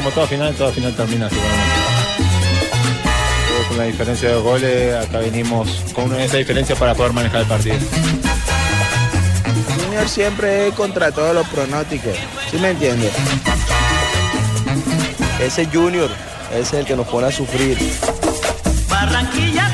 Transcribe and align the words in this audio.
Como 0.00 0.12
toda 0.12 0.26
final, 0.26 0.54
toda 0.54 0.72
final 0.72 0.94
termina 0.94 1.26
así. 1.26 1.36
Con 3.68 3.76
la 3.76 3.84
diferencia 3.84 4.30
de 4.30 4.40
goles, 4.40 4.94
acá 4.94 5.18
vinimos 5.18 5.68
con 5.92 6.18
esa 6.18 6.38
diferencia 6.38 6.74
para 6.74 6.94
poder 6.94 7.12
manejar 7.12 7.42
el 7.42 7.46
partido. 7.46 7.76
Junior 9.76 10.08
siempre 10.08 10.68
es 10.68 10.74
contra 10.74 11.12
todos 11.12 11.34
los 11.34 11.46
pronósticos, 11.48 12.14
¿sí 12.50 12.56
me 12.56 12.70
entiende? 12.70 13.10
Ese 15.38 15.66
Junior 15.66 16.08
es 16.58 16.72
el 16.72 16.86
que 16.86 16.96
nos 16.96 17.06
pone 17.06 17.26
a 17.26 17.30
sufrir. 17.30 17.76
Barranquilla 18.88 19.68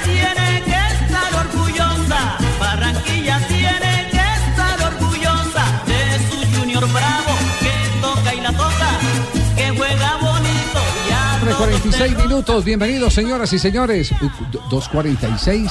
2.46 11.57 12.23
minutos. 12.23 12.65
Bienvenidos, 12.65 13.15
señoras 13.15 13.51
y 13.53 13.59
señores. 13.59 14.13
2.46. 14.13 15.71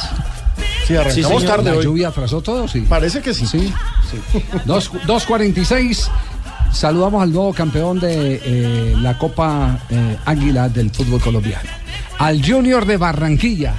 Sí, 0.88 0.96
arrancamos 0.96 1.42
sí, 1.42 1.48
tarde. 1.48 1.76
La 1.76 1.82
lluvia 1.82 2.08
atrasó 2.08 2.42
todo, 2.42 2.68
sí. 2.68 2.82
Parece 2.82 3.22
que 3.22 3.36
sí. 3.36 3.46
Sí. 3.46 3.72
sí. 4.10 4.44
2.46. 4.66 6.10
Saludamos 6.72 7.22
al 7.22 7.32
nuevo 7.32 7.54
campeón 7.54 8.00
de 8.00 8.42
eh, 8.44 8.96
la 9.00 9.18
Copa 9.20 9.80
eh, 9.90 10.18
Águila 10.26 10.70
del 10.70 10.90
fútbol 10.90 11.22
colombiano. 11.22 11.70
Al 12.18 12.44
Junior 12.44 12.86
de 12.86 12.98
Barranquilla 12.98 13.76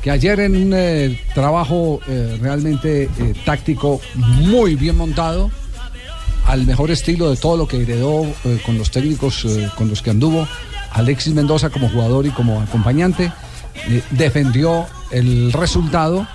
que 0.00 0.12
ayer 0.12 0.38
en 0.38 0.54
un 0.54 1.18
trabajo 1.34 2.00
realmente 2.40 3.10
táctico 3.44 4.00
muy 4.14 4.76
bien 4.76 4.96
montado, 4.96 5.50
al 6.44 6.64
mejor 6.64 6.92
estilo 6.92 7.28
de 7.28 7.36
todo 7.36 7.56
lo 7.56 7.66
que 7.66 7.82
heredó 7.82 8.24
con 8.64 8.78
los 8.78 8.92
técnicos 8.92 9.44
con 9.76 9.88
los 9.88 10.02
que 10.02 10.10
anduvo, 10.10 10.46
Alexis 10.92 11.34
Mendoza 11.34 11.70
como 11.70 11.88
jugador 11.88 12.26
y 12.26 12.30
como 12.30 12.60
acompañante, 12.60 13.32
eh, 13.88 14.02
defendió 14.10 14.86
el 15.10 15.52
resultado 15.52 16.26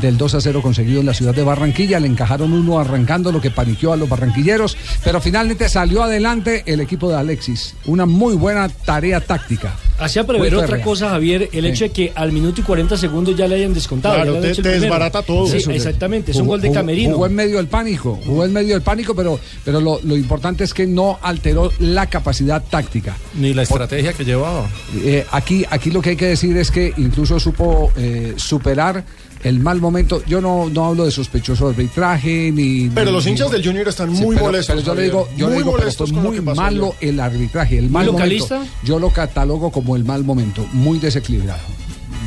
del 0.00 0.18
2 0.18 0.34
a 0.34 0.40
0 0.40 0.62
conseguido 0.62 1.00
en 1.00 1.06
la 1.06 1.14
ciudad 1.14 1.34
de 1.34 1.42
Barranquilla. 1.42 2.00
Le 2.00 2.08
encajaron 2.08 2.52
uno 2.52 2.78
arrancando 2.78 3.32
lo 3.32 3.40
que 3.40 3.50
paniqueó 3.50 3.92
a 3.92 3.96
los 3.96 4.08
barranquilleros, 4.08 4.76
pero 5.04 5.20
finalmente 5.20 5.68
salió 5.68 6.02
adelante 6.02 6.64
el 6.66 6.80
equipo 6.80 7.08
de 7.08 7.16
Alexis. 7.16 7.74
Una 7.86 8.06
muy 8.06 8.34
buena 8.34 8.68
tarea 8.68 9.20
táctica. 9.20 9.74
Hacía 9.98 10.26
prever 10.26 10.54
otra 10.54 10.68
férrea. 10.68 10.84
cosa, 10.84 11.08
Javier, 11.10 11.48
el 11.52 11.64
Sí. 11.64 11.68
hecho 11.70 11.84
de 11.84 11.90
que 11.90 12.12
al 12.14 12.32
minuto 12.32 12.60
y 12.60 12.64
40 12.64 12.96
segundos 12.96 13.36
ya 13.36 13.48
le 13.48 13.54
hayan 13.56 13.72
descontado. 13.74 14.14
Claro, 14.16 14.40
te- 14.40 14.62
desbarata 14.62 15.22
todo. 15.22 15.46
Sí, 15.46 15.58
Eso, 15.58 15.70
exactamente, 15.70 16.32
es 16.32 16.36
un 16.38 16.46
gol 16.46 16.60
de 16.60 16.70
camerino. 16.72 17.14
Jugó 17.14 17.26
en 17.26 17.34
medio 17.34 17.56
del 17.56 17.66
pánico, 17.68 18.20
jugó 18.26 18.44
en 18.44 18.52
medio 18.52 18.74
del 18.74 18.82
pánico, 18.82 19.14
pero, 19.14 19.38
pero 19.64 19.80
lo, 19.80 19.98
lo 20.02 20.16
importante 20.16 20.64
es 20.64 20.74
que 20.74 20.86
no 20.86 21.18
alteró 21.22 21.72
la 21.78 22.06
capacidad 22.08 22.62
táctica. 22.62 23.16
Ni 23.34 23.54
la 23.54 23.62
estrategia 23.62 24.12
que 24.12 24.24
llevaba. 24.24 24.68
Eh, 25.02 25.24
aquí, 25.32 25.64
aquí 25.70 25.90
lo 25.90 26.02
que 26.02 26.10
hay 26.10 26.16
que 26.16 26.26
decir 26.26 26.56
es 26.56 26.70
que 26.70 26.92
incluso 26.96 27.40
supo 27.40 27.92
eh, 27.96 28.34
superar 28.36 29.04
el 29.44 29.60
mal 29.60 29.80
momento. 29.80 30.22
Yo 30.26 30.40
no, 30.40 30.68
no 30.70 30.86
hablo 30.86 31.04
de 31.04 31.10
sospechoso 31.10 31.68
arbitraje 31.68 32.50
ni. 32.52 32.88
Pero 32.90 33.06
ni- 33.06 33.12
los 33.12 33.24
ni- 33.24 33.32
hinchas 33.32 33.50
del 33.50 33.64
Junior 33.64 33.88
están 33.88 34.14
Sí, 34.16 34.22
muy 34.22 34.34
pero- 34.36 34.46
molestos. 34.46 34.74
Pero 34.76 34.86
yo 34.86 34.94
le 34.94 35.02
digo, 35.02 35.28
yo 35.36 35.46
le 35.48 35.54
muy 35.54 35.62
digo, 35.62 35.70
pero 35.72 35.82
molestos 35.82 36.10
lo 36.12 36.20
muy 36.20 36.40
malo 36.40 36.94
ayer. 37.00 37.10
el 37.10 37.20
arbitraje, 37.20 37.78
el 37.78 37.90
mal 37.90 38.06
localista? 38.06 38.56
momento. 38.56 38.74
Yo 38.84 38.98
lo 38.98 39.10
catalogo 39.10 39.70
como 39.70 39.96
el 39.96 40.04
mal 40.04 40.24
momento, 40.24 40.66
muy 40.72 40.98
desequilibrado. 40.98 41.60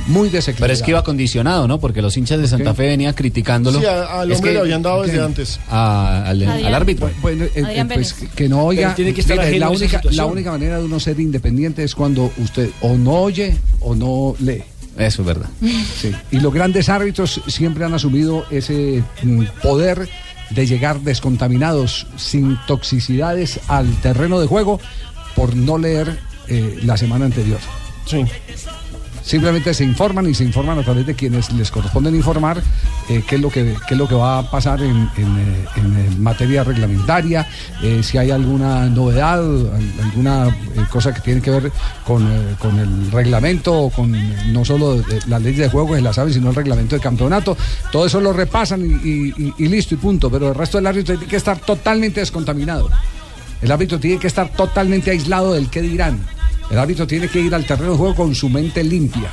Muy 0.07 0.29
desequilibrado. 0.29 0.63
Pero 0.69 0.73
es 0.73 0.81
que 0.81 0.89
iba 0.91 1.03
condicionado, 1.03 1.67
¿no? 1.67 1.79
Porque 1.79 2.01
los 2.01 2.17
hinchas 2.17 2.39
de 2.39 2.47
Santa. 2.47 2.73
Fe 2.73 2.87
venían 2.87 3.13
criticándolo. 3.13 3.79
Sí, 3.79 3.85
a- 3.85 4.21
al 4.21 4.31
hombre 4.31 4.49
que- 4.49 4.53
le 4.55 4.59
habían 4.61 4.81
dado 4.81 5.03
desde 5.03 5.21
antes. 5.21 5.59
a- 5.69 6.23
al, 6.25 6.41
al 6.41 6.73
árbitro. 6.73 7.11
Bueno, 7.21 7.43
eh, 7.45 7.51
eh, 7.55 7.85
pues 7.93 8.13
que 8.35 8.49
no 8.49 8.63
oiga. 8.63 8.81
Pero 8.83 8.95
tiene 8.95 9.13
que 9.13 9.21
estar 9.21 9.37
Mire, 9.37 9.49
ajeno 9.49 9.65
la 9.65 9.71
única, 9.71 10.01
la 10.11 10.25
única 10.25 10.51
manera 10.51 10.79
de 10.79 10.85
uno 10.85 10.99
ser 10.99 11.19
independiente 11.19 11.83
es 11.83 11.93
cuando 11.93 12.31
usted 12.37 12.69
o 12.81 12.95
no 12.97 13.11
oye 13.21 13.55
o 13.81 13.93
no 13.93 14.35
lee. 14.39 14.63
Eso 14.99 15.21
es 15.21 15.27
verdad. 15.27 15.49
Sí. 15.95 16.13
Y 16.29 16.41
los 16.41 16.53
grandes 16.53 16.89
árbitros 16.89 17.41
siempre 17.47 17.85
han 17.85 17.93
asumido 17.93 18.45
ese 18.51 19.01
mm, 19.23 19.45
poder 19.63 20.09
de 20.49 20.67
llegar 20.67 20.99
descontaminados, 21.01 22.07
sin 22.17 22.57
toxicidades 22.67 23.59
al 23.67 23.89
terreno 24.01 24.39
de 24.39 24.47
juego 24.47 24.79
por 25.35 25.55
no 25.55 25.77
leer 25.77 26.19
eh, 26.47 26.79
la 26.83 26.97
semana 26.97 27.25
anterior. 27.25 27.59
Sí. 28.05 28.25
Simplemente 29.29 29.75
se 29.75 29.83
informan 29.83 30.27
y 30.27 30.33
se 30.33 30.43
informan 30.43 30.79
a 30.79 30.81
través 30.81 31.05
de 31.05 31.13
quienes 31.13 31.51
les 31.53 31.69
corresponden 31.69 32.15
informar 32.15 32.63
eh, 33.09 33.23
qué, 33.27 33.35
es 33.35 33.41
lo 33.41 33.51
que, 33.51 33.75
qué 33.87 33.93
es 33.93 33.97
lo 33.99 34.07
que 34.07 34.15
va 34.15 34.39
a 34.39 34.49
pasar 34.49 34.81
en, 34.81 35.03
eh, 35.17 35.65
eh, 35.75 36.09
materia 36.17 36.63
reglamentaria, 36.63 37.47
si 38.01 38.17
hay 38.17 38.31
alguna 38.31 38.87
novedad, 38.87 39.37
al- 39.37 39.93
alguna 40.03 40.47
cosa 40.91 41.13
que 41.13 41.21
tiene 41.21 41.41
que 41.43 41.51
ver 41.51 41.71
con, 42.07 42.27
con 42.57 42.79
el 42.79 43.11
reglamento, 43.11 43.71
o 43.83 43.89
con 43.91 44.11
no 44.51 44.65
solo 44.65 44.95
de- 44.95 45.19
la 45.27 45.37
ley 45.37 45.53
de 45.53 45.69
juego, 45.69 45.93
que 45.93 46.01
la 46.01 46.11
saben, 46.11 46.33
sino 46.33 46.49
el 46.49 46.55
reglamento 46.55 46.95
de 46.95 47.01
campeonato. 47.01 47.55
Todo 47.91 48.07
eso 48.07 48.19
lo 48.19 48.33
repasan 48.33 48.81
y, 48.81 49.67
listo 49.67 49.93
y 49.93 49.97
punto, 49.97 50.31
pero 50.31 50.49
el 50.49 50.55
resto 50.55 50.79
del 50.79 50.87
árbitro 50.87 51.13
tiene 51.15 51.29
que 51.29 51.37
estar 51.37 51.59
totalmente 51.59 52.19
descontaminado. 52.19 52.89
El 53.61 53.71
árbitro 53.71 53.99
tiene 53.99 54.17
que 54.19 54.25
estar 54.25 54.49
totalmente 54.49 55.11
aislado 55.11 55.53
del 55.53 55.69
qué 55.69 55.83
dirán. 55.83 56.19
El 56.69 56.77
árbitro 56.77 57.07
tiene 57.07 57.27
que 57.27 57.39
ir 57.39 57.53
al 57.55 57.65
terreno 57.65 57.91
de 57.93 57.97
juego 57.97 58.15
con 58.15 58.35
su 58.35 58.47
mente 58.49 58.83
limpia, 58.83 59.29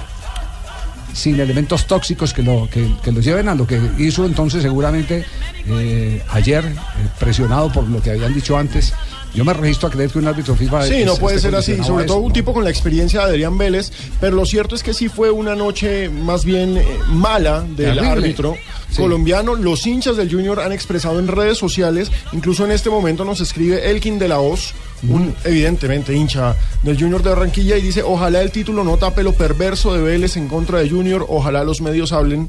sin 1.13 1.39
elementos 1.41 1.87
tóxicos 1.87 2.33
que 2.35 2.43
lo, 2.43 2.69
que, 2.71 2.87
que 3.03 3.13
lo 3.13 3.21
lleven 3.21 3.49
a 3.49 3.55
lo 3.55 3.67
que 3.67 3.81
hizo 3.99 4.25
entonces 4.27 4.63
seguramente 4.63 5.25
eh, 5.67 6.23
ayer, 6.31 6.65
eh, 6.65 6.75
presionado 7.19 7.73
por 7.73 7.89
lo 7.89 8.01
que 8.03 8.11
habían 8.11 8.35
dicho 8.35 8.57
antes. 8.57 8.93
Yo 9.35 9.45
me 9.45 9.53
registro 9.53 9.89
a 9.89 9.91
creer 9.91 10.09
que 10.11 10.19
un 10.19 10.27
árbitro 10.29 10.55
FIFA 10.57 10.87
Sí, 10.87 10.95
es- 10.95 11.07
no 11.07 11.17
puede 11.17 11.39
ser 11.39 11.55
así, 11.55 11.77
sobre 11.85 12.05
todo 12.07 12.19
un 12.19 12.29
¿no? 12.29 12.33
tipo 12.33 12.55
con 12.55 12.65
la 12.65 12.71
experiencia 12.71 13.21
de 13.21 13.27
Adrián 13.33 13.59
Vélez, 13.59 13.93
pero 14.19 14.35
lo 14.37 14.47
cierto 14.47 14.75
es 14.75 14.83
que 14.83 14.95
sí 14.95 15.09
fue 15.11 15.31
una 15.31 15.55
noche 15.55 16.09
más 16.09 16.45
bien 16.47 16.79
eh, 16.79 16.87
mala 17.09 17.61
del 17.61 17.77
Terrible. 17.77 18.09
árbitro 18.09 18.55
Sí. 18.91 19.03
colombiano. 19.03 19.55
Los 19.57 19.87
hinchas 19.87 20.17
del 20.17 20.31
Junior 20.31 20.61
han 20.61 20.73
expresado 20.73 21.19
en 21.19 21.27
redes 21.29 21.59
sociales, 21.59 22.11
incluso 22.33 22.65
en 22.65 22.71
este 22.71 22.89
momento 22.89 23.25
nos 23.27 23.41
escribe 23.41 23.91
Elkin 23.91 24.19
de 24.19 24.29
la 24.29 24.39
Hoz, 24.39 24.73
un 25.09 25.35
evidentemente 25.45 26.15
hincha 26.15 26.57
del 26.83 26.99
Junior 26.99 27.23
de 27.23 27.31
Barranquilla 27.31 27.77
y 27.77 27.83
dice, 27.83 28.03
ojalá 28.03 28.43
el 28.43 28.51
título 28.51 28.85
no 28.85 28.97
tape 28.97 29.23
lo 29.23 29.33
perverso 29.33 29.95
de 29.95 30.03
Vélez 30.03 30.37
en 30.37 30.49
contra 30.49 30.79
de 30.79 30.89
Junior, 30.89 31.27
ojalá 31.29 31.65
los 31.65 31.81
medios 31.81 32.13
hablen 32.13 32.49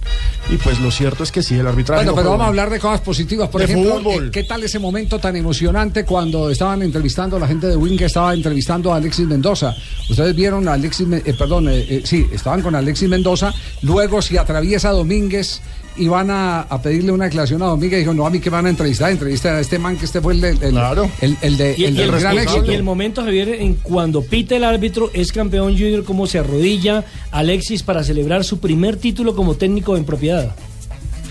y 0.50 0.58
pues 0.58 0.80
lo 0.80 0.92
cierto 0.92 1.24
es 1.24 1.32
que 1.32 1.44
sí, 1.44 1.56
el 1.56 1.68
arbitraje 1.68 2.00
Bueno, 2.00 2.12
no 2.12 2.16
pero 2.16 2.30
vamos 2.32 2.46
a 2.46 2.48
hablar 2.48 2.70
de 2.70 2.80
cosas 2.80 3.02
positivas. 3.02 3.50
Por 3.50 3.62
De 3.62 3.66
ejemplo, 3.66 3.96
fútbol. 3.96 4.32
¿qué 4.32 4.44
tal 4.44 4.64
ese 4.64 4.80
momento 4.80 5.20
tan 5.20 5.36
emocionante 5.36 6.06
cuando 6.06 6.50
estaban 6.50 6.82
entrevistando 6.82 7.38
a 7.38 7.40
la 7.40 7.48
gente 7.48 7.68
de 7.68 7.76
Wing 7.76 7.98
que 7.98 8.06
estaba 8.06 8.34
entrevistando 8.34 8.94
a 8.94 8.98
Alexis 8.98 9.28
Mendoza? 9.28 9.76
Ustedes 10.10 10.36
vieron 10.36 10.68
a 10.68 10.74
Alexis, 10.74 11.08
eh, 11.12 11.36
perdón, 11.38 11.70
eh, 11.70 11.86
eh, 11.90 12.02
sí, 12.04 12.26
estaban 12.32 12.62
con 12.62 12.76
Alexis 12.76 13.10
Mendoza. 13.10 13.54
Luego, 13.82 14.22
si 14.22 14.38
atraviesa 14.38 14.92
Domínguez 14.92 15.62
y 15.98 16.08
van 16.08 16.30
a, 16.32 16.62
a 16.62 16.82
pedirle 16.82 17.12
una 17.12 17.26
declaración 17.26 17.62
a 17.62 17.66
Domínguez, 17.66 18.00
dijo, 18.00 18.14
no, 18.14 18.26
a 18.26 18.30
mí 18.30 18.40
que 18.40 18.50
van 18.50 18.66
a 18.66 18.70
entrevistar, 18.70 19.12
entrevista 19.12 19.56
a 19.56 19.60
este 19.60 19.80
man 19.80 19.98
que 19.98 20.06
este 20.06 20.22
fue 20.22 20.34
el, 20.34 20.42
del- 20.42 20.62
el, 20.64 20.72
Claro. 20.72 21.10
el, 21.22 21.38
el 21.42 21.58
de, 21.58 21.76
Y, 21.78 21.86
el 21.86 21.94
y 21.94 21.98
del 21.98 22.10
el, 22.14 22.20
gran 22.20 22.36
y- 22.36 22.38
éxito. 22.40 22.72
y 22.72 22.76
el 22.76 22.84
momento, 22.84 23.24
Javier, 23.24 23.50
en 23.50 23.76
cuando 23.76 24.22
pita 24.22 24.56
el 24.56 24.64
árbitro, 24.64 25.10
es 25.14 25.32
campeón 25.32 25.74
junior, 25.78 26.04
como 26.04 26.28
se 26.28 26.40
arrodilla 26.40 27.04
Alexis 27.32 27.84
para 27.84 28.04
celebrar 28.04 28.44
su 28.44 28.60
primer 28.60 28.98
título 28.98 29.36
como 29.36 29.56
técnico 29.56 29.98
en 29.98 30.06
propiedad. 30.06 30.56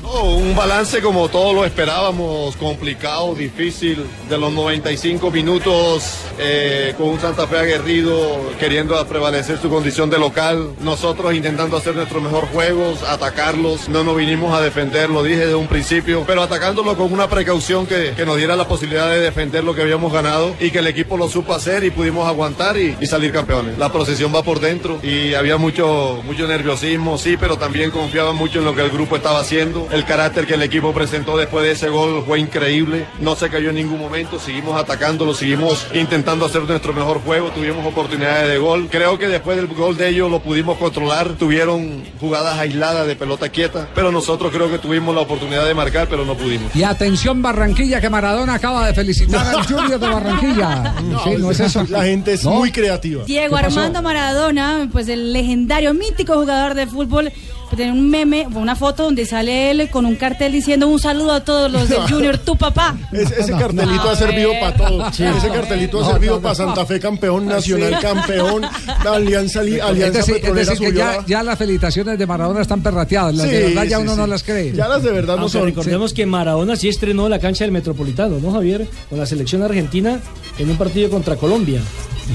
Oh, 0.09 0.37
un 0.37 0.55
balance 0.55 1.03
como 1.03 1.29
todos 1.29 1.53
lo 1.53 1.65
esperábamos, 1.65 2.55
complicado, 2.57 3.35
difícil, 3.35 4.07
de 4.29 4.39
los 4.39 4.53
95 4.53 5.33
minutos 5.33 6.21
eh, 6.39 6.95
con 6.97 7.09
un 7.09 7.19
Santa 7.21 7.49
Fe 7.49 7.59
aguerrido, 7.59 8.39
queriendo 8.61 9.05
prevalecer 9.09 9.59
su 9.59 9.69
condición 9.69 10.09
de 10.09 10.19
local, 10.19 10.75
nosotros 10.81 11.35
intentando 11.35 11.77
hacer 11.77 11.97
nuestro 11.97 12.21
mejor 12.21 12.47
juego, 12.47 12.95
atacarlos, 13.09 13.89
no 13.89 14.05
nos 14.05 14.17
vinimos 14.17 14.57
a 14.57 14.61
defender, 14.61 15.11
lo 15.11 15.25
dije 15.25 15.41
desde 15.41 15.57
un 15.57 15.67
principio, 15.67 16.23
pero 16.25 16.41
atacándolo 16.41 16.97
con 16.97 17.13
una 17.13 17.29
precaución 17.29 17.85
que, 17.85 18.13
que 18.17 18.25
nos 18.25 18.37
diera 18.37 18.55
la 18.55 18.69
posibilidad 18.69 19.11
de 19.11 19.19
defender 19.19 19.65
lo 19.65 19.75
que 19.75 19.83
habíamos 19.83 20.13
ganado 20.13 20.55
y 20.61 20.71
que 20.71 20.79
el 20.79 20.87
equipo 20.87 21.17
lo 21.17 21.29
supo 21.29 21.53
hacer 21.53 21.83
y 21.83 21.91
pudimos 21.91 22.29
aguantar 22.29 22.79
y, 22.79 22.97
y 23.01 23.07
salir 23.07 23.33
campeones. 23.33 23.77
La 23.77 23.91
procesión 23.91 24.33
va 24.33 24.45
por 24.45 24.61
dentro 24.61 25.01
y 25.03 25.35
había 25.35 25.57
mucho, 25.57 26.23
mucho 26.25 26.47
nerviosismo, 26.47 27.19
sí, 27.19 27.37
pero 27.37 27.57
también 27.59 27.91
confiaba 27.91 28.33
mucho 28.33 28.61
en 28.61 28.67
lo 28.67 28.75
que 28.77 28.83
el 28.83 28.91
grupo 28.91 29.17
estaba 29.17 29.41
haciendo. 29.41 29.89
El 29.97 30.05
carácter 30.05 30.47
que 30.47 30.53
el 30.55 30.63
equipo 30.63 30.93
presentó 30.93 31.39
después 31.39 31.65
de 31.65 31.71
ese 31.73 31.89
gol 31.89 32.23
fue 32.27 32.39
increíble. 32.39 33.07
No 33.19 33.35
se 33.35 33.49
cayó 33.49 33.71
en 33.71 33.77
ningún 33.77 33.99
momento. 33.99 34.39
Seguimos 34.39 34.79
atacándolo, 34.79 35.33
seguimos 35.33 35.87
intentando 35.95 36.45
hacer 36.45 36.65
nuestro 36.65 36.93
mejor 36.93 37.23
juego. 37.23 37.49
Tuvimos 37.49 37.85
oportunidades 37.87 38.47
de 38.51 38.59
gol. 38.59 38.89
Creo 38.91 39.19
que 39.19 39.27
después 39.27 39.57
del 39.57 39.69
gol 39.69 39.97
de 39.97 40.11
ellos 40.11 40.31
lo 40.31 40.41
pudimos 40.41 40.77
controlar. 40.77 41.31
Tuvieron 41.39 42.05
jugadas 42.21 42.59
aisladas 42.59 43.07
de 43.07 43.17
pelota 43.17 43.49
quieta. 43.49 43.89
Pero 43.95 44.13
nosotros 44.13 44.53
creo 44.53 44.71
que 44.71 44.79
tuvimos 44.79 45.15
la 45.15 45.23
oportunidad 45.23 45.65
de 45.65 45.73
marcar, 45.73 46.09
pero 46.11 46.27
no 46.27 46.35
pudimos. 46.37 46.77
Y 46.77 46.83
atención 46.83 47.41
Barranquilla, 47.41 47.99
que 47.99 48.11
Maradona 48.11 48.53
acaba 48.53 48.87
de 48.87 48.93
felicitar 48.93 49.47
al 49.47 49.65
Junior 49.67 49.99
de 49.99 50.09
Barranquilla. 50.09 50.95
Sí, 51.25 51.31
no 51.39 51.51
es 51.51 51.61
eso. 51.61 51.87
La 51.89 52.05
gente 52.05 52.35
es 52.35 52.45
No. 52.45 52.51
muy 52.51 52.71
creativa. 52.71 53.25
Diego. 53.25 53.57
Armando 53.57 54.03
Maradona, 54.03 54.89
pues 54.93 55.09
el 55.09 55.33
legendario, 55.33 55.95
mítico 55.95 56.35
jugador 56.35 56.75
de 56.75 56.87
fútbol, 56.87 57.33
tiene 57.77 57.93
un 57.93 58.09
meme, 58.11 58.47
una 58.55 58.75
foto 58.75 59.05
donde 59.05 59.25
sale 59.27 59.71
él 59.71 59.89
con 59.91 60.05
un 60.07 60.17
cartel 60.17 60.53
diciendo 60.53 60.89
un 60.89 60.99
saludo 60.99 61.33
a 61.33 61.45
todos 61.45 61.71
los 61.71 61.89
del 61.89 62.01
Junior, 62.09 62.39
tu 62.39 62.57
papá. 62.57 62.97
Es- 63.13 63.31
ese 63.31 63.53
cartelito 63.53 64.11
ha 64.11 64.17
servido 64.17 64.53
para 64.61 64.75
todo. 64.77 65.07
ese 65.09 65.49
cartelito 65.49 66.01
ha 66.05 66.13
servido 66.13 66.41
para 66.41 66.55
Santa 66.55 66.85
Fe 66.87 66.99
campeón, 66.99 67.47
Nacional 67.47 67.99
campeón, 68.01 68.63
la 69.05 69.13
Alianza, 69.13 69.63
Li- 69.63 69.77
Es 69.77 69.83
Alianza 69.83 70.19
decir, 70.19 70.35
es 70.37 70.41
Petrolera 70.41 70.71
decir 70.71 70.87
que 70.87 70.91
subió 70.93 70.99
ya, 71.05 71.11
a- 71.21 71.27
ya 71.27 71.43
las 71.43 71.59
felicitaciones 71.59 72.19
de 72.19 72.27
Maradona 72.27 72.63
están 72.63 72.83
perrateadas. 72.83 73.35
Las 73.35 73.51
de 73.51 73.57
Sí, 73.59 73.75
verdad 73.75 73.85
ya 73.85 73.97
sí, 73.99 74.03
uno 74.03 74.13
sí. 74.13 74.19
no 74.19 74.27
las 74.27 74.43
cree. 74.43 74.73
Ya 74.73 74.89
las 74.89 75.03
de 75.03 75.11
verdad 75.13 75.35
no 75.37 75.43
Aunque 75.43 75.59
son. 75.59 75.67
recordemos 75.67 76.13
que 76.15 76.27
Maradona 76.27 76.77
sí 76.77 76.89
estrenó 76.89 77.29
la 77.29 77.39
cancha 77.39 77.65
del 77.65 77.73
Metropolitano, 77.73 78.39
¿no, 78.41 78.53
Javier? 78.53 78.87
Con 79.11 79.19
la 79.19 79.27
selección 79.27 79.63
argentina 79.63 80.19
en 80.59 80.71
un 80.71 80.77
partido 80.77 81.11
contra 81.11 81.37
Colombia. 81.37 81.81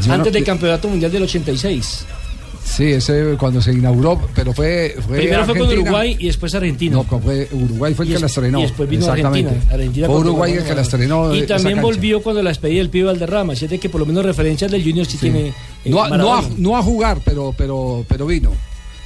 No- 0.07 0.13
antes 0.13 0.31
del 0.31 0.43
Campeonato 0.43 0.87
Mundial 0.87 1.11
del 1.11 1.23
86. 1.23 2.05
Sí, 2.63 2.85
ese 2.85 3.35
cuando 3.37 3.61
se 3.61 3.73
inauguró, 3.73 4.19
pero 4.33 4.53
fue. 4.53 4.95
fue 5.05 5.17
Primero 5.17 5.45
fue 5.45 5.57
con. 5.57 5.67
Uruguay 5.71 6.15
y 6.19 6.27
después 6.27 6.55
Argentina. 6.55 6.95
No, 6.95 7.03
fue 7.03 7.47
Uruguay 7.51 7.93
fue 7.93 8.05
el 8.05 8.13
que 8.13 8.19
la 8.19 8.25
es- 8.27 8.31
estrenó. 8.31 8.59
Y 8.59 8.61
después 8.63 8.89
vino 8.89 9.01
Exactamente. 9.05 9.49
Argentina. 9.49 9.73
Argentina 9.75 10.07
fue 10.07 10.15
Uruguay 10.17 10.53
el 10.53 10.63
que 10.63 10.75
la 10.75 10.81
estrenó. 10.81 11.35
Y 11.35 11.41
también 11.47 11.81
volvió 11.81 12.21
cuando 12.21 12.41
la 12.41 12.49
despedida 12.51 12.77
del 12.79 12.89
Pío 12.89 13.07
Valderrama. 13.07 13.53
Así 13.53 13.65
es 13.65 13.71
de 13.71 13.79
que 13.79 13.89
por 13.89 13.99
lo 13.99 14.05
menos 14.05 14.25
referencias 14.25 14.71
del 14.71 14.83
Junior 14.83 15.05
sí, 15.05 15.17
tiene. 15.17 15.47
eh, 15.47 15.53
No, 15.85 16.03
a- 16.03 16.09
no, 16.17 16.33
a, 16.33 16.43
no 16.57 16.77
a 16.77 16.81
jugar, 16.83 17.19
pero, 17.25 17.53
pero, 17.57 18.05
pero 18.07 18.25
vino. 18.25 18.51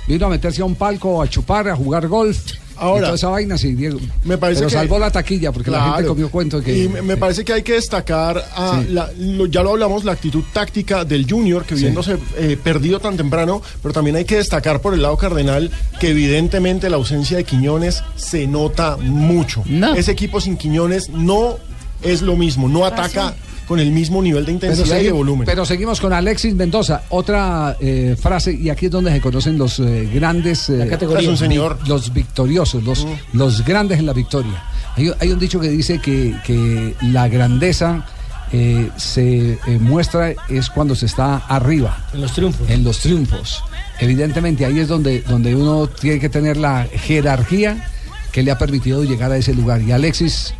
Vino 0.07 0.27
a 0.27 0.29
meterse 0.29 0.61
a 0.61 0.65
un 0.65 0.75
palco, 0.75 1.21
a 1.21 1.27
chupar, 1.27 1.67
a 1.69 1.75
jugar 1.75 2.07
golf. 2.07 2.37
Ahora, 2.77 2.99
y 2.99 3.03
toda 3.03 3.15
esa 3.15 3.29
vaina, 3.29 3.57
sí, 3.57 3.73
Diego. 3.75 3.99
Me 4.23 4.37
parece 4.37 4.59
pero 4.61 4.69
que- 4.69 4.75
salvó 4.75 4.99
la 4.99 5.11
taquilla 5.11 5.51
porque 5.51 5.71
la 5.71 5.93
gente 5.93 6.05
comió 6.07 6.29
cuento 6.29 6.61
que. 6.61 6.77
Y 6.83 6.89
me, 6.89 7.01
me 7.01 7.17
parece 7.17 7.43
que 7.45 7.53
hay 7.53 7.63
que 7.63 7.73
destacar, 7.73 8.37
a 8.55 8.81
Sí. 8.81 8.91
la- 8.93 9.11
lo- 9.17 9.45
ya 9.45 9.63
lo 9.63 9.71
hablamos, 9.71 10.03
la 10.03 10.11
actitud 10.13 10.43
táctica 10.53 11.05
del 11.05 11.29
Junior, 11.29 11.65
que 11.65 11.75
Sí. 11.75 11.81
viéndose 11.83 12.17
eh, 12.37 12.57
perdido 12.61 12.99
tan 12.99 13.17
temprano, 13.17 13.61
pero 13.81 13.93
también 13.93 14.15
hay 14.15 14.25
que 14.25 14.37
destacar 14.37 14.81
por 14.81 14.93
el 14.93 15.01
lado 15.01 15.17
cardenal 15.17 15.71
que 15.99 16.09
evidentemente 16.09 16.89
la 16.89 16.97
ausencia 16.97 17.37
de 17.37 17.43
Quiñones 17.43 18.03
se 18.15 18.47
nota 18.47 18.97
mucho. 18.97 19.63
Ese 19.95 20.11
equipo 20.11 20.41
sin 20.41 20.57
Quiñones 20.57 21.09
no 21.09 21.57
es 22.01 22.21
lo 22.21 22.35
mismo, 22.35 22.67
no 22.67 22.85
ataca 22.85 23.33
con 23.67 23.79
el 23.79 23.91
mismo 23.91 24.21
nivel 24.21 24.45
de 24.45 24.53
Pero, 24.53 24.73
intensidad 24.73 24.99
y 24.99 25.05
de 25.05 25.11
volumen. 25.11 25.45
pero 25.45 25.65
seguimos 25.65 25.99
con 25.99 26.13
Alexis 26.13 26.53
Mendoza. 26.55 27.03
Otra 27.09 27.75
eh, 27.79 28.15
frase, 28.19 28.53
y 28.53 28.69
aquí 28.69 28.85
es 28.85 28.91
donde 28.91 29.11
se 29.11 29.21
conocen 29.21 29.57
los 29.57 29.79
eh, 29.79 30.09
grandes. 30.13 30.69
eh, 30.69 30.87
categoría. 30.89 31.21
Es 31.23 31.27
un 31.27 31.37
señor. 31.37 31.79
vi- 31.83 31.89
Los 31.89 32.13
victoriosos, 32.13 32.83
los, 32.83 33.07
los 33.33 33.63
grandes 33.65 33.99
en 33.99 34.05
la 34.05 34.13
victoria. 34.13 34.63
Hay, 34.95 35.11
hay 35.19 35.31
un 35.31 35.39
dicho 35.39 35.59
que 35.59 35.67
dice 35.69 35.99
que, 35.99 36.35
que 36.45 36.95
la 37.01 37.27
grandeza 37.27 38.05
eh, 38.51 38.89
se 38.95 39.53
eh, 39.53 39.59
muestra 39.79 40.33
es 40.49 40.69
cuando 40.69 40.95
se 40.95 41.07
está 41.07 41.37
arriba. 41.37 41.97
En 42.13 42.21
los 42.21 42.31
triunfos. 42.33 42.69
En 42.69 42.83
los 42.83 42.99
triunfos. 42.99 43.63
Evidentemente, 43.99 44.65
ahí 44.65 44.79
es 44.79 44.87
donde, 44.87 45.21
donde 45.21 45.55
uno 45.55 45.87
tiene 45.87 46.19
que 46.19 46.29
tener 46.29 46.57
la 46.57 46.85
jerarquía 46.93 47.89
que 48.31 48.43
le 48.43 48.51
ha 48.51 48.57
permitido 48.57 49.03
llegar 49.03 49.31
a 49.31 49.37
ese 49.37 49.53
lugar. 49.53 49.81
Y 49.81 49.91
Alexis 49.91 50.53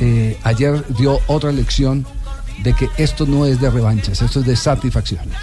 eh, 0.00 0.38
ayer 0.44 0.84
dio 0.96 1.20
otra 1.26 1.52
lección 1.52 2.06
de 2.62 2.74
que 2.74 2.88
esto 2.96 3.26
no 3.26 3.46
es 3.46 3.60
de 3.60 3.70
revanchas, 3.70 4.22
esto 4.22 4.40
es 4.40 4.46
de 4.46 4.56
satisfacciones. 4.56 5.36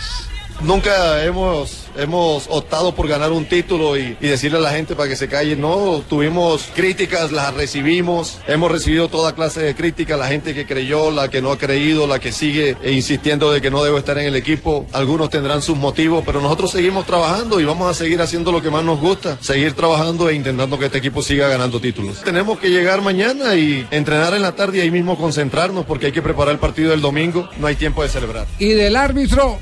Nunca 0.62 1.24
hemos, 1.24 1.86
hemos 1.96 2.48
optado 2.50 2.96
por 2.96 3.08
ganar 3.08 3.32
un 3.32 3.46
título 3.46 3.96
y, 3.96 4.16
decirle 4.16 4.58
a 4.58 4.62
la 4.62 4.72
gente 4.72 4.96
para 4.96 5.08
que 5.08 5.16
se 5.16 5.28
calle. 5.28 5.56
No, 5.56 6.04
tuvimos 6.10 6.70
críticas, 6.76 7.32
las 7.32 7.54
recibimos. 7.54 8.40
Hemos 8.48 8.72
recibido 8.72 9.08
toda 9.08 9.36
clase 9.36 9.62
de 9.62 9.76
críticas. 9.76 10.18
La 10.18 10.28
gente 10.28 10.56
que 10.56 10.66
creyó, 10.66 11.12
la 11.12 11.30
que 11.30 11.42
no 11.42 11.52
ha 11.52 11.58
creído, 11.58 12.08
la 12.08 12.20
que 12.20 12.32
sigue 12.32 12.76
insistiendo 12.86 13.52
de 13.52 13.62
que 13.62 13.70
no 13.70 13.84
debo 13.84 14.00
estar 14.00 14.18
en 14.18 14.26
el 14.26 14.36
equipo. 14.36 14.88
Algunos 14.94 15.30
tendrán 15.30 15.62
sus 15.62 15.78
motivos, 15.78 16.24
pero 16.26 16.42
nosotros 16.42 16.72
seguimos 16.72 17.06
trabajando 17.06 17.60
y 17.60 17.66
vamos 17.66 17.90
a 17.90 17.94
seguir 17.94 18.20
haciendo 18.22 18.52
lo 18.52 18.62
que 18.62 18.72
más 18.72 18.84
nos 18.84 19.00
gusta. 19.00 19.38
Seguir 19.42 19.74
trabajando 19.74 20.28
e 20.30 20.34
intentando 20.34 20.80
que 20.80 20.86
este 20.86 20.98
equipo 20.98 21.22
siga 21.22 21.48
ganando 21.48 21.80
títulos. 21.80 22.24
Tenemos 22.24 22.58
que 22.58 22.70
llegar 22.70 23.02
mañana 23.02 23.56
y 23.56 23.88
entrenar 23.92 24.34
en 24.34 24.42
la 24.42 24.54
tarde 24.54 24.80
y 24.80 24.82
ahí 24.82 24.92
mismo 24.92 25.18
concentrarnos 25.18 25.86
porque 25.86 26.08
hay 26.08 26.12
que 26.12 26.22
preparar 26.22 26.54
el 26.54 26.60
partido 26.60 26.92
del 26.92 27.02
domingo. 27.02 27.48
No 27.60 27.68
hay 27.68 27.76
tiempo 27.76 28.02
de 28.02 28.10
celebrar. 28.10 28.48
Y 28.58 28.70
del 28.70 28.96
árbitro, 28.96 29.60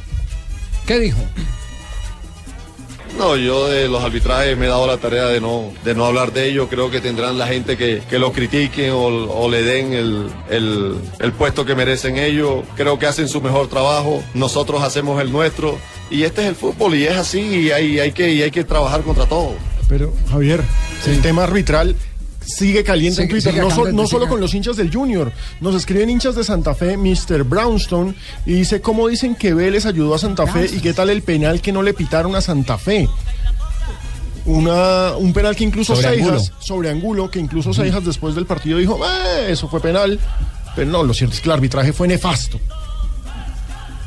¿qué 0.85 0.99
dijo? 0.99 1.19
No, 3.17 3.37
yo 3.37 3.69
de 3.69 3.87
los 3.87 4.03
arbitrajes 4.03 4.57
me 4.57 4.65
he 4.65 4.69
dado 4.69 4.85
la 4.87 4.97
tarea 4.97 5.27
de 5.27 5.39
no, 5.39 5.71
de 5.85 5.95
no 5.95 6.03
hablar 6.05 6.33
de 6.33 6.49
ello. 6.49 6.67
Creo 6.67 6.91
que 6.91 6.99
tendrán 6.99 7.37
la 7.37 7.47
gente 7.47 7.77
que, 7.77 8.01
que 8.09 8.19
lo 8.19 8.33
critiquen 8.33 8.91
o, 8.91 9.05
o 9.05 9.49
le 9.49 9.63
den 9.63 9.93
el, 9.93 10.27
el- 10.49 10.95
el 11.19 11.31
puesto 11.31 11.63
que 11.65 11.75
merecen 11.75 12.17
ellos. 12.17 12.65
Creo 12.75 12.99
que 12.99 13.05
hacen 13.05 13.29
su 13.29 13.39
mejor 13.39 13.69
trabajo. 13.69 14.21
Nosotros 14.33 14.83
hacemos 14.83 15.21
el 15.21 15.31
nuestro. 15.31 15.77
Y 16.11 16.23
este 16.23 16.41
es 16.41 16.47
el 16.49 16.55
fútbol 16.55 16.93
y 16.95 17.05
es 17.05 17.15
así 17.15 17.39
y 17.39 17.71
hay, 17.71 17.99
hay, 17.99 18.11
que, 18.11 18.31
y 18.33 18.41
hay 18.41 18.51
que 18.51 18.65
trabajar 18.65 19.01
contra 19.03 19.25
todo. 19.27 19.53
Pero, 19.87 20.13
Javier, 20.29 20.61
el 21.07 21.21
tema 21.21 21.43
arbitral 21.45 21.95
sigue 22.45 22.83
caliente 22.83 23.23
en 23.23 23.29
Twitter, 23.29 23.53
no, 23.93 24.07
solo 24.07 24.27
con 24.27 24.39
los 24.39 24.53
hinchas 24.53 24.77
del 24.77 24.93
Junior. 24.93 25.31
Nos 25.61 25.75
escriben 25.75 26.09
hinchas 26.09 26.35
de 26.35 26.43
Santa 26.43 26.75
Fe, 26.75 26.97
Mr. 26.97 27.43
Brownstone, 27.43 28.13
y 28.45 28.53
dice 28.53 28.81
cómo 28.81 29.07
dicen 29.07 29.35
que 29.35 29.53
Vélez 29.53 29.85
ayudó 29.85 30.15
a 30.15 30.19
Santa 30.19 30.45
Fe 30.47 30.69
y 30.73 30.79
qué 30.79 30.93
tal 30.93 31.09
el 31.09 31.21
penal 31.21 31.61
que 31.61 31.71
no 31.71 31.81
le 31.81 31.93
pitaron 31.93 32.35
a 32.35 32.41
Santa 32.41 32.77
Fe. 32.77 33.07
Una, 34.45 35.13
un 35.17 35.33
penal 35.33 35.55
que 35.55 35.63
incluso 35.63 35.95
Sobre 35.95 36.09
Seijas, 36.09 36.27
Angulo. 36.29 36.43
sobre 36.59 36.89
Angulo, 36.91 37.31
que 37.31 37.39
incluso 37.39 37.73
Seijas 37.73 38.05
después 38.05 38.35
del 38.35 38.45
partido 38.45 38.77
dijo, 38.77 38.99
"Eh, 39.03 39.47
eso 39.51 39.67
fue 39.67 39.79
penal. 39.81 40.19
Pero 40.75 40.91
no, 40.91 41.03
lo 41.03 41.13
cierto 41.13 41.35
es 41.35 41.41
que 41.41 41.47
el 41.49 41.53
arbitraje 41.53 41.93
fue 41.93 42.07
nefasto. 42.07 42.59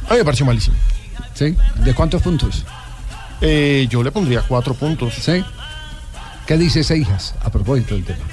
A 0.08 0.12
mí 0.12 0.18
me 0.18 0.24
pareció 0.24 0.46
malísimo. 0.46 0.76
¿Sí? 1.34 1.56
¿De 1.84 1.94
cuántos 1.94 2.22
puntos? 2.22 2.64
Eh, 3.40 3.86
yo 3.90 4.02
le 4.02 4.10
pondría 4.12 4.42
cuatro 4.42 4.74
puntos. 4.74 5.14
¿Sí? 5.14 5.42
¿Qué 6.48 6.56
dice 6.56 6.82
Seijas 6.82 7.34
a 7.42 7.50
propósito 7.50 7.94
del 7.94 8.06
tema? 8.06 8.24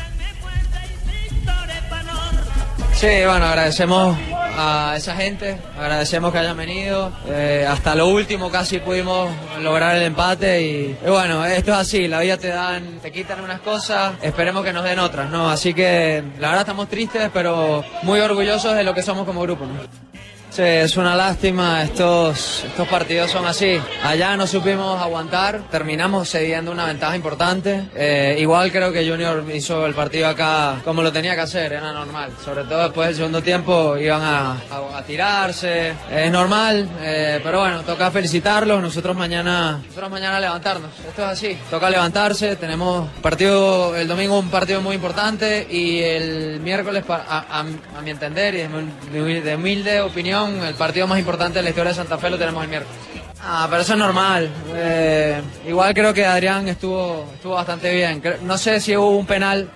Sí, 2.93 3.07
bueno, 3.25 3.45
agradecemos 3.45 4.17
a 4.57 4.93
esa 4.95 5.17
gente, 5.17 5.57
agradecemos 5.77 6.31
que 6.31 6.37
hayan 6.37 6.55
venido. 6.55 7.11
Eh, 7.27 7.67
hasta 7.67 7.93
lo 7.93 8.07
último 8.07 8.49
casi 8.49 8.79
pudimos 8.79 9.29
lograr 9.61 9.97
el 9.97 10.03
empate 10.03 10.61
y, 10.61 10.97
bueno, 11.05 11.45
esto 11.45 11.73
es 11.73 11.77
así, 11.77 12.07
la 12.07 12.21
vida 12.21 12.37
te 12.37 12.47
dan, 12.47 12.99
te 13.01 13.11
quitan 13.11 13.41
unas 13.41 13.59
cosas, 13.59 14.13
esperemos 14.21 14.63
que 14.63 14.71
nos 14.71 14.85
den 14.85 14.99
otras, 14.99 15.29
¿no? 15.29 15.49
Así 15.49 15.73
que 15.73 16.23
la 16.39 16.47
verdad 16.47 16.61
estamos 16.61 16.87
tristes, 16.87 17.29
pero 17.33 17.83
muy 18.03 18.21
orgullosos 18.21 18.77
de 18.77 18.85
lo 18.85 18.93
que 18.93 19.03
somos 19.03 19.25
como 19.25 19.41
grupo, 19.41 19.65
¿no? 19.65 20.14
Sí, 20.55 20.61
es 20.61 20.95
una 20.95 21.17
lástima, 21.17 21.83
estos, 21.83 22.63
estos 22.63 22.87
partidos 22.87 23.29
son 23.29 23.45
así. 23.45 23.77
Allá 24.05 24.37
no 24.37 24.47
supimos 24.47 25.01
aguantar, 25.01 25.63
terminamos 25.69 26.29
cediendo 26.31 26.71
una 26.71 26.85
ventaja 26.85 27.13
importante. 27.13 27.89
Eh, 27.93 28.37
igual 28.39 28.71
creo 28.71 28.93
que 28.93 29.05
Junior 29.05 29.43
hizo 29.53 29.85
el 29.85 29.93
partido 29.93 30.29
acá 30.29 30.77
como 30.85 31.01
lo 31.03 31.11
tenía 31.11 31.35
que 31.35 31.41
hacer, 31.41 31.73
era 31.73 31.91
normal. 31.91 32.31
Sobre 32.45 32.63
todo 32.63 32.83
después 32.83 33.09
del 33.09 33.17
segundo 33.17 33.41
tiempo 33.43 33.97
iban 33.97 34.21
a, 34.21 34.51
a- 34.71 34.97
a 34.97 35.03
tirarse, 35.03 35.91
es 36.09 36.31
normal, 36.31 36.87
eh, 37.01 37.41
pero 37.43 37.59
bueno, 37.59 37.81
toca 37.81 38.09
felicitarlos, 38.09 38.81
nosotros 38.81 39.13
mañana, 39.13 39.81
nosotros 39.85 40.09
mañana 40.09 40.39
levantarnos. 40.39 40.89
Esto 41.05 41.23
es 41.23 41.27
así, 41.27 41.57
toca 41.69 41.89
levantarse, 41.89 42.55
tenemos 42.55 43.09
partido, 43.21 43.93
el 43.97 44.07
domingo 44.07 44.39
un 44.39 44.49
partido 44.49 44.79
muy 44.79 44.95
importante 44.95 45.67
y 45.69 45.99
el 46.01 46.61
miércoles, 46.61 47.03
a, 47.09 47.59
a- 47.59 47.65
mi 48.01 48.11
entender 48.11 48.53
y 48.55 48.57
de 48.59 48.67
de 48.69 49.55
humilde, 49.55 49.91
de 49.91 50.01
el 50.49 50.75
partido 50.75 51.07
más 51.07 51.19
importante 51.19 51.59
de 51.59 51.63
la 51.63 51.69
historia 51.69 51.89
de 51.91 51.95
Santa 51.95 52.17
Fe 52.17 52.29
lo 52.29 52.37
tenemos 52.37 52.63
el 52.63 52.69
miércoles. 52.69 52.97
Ah, 53.41 53.67
pero 53.69 53.81
eso 53.81 53.93
es 53.93 53.99
normal. 53.99 54.49
Eh, 54.75 55.41
igual 55.67 55.93
creo 55.93 56.13
que 56.13 56.25
Adrián 56.25 56.67
estuvo, 56.67 57.29
estuvo 57.35 57.53
bastante 57.53 57.93
bien. 57.93 58.21
No 58.43 58.57
sé 58.57 58.79
si 58.79 58.95
hubo 58.95 59.17
un 59.17 59.25
penal, 59.25 59.69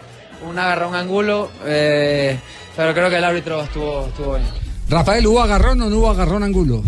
un 0.47 0.57
agarrón 0.57 0.95
angulo, 0.95 1.51
eh, 1.65 2.37
pero 2.75 2.93
creo 2.93 3.09
que 3.09 3.17
el 3.17 3.23
árbitro 3.23 3.61
estuvo, 3.61 4.07
estuvo 4.07 4.33
bien. 4.35 4.47
Rafael, 4.89 5.27
¿hubo 5.27 5.41
agarrón 5.41 5.81
o 5.81 5.89
no 5.89 5.97
hubo 5.97 6.09
agarrón 6.09 6.41
Angulo? 6.43 6.83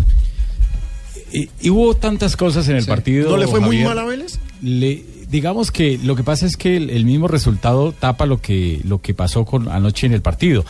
Y, 1.31 1.49
y 1.61 1.69
hubo 1.69 1.93
tantas 1.95 2.35
cosas 2.35 2.67
en 2.67 2.77
el 2.77 2.85
partido. 2.85 3.29
¿No 3.29 3.37
le 3.37 3.47
fue 3.47 3.59
muy 3.59 3.83
mal 3.83 3.99
a 3.99 4.03
Vélez? 4.05 4.39
Le- 4.61 5.03
digamos 5.31 5.71
que 5.71 5.97
lo 6.03 6.15
que 6.15 6.23
pasa 6.23 6.45
es 6.45 6.57
que 6.57 6.75
el, 6.75 6.89
el 6.89 7.05
mismo 7.05 7.27
resultado 7.27 7.93
tapa 7.93 8.25
lo 8.25 8.41
que, 8.41 8.81
lo 8.83 9.01
que 9.01 9.13
pasó 9.13 9.45
con 9.45 9.69
anoche 9.69 10.05
en 10.05 10.13
el 10.13 10.21
partido. 10.21 10.65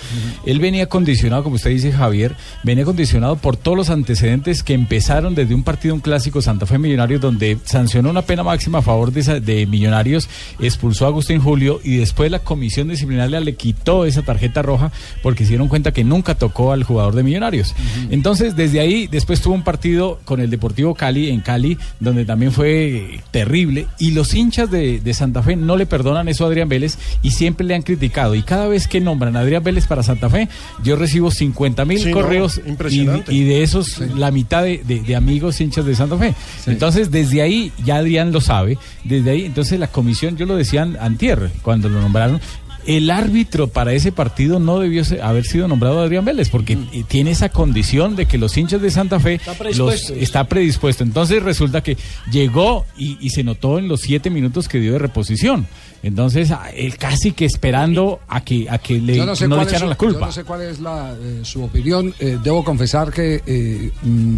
Él 0.46 0.60
venía 0.60 0.88
condicionado, 0.88 1.44
como 1.44 1.56
usted 1.56 1.72
dice, 1.72 1.92
Javier, 1.92 2.36
venía 2.64 2.86
condicionado 2.86 3.38
por 3.38 3.58
todos 3.58 3.76
los 3.76 3.90
antecedentes 3.90 4.62
que 4.62 4.74
empezaron 4.74 5.34
desde 5.34 5.56
un 5.56 5.64
partido, 5.64 5.96
un 5.96 6.02
clásico 6.02 6.42
Santa 6.42 6.68
Fe 6.68 6.78
Millonarios, 6.78 7.20
donde 7.20 7.58
sancionó 7.64 8.12
una 8.12 8.22
pena 8.22 8.44
máxima 8.44 8.80
a 8.80 8.82
favor 8.84 9.12
de, 9.12 9.42
de 9.42 9.66
Millonarios, 9.66 10.30
expulsó 10.60 11.06
a 11.06 11.08
Agustín 11.08 11.42
Julio 11.42 11.80
y 11.84 11.98
después 11.98 12.30
la 12.30 12.40
comisión 12.40 12.90
disciplinaria 12.90 13.40
le 13.40 13.56
quitó 13.56 14.06
esa 14.06 14.22
tarjeta 14.22 14.62
roja 14.62 14.92
porque 15.24 15.44
se 15.44 15.50
dieron 15.50 15.70
cuenta 15.70 15.92
que 15.92 16.04
nunca 16.04 16.36
tocó 16.36 16.72
al 16.72 16.84
jugador 16.84 17.16
de 17.16 17.24
Millonarios. 17.24 17.74
Entonces, 18.12 18.56
desde 18.56 18.80
ahí, 18.80 19.08
después 19.08 19.42
tuvo 19.42 19.56
un 19.56 19.64
partido 19.64 20.20
con 20.24 20.40
el 20.40 20.52
Deportivo 20.52 20.94
Cali, 20.94 21.30
en 21.30 21.42
Cali, 21.42 21.78
donde 22.00 22.26
también 22.26 22.52
fue 22.52 23.22
terrible. 23.32 23.88
Y 23.98 24.12
los 24.12 24.34
hinchas 24.36 24.51
de, 24.52 25.00
de 25.00 25.14
Santa 25.14 25.42
Fe 25.42 25.56
no 25.56 25.78
le 25.78 25.86
perdonan 25.86 26.28
eso 26.28 26.44
a 26.44 26.48
Adrián 26.48 26.70
Vélez 26.70 26.98
y 27.22 27.32
siempre 27.32 27.66
le 27.66 27.76
han 27.76 27.82
criticado. 27.82 28.36
Y 28.36 28.44
cada 28.44 28.68
vez 28.68 28.88
que 28.88 29.00
nombran 29.02 29.36
a 29.36 29.40
Adrián 29.40 29.64
Vélez 29.64 29.88
para 29.88 30.04
Santa 30.04 30.30
Fe, 30.30 30.50
yo 30.84 30.96
recibo 30.96 31.32
50 31.32 31.86
mil 31.86 32.00
Sí, 32.00 32.10
no, 32.10 32.14
correos 32.14 32.60
impresionante. 32.66 33.34
y, 33.34 33.40
y 33.42 33.44
de 33.46 33.64
esos 33.64 34.00
la 34.16 34.32
mitad 34.32 34.64
de, 34.64 34.82
de- 34.86 35.00
de 35.02 35.16
amigos 35.16 35.60
hinchas 35.62 35.86
de 35.86 35.96
Santa 35.96 36.18
Fe. 36.18 36.34
Entonces, 36.68 37.12
desde 37.12 37.42
ahí, 37.42 37.72
ya 37.84 37.96
Adrián 37.98 38.32
lo 38.32 38.42
sabe, 38.42 38.78
desde 39.04 39.32
ahí, 39.32 39.46
entonces 39.46 39.80
la 39.80 39.88
comisión, 39.88 40.38
yo 40.38 40.46
lo 40.46 40.56
decía 40.56 40.84
antier, 41.00 41.50
cuando 41.62 41.90
lo 41.90 42.02
nombraron, 42.02 42.40
el 42.86 43.10
árbitro 43.12 43.68
para 43.68 43.94
ese 43.94 44.12
partido 44.12 44.60
no 44.60 44.80
debió 44.80 45.04
ser- 45.06 45.22
haber 45.22 45.46
sido 45.46 45.68
nombrado 45.68 46.00
Adrián 46.02 46.26
Vélez, 46.26 46.50
porque 46.50 46.74
eh, 46.74 47.04
tiene 47.08 47.32
esa 47.32 47.50
condición 47.50 48.16
de 48.16 48.26
que 48.26 48.38
los 48.38 48.58
hinchas 48.58 48.82
de 48.82 48.90
Santa 48.92 49.20
Fe 49.20 49.36
Está 49.36 49.52
los, 49.52 49.58
predispuesto. 49.60 50.14
está 50.16 50.44
predispuesto. 50.46 51.04
Entonces 51.04 51.44
resulta 51.44 51.82
que 51.82 51.98
llegó 52.32 52.86
y, 52.98 53.18
y 53.22 53.30
se 53.30 53.44
notó 53.44 53.78
en 53.80 53.88
los 53.88 54.02
siete 54.02 54.30
minutos 54.30 54.68
que 54.68 54.80
dio 54.80 54.94
de 54.94 55.00
reposición. 55.00 55.68
Entonces, 56.04 56.50
a- 56.52 56.72
él 56.72 56.98
casi 56.98 57.32
que 57.34 57.46
esperando 57.46 58.20
a 58.28 58.42
que, 58.44 58.68
a 58.70 58.78
que 58.80 59.00
le, 59.00 59.18
no 59.24 59.36
sé 59.36 59.48
no 59.48 59.58
le 59.58 59.64
echaran 59.64 59.82
su- 59.82 59.90
la 59.90 59.96
culpa. 59.98 60.20
Yo 60.22 60.26
no 60.26 60.32
sé 60.32 60.44
cuál 60.44 60.62
es 60.64 60.80
la, 60.80 61.14
eh, 61.22 61.42
su 61.44 61.64
opinión. 61.64 62.14
Eh, 62.20 62.38
debo 62.44 62.64
confesar 62.64 63.12
que, 63.14 63.44
eh, 63.46 63.92
mm, 64.02 64.38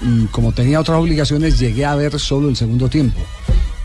mm, 0.00 0.26
como 0.30 0.52
tenía 0.52 0.80
otras 0.80 0.98
obligaciones, 0.98 1.58
llegué 1.58 1.84
a 1.84 1.94
ver 1.94 2.18
solo 2.18 2.48
el 2.48 2.56
segundo 2.56 2.88
tiempo. 2.88 3.20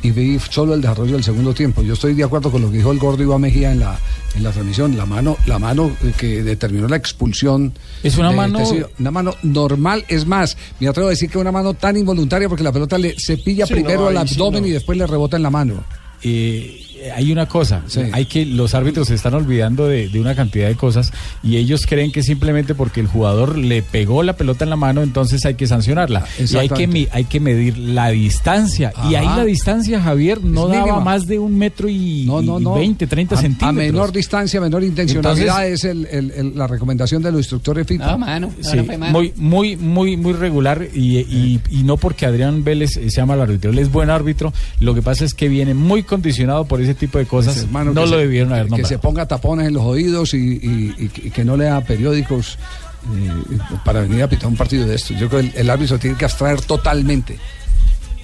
Y 0.04 0.10
vi 0.12 0.40
solo 0.40 0.74
el 0.74 0.82
desarrollo 0.82 1.14
del 1.14 1.24
segundo 1.24 1.54
tiempo. 1.54 1.84
Yo 1.84 1.94
estoy 1.94 2.16
de 2.16 2.24
acuerdo 2.24 2.50
con 2.50 2.62
lo 2.64 2.72
que 2.72 2.78
dijo 2.78 2.92
el 2.92 2.98
gordo 2.98 3.22
Iván 3.22 3.42
Mejía 3.42 3.72
en 3.72 3.82
la, 3.82 4.00
en 4.36 4.42
la 4.44 4.52
transmisión. 4.52 4.98
La 4.98 5.06
mano, 5.06 5.38
la 5.46 5.60
mano 5.60 5.92
eh, 6.04 6.12
que 6.18 6.42
determinó 6.42 6.88
la 6.88 6.96
expulsión. 6.96 7.72
Es 8.02 8.18
una 8.18 8.30
de 8.32 8.36
mano-. 8.36 8.64
Una 9.00 9.12
mano 9.12 9.36
normal. 9.44 10.04
Es 10.08 10.26
más, 10.26 10.58
me 10.80 10.88
atrevo 10.88 11.08
a 11.08 11.12
decir 11.12 11.30
que 11.30 11.38
una 11.38 11.52
mano 11.52 11.76
tan 11.76 11.98
involuntaria 11.98 12.50
porque 12.50 12.64
la 12.64 12.72
pelota 12.72 12.98
le 12.98 13.16
cepilla 13.20 13.68
Sí, 13.68 13.74
primero 13.74 14.10
no, 14.12 14.20
al 14.20 14.28
sí 14.28 14.34
abdomen 14.36 14.64
no. 14.64 14.68
y 14.70 14.72
después 14.72 14.98
le 14.98 15.06
rebota 15.06 15.38
en 15.38 15.44
la 15.44 15.52
mano. 15.52 15.84
eh, 16.24 16.80
hay 17.16 17.32
una 17.32 17.48
cosa, 17.48 17.84
hay 18.14 18.26
que 18.26 18.46
los 18.46 18.74
árbitros 18.76 19.08
se 19.08 19.16
están 19.16 19.34
olvidando 19.34 19.88
de, 19.88 20.10
de 20.10 20.20
una 20.20 20.36
cantidad 20.36 20.68
de 20.68 20.76
cosas 20.76 21.12
y 21.44 21.58
ellos 21.58 21.86
creen 21.88 22.12
que 22.12 22.24
simplemente 22.24 22.76
porque 22.76 23.00
el 23.02 23.08
jugador 23.08 23.58
le 23.58 23.82
pegó 23.82 24.24
la 24.24 24.34
pelota 24.34 24.64
en 24.64 24.70
la 24.70 24.76
mano, 24.76 25.02
entonces 25.02 25.46
hay 25.46 25.56
que 25.56 25.68
sancionarla. 25.68 26.26
Y 26.40 26.56
hay 26.58 26.70
que, 26.70 27.08
hay 27.12 27.26
medir 27.40 27.78
la 27.78 28.10
distancia. 28.10 28.94
Y 29.10 29.16
ahí 29.16 29.26
la 29.26 29.44
distancia, 29.46 30.02
Javier, 30.02 30.44
no 30.44 30.66
Es 30.68 30.72
daba 30.74 30.86
mínima. 30.86 31.00
más 31.04 31.28
de 31.28 31.40
un 31.40 31.58
metro 31.58 31.90
y, 31.90 32.26
No, 32.26 32.42
no, 32.42 32.60
y 32.60 32.64
no. 32.64 32.76
20, 32.76 33.08
30 33.08 33.36
a, 33.36 33.38
centímetros. 33.42 33.70
A 33.70 33.72
menor 33.74 34.12
distancia, 34.12 34.62
menor 34.62 34.84
intencionalidad 34.84 35.66
Entonces- 35.66 35.84
es 35.86 35.92
el- 35.92 36.06
el- 36.12 36.32
el- 36.32 36.58
la 36.58 36.68
recomendación 36.68 37.22
de 37.24 37.32
los 37.32 37.40
instructores 37.42 37.88
FIFA. 37.88 38.18
Sí, 38.62 38.78
muy, 39.12 39.34
muy, 39.38 39.76
muy, 39.78 40.18
muy 40.18 40.34
regular 40.34 40.88
y, 40.94 41.18
y- 41.20 41.60
y 41.72 41.84
no 41.84 41.98
porque 41.98 42.26
Adrián 42.26 42.64
Vélez 42.64 42.92
se 42.92 43.10
llama 43.10 43.34
el 43.36 43.42
árbitro, 43.42 43.72
él 43.72 43.80
es 43.80 43.92
buen 43.92 44.10
árbitro, 44.10 44.54
lo 44.80 44.94
que 44.94 45.02
pasa 45.02 45.26
es 45.26 45.34
que 45.34 45.48
viene 45.50 45.74
muy 45.74 46.04
condicionado 46.04 46.66
por 46.66 46.82
ese 46.82 46.91
tipo 46.96 47.18
de 47.18 47.26
cosas, 47.26 47.54
Pues, 47.56 47.66
hermano, 47.66 47.94
no 47.94 48.02
que 48.04 48.08
lo 48.10 48.16
se- 48.18 48.22
debieron 48.22 48.54
haber 48.54 48.68
Que 48.68 48.86
se 48.86 48.98
ponga 49.00 49.26
tapones 49.28 49.68
en 49.68 49.74
los 49.74 49.84
oídos 49.84 50.34
y, 50.34 50.38
y- 50.38 50.96
y 50.98 51.08
que- 51.10 51.28
y 51.28 51.32
que 51.32 51.44
no 51.46 51.58
lea 51.58 51.82
periódicos 51.82 52.58
eh, 53.16 53.58
para 53.84 54.02
venir 54.02 54.22
a 54.24 54.30
pitar 54.30 54.48
un 54.48 54.56
partido 54.56 54.86
de 54.86 54.96
esto. 54.96 55.14
Yo 55.16 55.28
creo 55.28 55.42
que 55.42 55.48
el, 55.48 55.54
el 55.56 55.70
árbitro 55.70 55.98
tiene 55.98 56.16
que 56.18 56.26
abstraer 56.26 56.62
totalmente. 56.62 57.38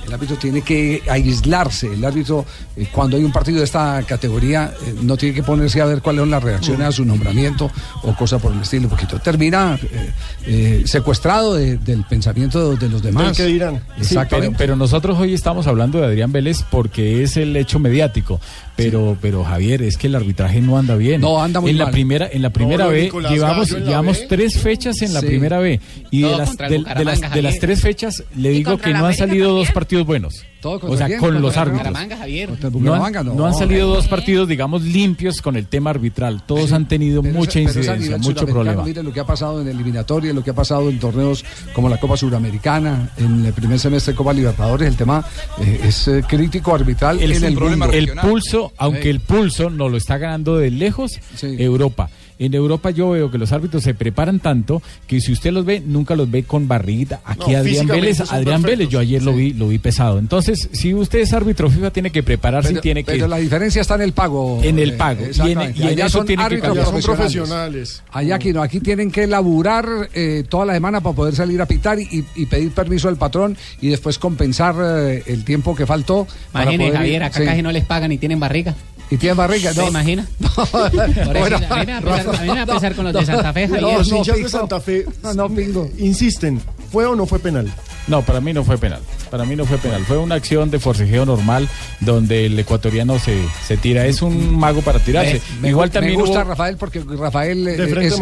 El 0.07 0.13
árbitro 0.13 0.37
tiene 0.37 0.61
que 0.61 1.01
aislarse. 1.09 1.93
El 1.93 2.03
árbitro, 2.05 2.45
eh, 2.75 2.87
cuando 2.91 3.17
hay 3.17 3.23
un 3.23 3.31
partido 3.31 3.57
de 3.59 3.65
esta 3.65 4.01
categoría, 4.07 4.73
eh, 4.85 4.95
no 5.01 5.17
tiene 5.17 5.35
que 5.35 5.43
ponerse 5.43 5.81
a 5.81 5.85
ver 5.85 6.01
cuáles 6.01 6.21
son 6.21 6.31
las 6.31 6.41
reacciones 6.41 6.87
a 6.87 6.91
su 6.93 7.03
nombramiento 7.05 7.69
o 8.03 8.15
cosa 8.15 8.39
por 8.39 8.53
el 8.53 8.61
estilo, 8.61 8.87
porque 8.87 9.05
todo 9.05 9.19
termina 9.19 9.77
eh, 9.81 10.11
eh, 10.45 10.83
secuestrado 10.85 11.55
de- 11.55 11.77
del 11.77 12.03
pensamiento 12.05 12.75
de 12.75 12.89
los 12.89 13.01
demás. 13.03 13.35
Sí, 13.35 13.59
Exactamente. 13.99 14.29
pero, 14.29 14.57
pero 14.57 14.75
nosotros 14.77 15.17
hoy 15.19 15.33
estamos 15.33 15.67
hablando 15.67 15.99
de 15.99 16.05
Adrián 16.05 16.31
Vélez 16.31 16.63
porque 16.69 17.23
es 17.23 17.35
el 17.37 17.55
hecho 17.55 17.79
mediático. 17.79 18.39
Pero, 18.75 19.17
pero 19.19 19.43
Javier, 19.43 19.81
es 19.81 19.97
que 19.97 20.05
el 20.05 20.13
arbitraje 20.15 20.61
no 20.61 20.77
anda 20.77 20.95
bien. 20.95 21.19
No, 21.19 21.41
anda 21.41 21.59
muy 21.59 21.71
en 21.71 21.79
la 21.79 21.89
primera, 21.89 22.29
en 22.31 22.43
la 22.43 22.51
primera 22.51 22.85
No, 22.85 22.91
B 22.91 23.09
llevamos, 23.27 23.69
Gallo 23.69 23.77
en 23.77 23.83
la 23.85 23.89
llevamos 23.89 24.19
B. 24.19 24.25
tres 24.29 24.59
fechas 24.59 25.01
en 25.01 25.13
la 25.15 25.21
Sí. 25.21 25.25
primera 25.25 25.57
B 25.57 25.79
y 26.11 26.21
de 26.21 26.37
las, 26.37 26.55
de, 26.55 26.67
de 26.69 27.03
las 27.05 27.33
de 27.33 27.41
las 27.41 27.57
tres 27.57 27.81
fechas 27.81 28.23
le 28.35 28.51
Y 28.53 28.57
digo 28.57 28.77
que 28.77 28.93
no 28.93 29.07
han 29.07 29.15
salido 29.15 29.49
dos 29.53 29.67
también. 29.67 29.73
Partidos 30.05 30.07
buenos. 30.07 30.45
Todo 30.61 30.79
O 30.87 30.97
sea, 30.97 31.17
con 31.19 31.39
los 31.41 31.55
árbitros. 31.55 31.93
No 31.93 31.99
han, 31.99 32.71
Bucaramanga, 32.71 33.23
no. 33.23 33.35
no 33.35 33.45
han 33.45 33.53
salido 33.53 33.87
dos 33.87 34.07
partidos, 34.07 34.47
digamos, 34.47 34.81
limpios 34.83 35.41
con 35.41 35.55
el 35.55 35.67
tema 35.67 35.91
arbitral. 35.91 36.43
Todos 36.45 36.71
han 36.71 36.87
tenido 36.87 37.21
Pero 37.21 37.35
mucha 37.35 37.59
incidencia, 37.59 38.17
mucho 38.17 38.45
problema. 38.45 38.83
Mire 38.83 39.03
lo 39.03 39.13
que 39.13 39.19
ha 39.19 39.25
pasado 39.25 39.61
en 39.61 39.67
eliminatoria, 39.67 40.33
lo 40.33 40.43
que 40.43 40.49
ha 40.49 40.55
pasado 40.55 40.89
en 40.89 40.99
torneos 40.99 41.45
como 41.73 41.89
la 41.89 41.99
Copa 41.99 42.17
Suramericana, 42.17 43.11
en 43.17 43.45
el 43.45 43.53
primer 43.53 43.79
semestre 43.79 44.13
de 44.13 44.17
Copa 44.17 44.33
Libertadores. 44.33 44.87
El 44.87 44.95
tema 44.95 45.23
eh, 45.59 45.81
es 45.83 46.07
eh, 46.07 46.23
crítico 46.27 46.73
arbitral 46.73 47.19
el, 47.19 47.33
en 47.33 47.43
el 47.43 47.55
mundo. 47.55 47.91
el 47.91 48.11
pulso, 48.13 48.73
aunque 48.77 49.03
Sí. 49.03 49.09
el 49.09 49.19
pulso 49.19 49.69
no 49.69 49.89
lo 49.89 49.97
está 49.97 50.17
ganando 50.17 50.57
de 50.57 50.71
lejos 50.71 51.19
Europa. 51.41 52.09
En 52.39 52.53
Europa 52.53 52.91
yo 52.91 53.09
veo 53.11 53.31
que 53.31 53.37
los 53.37 53.51
árbitros 53.51 53.83
se 53.83 53.93
preparan 53.95 54.39
tanto 54.39 54.81
que 55.07 55.19
si 55.21 55.31
usted 55.31 55.51
los 55.51 55.65
ve, 55.65 55.81
nunca 55.85 56.15
los 56.15 56.29
ve 56.29 56.43
con 56.43 56.67
barriguita. 56.67 57.19
Aquí 57.25 57.51
No, 57.51 57.57
Adrián 57.57 57.87
Vélez, 57.87 58.19
Adrián 58.21 58.61
perfectos. 58.61 58.63
Vélez, 58.63 58.89
yo 58.89 58.99
ayer 58.99 59.23
lo 59.23 59.33
vi, 59.33 59.53
lo 59.53 59.67
vi 59.69 59.79
pesado. 59.79 60.19
Entonces, 60.19 60.69
si 60.71 60.93
usted 60.93 61.19
es 61.19 61.33
árbitro 61.33 61.69
FIFA, 61.69 61.91
tiene 61.91 62.11
que 62.11 62.21
prepararse 62.23 62.69
Pero, 62.69 62.79
y 62.79 62.81
tiene 62.81 63.03
que 63.03 63.13
pero 63.13 63.27
la 63.27 63.37
diferencia 63.37 63.81
está 63.81 63.95
en 63.95 64.01
el 64.01 64.13
pago. 64.13 64.59
En 64.63 64.77
el 64.77 64.91
eh, 64.91 64.93
pago. 64.93 65.21
Y 65.21 65.23
en- 65.23 65.29
exactamente. 65.29 65.79
y 65.79 65.81
en 65.81 65.87
Allá 65.89 66.05
eso 66.05 66.17
son 66.19 66.27
tiene 66.27 66.41
que 66.41 66.45
árbitros 66.45 66.67
cambiar. 66.75 67.01
Son 67.01 67.15
profesionales. 67.15 68.03
Allá 68.11 68.35
aquí 68.35 68.53
no, 68.53 68.61
aquí 68.61 68.79
tienen 68.81 69.09
que 69.11 69.25
laburar 69.27 69.85
eh, 70.13 70.43
toda 70.47 70.65
la 70.65 70.73
semana 70.73 71.01
para 71.01 71.15
poder 71.15 71.35
salir 71.35 71.61
a 71.61 71.65
pitar 71.65 71.99
y, 71.99 72.23
y 72.35 72.45
pedir 72.45 72.71
permiso 72.71 73.09
al 73.09 73.17
patrón 73.17 73.57
y 73.81 73.87
después 73.89 74.19
compensar 74.19 74.75
eh, 74.79 75.23
el 75.25 75.43
tiempo 75.43 75.75
que 75.75 75.85
faltó. 75.85 76.27
ir- 76.53 76.93
Javier, 76.93 77.23
acá 77.23 77.39
sí. 77.39 77.45
casi 77.45 77.61
no 77.61 77.71
les 77.71 77.85
pagan 77.85 78.11
y 78.11 78.17
tienen 78.17 78.39
barriga. 78.39 78.75
Y 79.09 79.17
tienen 79.17 79.37
barriga, 79.37 79.73
¿Se 79.73 79.81
¿no? 79.81 79.87
imagina? 79.87 80.25
Por 80.55 80.91
eso, 80.91 81.25
Bueno, 81.39 81.57
a 81.69 81.75
mí 81.79 81.85
me 81.85 81.91
va 81.93 81.97
a 81.97 82.01
pesar- 82.01 82.35
a 82.35 82.41
mí 82.41 82.47
me 82.49 82.55
va 82.55 82.61
a 82.61 82.65
pesar 82.65 82.95
con 82.95 83.05
los 83.05 83.13
de 83.13 83.19
No, 83.21 83.25
Santa 83.25 83.53
Fe, 83.53 83.67
no, 83.67 83.73
Javier. 83.75 83.93
los 83.99 84.11
hinchas 84.11 84.37
de. 84.37 84.49
Santa 84.49 84.79
Fe 84.81 85.05
no, 85.35 85.49
pingo. 85.49 85.89
insisten, 85.97 86.61
¿fue 86.91 87.05
o 87.05 87.15
no 87.15 87.25
fue 87.25 87.39
penal? 87.39 87.71
No, 88.07 88.21
para 88.21 88.39
mí 88.41 88.53
no 88.53 88.63
fue 88.63 88.77
penal. 88.77 89.01
Para 89.29 89.43
mí 89.45 89.55
no 89.57 89.65
fue 89.65 89.77
penal. 89.77 90.03
Fue 90.05 90.17
una 90.17 90.35
acción 90.35 90.71
de 90.71 90.79
forcejeo 90.79 91.25
normal 91.25 91.67
donde 91.99 92.45
el 92.45 92.57
ecuatoriano 92.57 93.19
se, 93.19 93.37
se 93.65 93.75
tira. 93.75 94.05
Es 94.05 94.21
un 94.21 94.57
mago 94.57 94.81
para 94.81 94.99
tirarse. 94.99 95.41
Me, 95.61 95.69
Igual 95.69 95.89
gu- 95.89 95.93
también 95.93 96.15
me 96.15 96.21
gusta 96.21 96.39
hubo- 96.41 96.49
Rafael 96.49 96.77
porque 96.77 97.01
Rafael 97.01 97.67
es, 97.67 97.79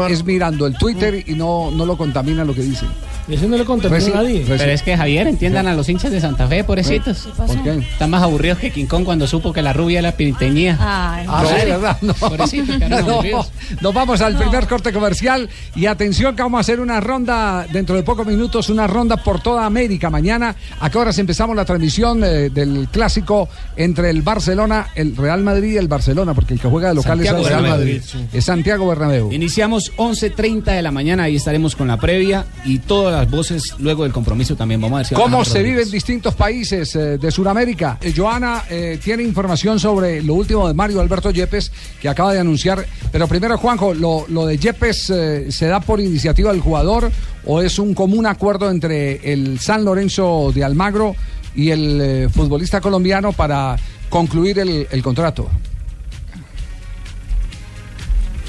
es 0.09 0.23
mirando 0.25 0.65
el 0.65 0.75
Twitter 0.75 1.23
y 1.27 1.33
no, 1.33 1.69
no 1.71 1.85
lo 1.85 1.97
contamina 1.97 2.43
lo 2.43 2.55
que 2.55 2.61
dice. 2.61 2.85
Eso 3.27 3.47
no 3.47 3.57
le 3.57 3.65
contamina 3.65 3.99
Reci- 3.99 4.11
a 4.11 4.15
nadie. 4.15 4.45
reci- 4.45 4.57
Pero 4.57 4.71
es 4.71 4.81
que 4.83 4.95
Javier, 4.95 5.27
entiendan 5.27 5.67
a 5.67 5.73
los 5.73 5.89
hinchas 5.89 6.11
de 6.11 6.21
Santa 6.21 6.47
Fe, 6.47 6.63
pobrecitos. 6.63 7.27
¿Por 7.35 7.63
qué? 7.63 7.71
Están 7.79 8.09
más 8.11 8.21
aburridos 8.21 8.59
que 8.59 8.71
King 8.71 8.85
Kong 8.85 9.03
cuando 9.03 9.25
supo 9.27 9.51
que 9.51 9.61
la 9.61 9.73
rubia 9.73 10.01
la 10.01 10.11
pinteñía. 10.11 10.77
Ay, 10.79 11.25
Ah, 11.27 11.43
sí, 11.47 11.65
¿verdad? 11.65 11.97
No. 12.01 13.21
No. 13.23 13.45
Nos 13.81 13.93
vamos 13.93 14.21
al 14.21 14.37
primer 14.37 14.67
corte 14.67 14.91
comercial 14.93 15.49
y 15.75 15.85
atención 15.87 16.35
que 16.35 16.41
vamos 16.43 16.59
a 16.59 16.61
hacer 16.61 16.79
una 16.79 16.99
ronda 16.99 17.65
dentro 17.71 17.95
de 17.95 18.03
pocos 18.03 18.25
minutos, 18.27 18.69
una 18.69 18.87
ronda 18.87 19.17
por 19.17 19.41
toda 19.41 19.65
América. 19.65 20.09
Mañana, 20.09 20.55
¿a 20.79 20.89
qué 20.89 20.97
horas 20.97 21.17
empezamos 21.17 21.55
la 21.55 21.65
transmisión 21.65 22.23
eh, 22.23 22.49
del 22.49 22.87
clásico 22.91 23.49
entre 23.75 24.09
el 24.09 24.21
Barcelona, 24.21 24.89
el 24.95 25.15
Real 25.15 25.41
Madrid 25.43 25.73
y 25.73 25.77
el 25.77 25.87
Barcelona? 25.87 26.33
Porque 26.33 26.53
el 26.53 26.59
que 26.59 26.67
juega 26.67 26.89
de 26.89 26.95
local 26.95 27.17
Santiago 27.17 27.37
es 27.39 27.43
el 27.45 27.49
Real 27.49 27.61
Bernabéu. 27.63 27.85
Madrid. 27.85 28.01
Es 28.33 28.45
Santiago 28.45 28.87
Bernabéu. 28.87 29.31
Iniciamos 29.31 29.91
11.30 29.97 30.63
de 30.75 30.81
la 30.81 30.91
mañana, 30.91 31.23
ahí 31.23 31.35
estaremos 31.35 31.75
con 31.75 31.87
la 31.87 31.97
previa 31.97 32.45
y 32.65 32.79
todas 32.79 33.14
las 33.17 33.29
voces 33.29 33.75
luego 33.79 34.03
del 34.03 34.13
compromiso 34.13 34.55
también. 34.55 34.81
Vamos 34.81 34.95
a 34.95 34.99
ver 34.99 35.05
si 35.07 35.15
¿Cómo 35.15 35.43
se 35.45 35.63
vive 35.63 35.83
en 35.83 35.91
distintos 35.91 36.35
países 36.35 36.95
eh, 36.95 37.17
de 37.17 37.31
Sudamérica? 37.31 37.97
Eh, 38.01 38.13
Joana 38.15 38.63
eh, 38.69 38.99
tiene 39.03 39.23
información 39.23 39.79
sobre 39.79 40.21
lo 40.21 40.33
último 40.35 40.67
de 40.67 40.73
Mario 40.73 41.01
Alberto 41.01 41.31
Yepes, 41.31 41.71
que 42.01 42.09
acaba 42.09 42.33
de 42.33 42.39
anunciar. 42.39 42.85
Pero 43.11 43.27
primero, 43.27 43.57
Juanjo, 43.57 43.93
¿lo, 43.93 44.25
lo 44.29 44.45
de 44.45 44.57
Yepes 44.57 45.09
eh, 45.09 45.51
se 45.51 45.67
da 45.67 45.79
por 45.79 45.99
iniciativa 45.99 46.51
del 46.51 46.61
jugador 46.61 47.11
o 47.45 47.61
es 47.61 47.79
un 47.79 47.93
común 47.93 48.25
acuerdo 48.25 48.69
entre 48.69 49.31
el 49.31 49.59
San 49.59 49.85
Lorenzo 49.85 50.51
de 50.53 50.63
Almagro 50.63 51.15
y 51.55 51.69
el 51.69 52.01
eh, 52.01 52.29
futbolista 52.29 52.81
colombiano 52.81 53.31
para 53.31 53.77
concluir 54.09 54.59
el, 54.59 54.87
el 54.91 55.03
contrato? 55.03 55.49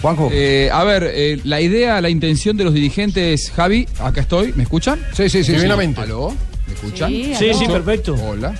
Juanjo. 0.02 0.28
Eh, 0.32 0.68
a 0.72 0.84
ver, 0.84 1.10
eh, 1.14 1.40
la 1.44 1.60
idea, 1.60 2.00
la 2.00 2.10
intención 2.10 2.56
de 2.56 2.64
los 2.64 2.74
dirigentes, 2.74 3.50
Javi, 3.54 3.86
acá 3.98 4.20
estoy, 4.20 4.52
¿me 4.54 4.62
escuchan? 4.64 5.00
Sí, 5.14 5.28
sí, 5.28 5.42
sí. 5.42 5.52
Divinamente. 5.52 6.00
¿Aló? 6.00 6.34
¿Me 6.66 6.74
escuchan? 6.74 7.10
Sí, 7.10 7.34
sí, 7.58 7.66
perfecto. 7.66 8.14
Hola. 8.14 8.54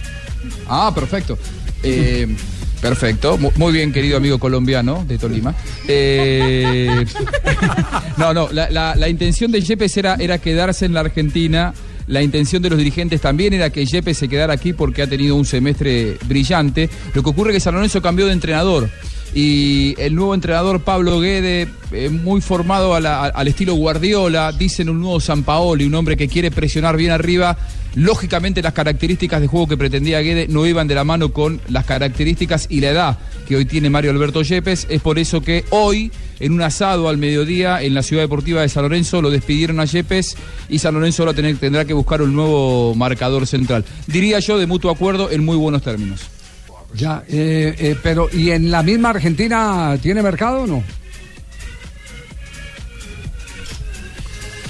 Ah, 0.68 0.92
perfecto. 0.94 1.38
Eh, 1.82 2.26
perfecto, 2.80 3.36
Mu- 3.38 3.50
muy 3.56 3.72
bien 3.72 3.92
querido 3.92 4.16
amigo 4.16 4.38
colombiano 4.38 5.04
de 5.06 5.18
Tolima. 5.18 5.54
Eh, 5.88 7.04
no, 8.16 8.32
no, 8.32 8.48
la, 8.52 8.70
la- 8.70 8.94
la 8.96 9.08
intención 9.08 9.50
de 9.52 9.60
Yepes 9.60 9.96
era, 9.96 10.16
era 10.18 10.38
quedarse 10.38 10.86
en 10.86 10.94
la 10.94 11.00
Argentina. 11.00 11.74
La 12.08 12.22
intención 12.22 12.62
de 12.62 12.70
los 12.70 12.78
dirigentes 12.78 13.20
también 13.20 13.52
era 13.52 13.70
que 13.70 13.84
Yepes 13.84 14.16
se 14.16 14.28
quedara 14.28 14.52
aquí 14.54 14.72
porque 14.72 15.02
ha 15.02 15.08
tenido 15.08 15.34
un 15.34 15.44
semestre 15.44 16.16
brillante. 16.26 16.88
Lo 17.14 17.22
que 17.22 17.30
ocurre 17.30 17.50
es 17.50 17.56
que 17.56 17.60
San 17.60 17.74
Lorenzo 17.74 18.00
cambió 18.00 18.26
de 18.26 18.32
entrenador. 18.32 18.88
Y 19.35 19.95
el 19.99 20.14
nuevo 20.14 20.35
entrenador 20.35 20.80
Pablo 20.80 21.21
Guede, 21.21 21.68
eh, 21.92 22.09
muy 22.09 22.40
formado 22.40 22.95
al 22.95 23.49
estilo 23.49 23.75
Guardiola, 23.75 24.52
dicen 24.52 24.88
un 24.88 25.00
nuevo 25.00 25.21
San 25.21 25.42
Paoli, 25.42 25.85
un 25.85 25.95
hombre 25.95 26.16
que 26.16 26.28
quiere 26.28 26.50
presionar 26.50 26.97
bien 26.97 27.11
arriba. 27.11 27.56
Lógicamente 27.95 28.62
las 28.62 28.75
características 28.75 29.40
de 29.40 29.47
juego 29.47 29.66
que 29.68 29.76
pretendía 29.76 30.21
Guede 30.21 30.49
no 30.49 30.66
iban 30.66 30.87
de 30.87 30.95
la 30.95 31.04
mano 31.04 31.33
con 31.33 31.61
las 31.68 31.87
características 31.87 32.66
y 32.68 32.80
la 32.80 32.90
edad 32.90 33.18
que 33.47 33.56
hoy 33.56 33.64
tiene 33.64 33.88
Mario 33.88 34.11
Alberto 34.11 34.42
Yepes. 34.42 34.87
Es 34.90 35.00
por 35.00 35.18
eso 35.18 35.40
que 35.40 35.64
hoy, 35.71 36.12
en 36.40 36.52
un 36.52 36.62
asado 36.62 37.09
al 37.09 37.16
mediodía 37.16 37.83
en 37.83 37.95
la 37.95 38.02
ciudad 38.02 38.23
deportiva 38.23 38.61
de 38.61 38.68
San 38.68 38.83
Lorenzo, 38.83 39.23
lo 39.23 39.30
despidieron 39.30 39.80
a 39.80 39.87
Yepes 39.87 40.37
y 40.68 40.78
San 40.78 40.95
Lorenzo 40.95 41.23
ahora 41.23 41.35
tendrá 41.35 41.85
que 41.85 41.95
buscar 41.95 42.21
un 42.21 42.35
nuevo 42.35 42.95
marcador 42.95 43.47
central. 43.47 43.85
Diría 44.06 44.40
yo 44.40 44.59
de 44.59 44.66
mutuo 44.66 44.90
acuerdo 44.90 45.30
en 45.30 45.45
muy 45.45 45.56
buenos 45.56 45.83
términos. 45.83 46.35
Ya, 46.94 47.22
eh, 47.28 47.74
eh, 47.78 47.96
pero 48.02 48.28
¿y 48.32 48.50
en 48.50 48.70
la 48.70 48.82
misma 48.82 49.10
Argentina 49.10 49.96
tiene 50.02 50.22
mercado 50.22 50.62
o 50.62 50.66
no? 50.66 50.82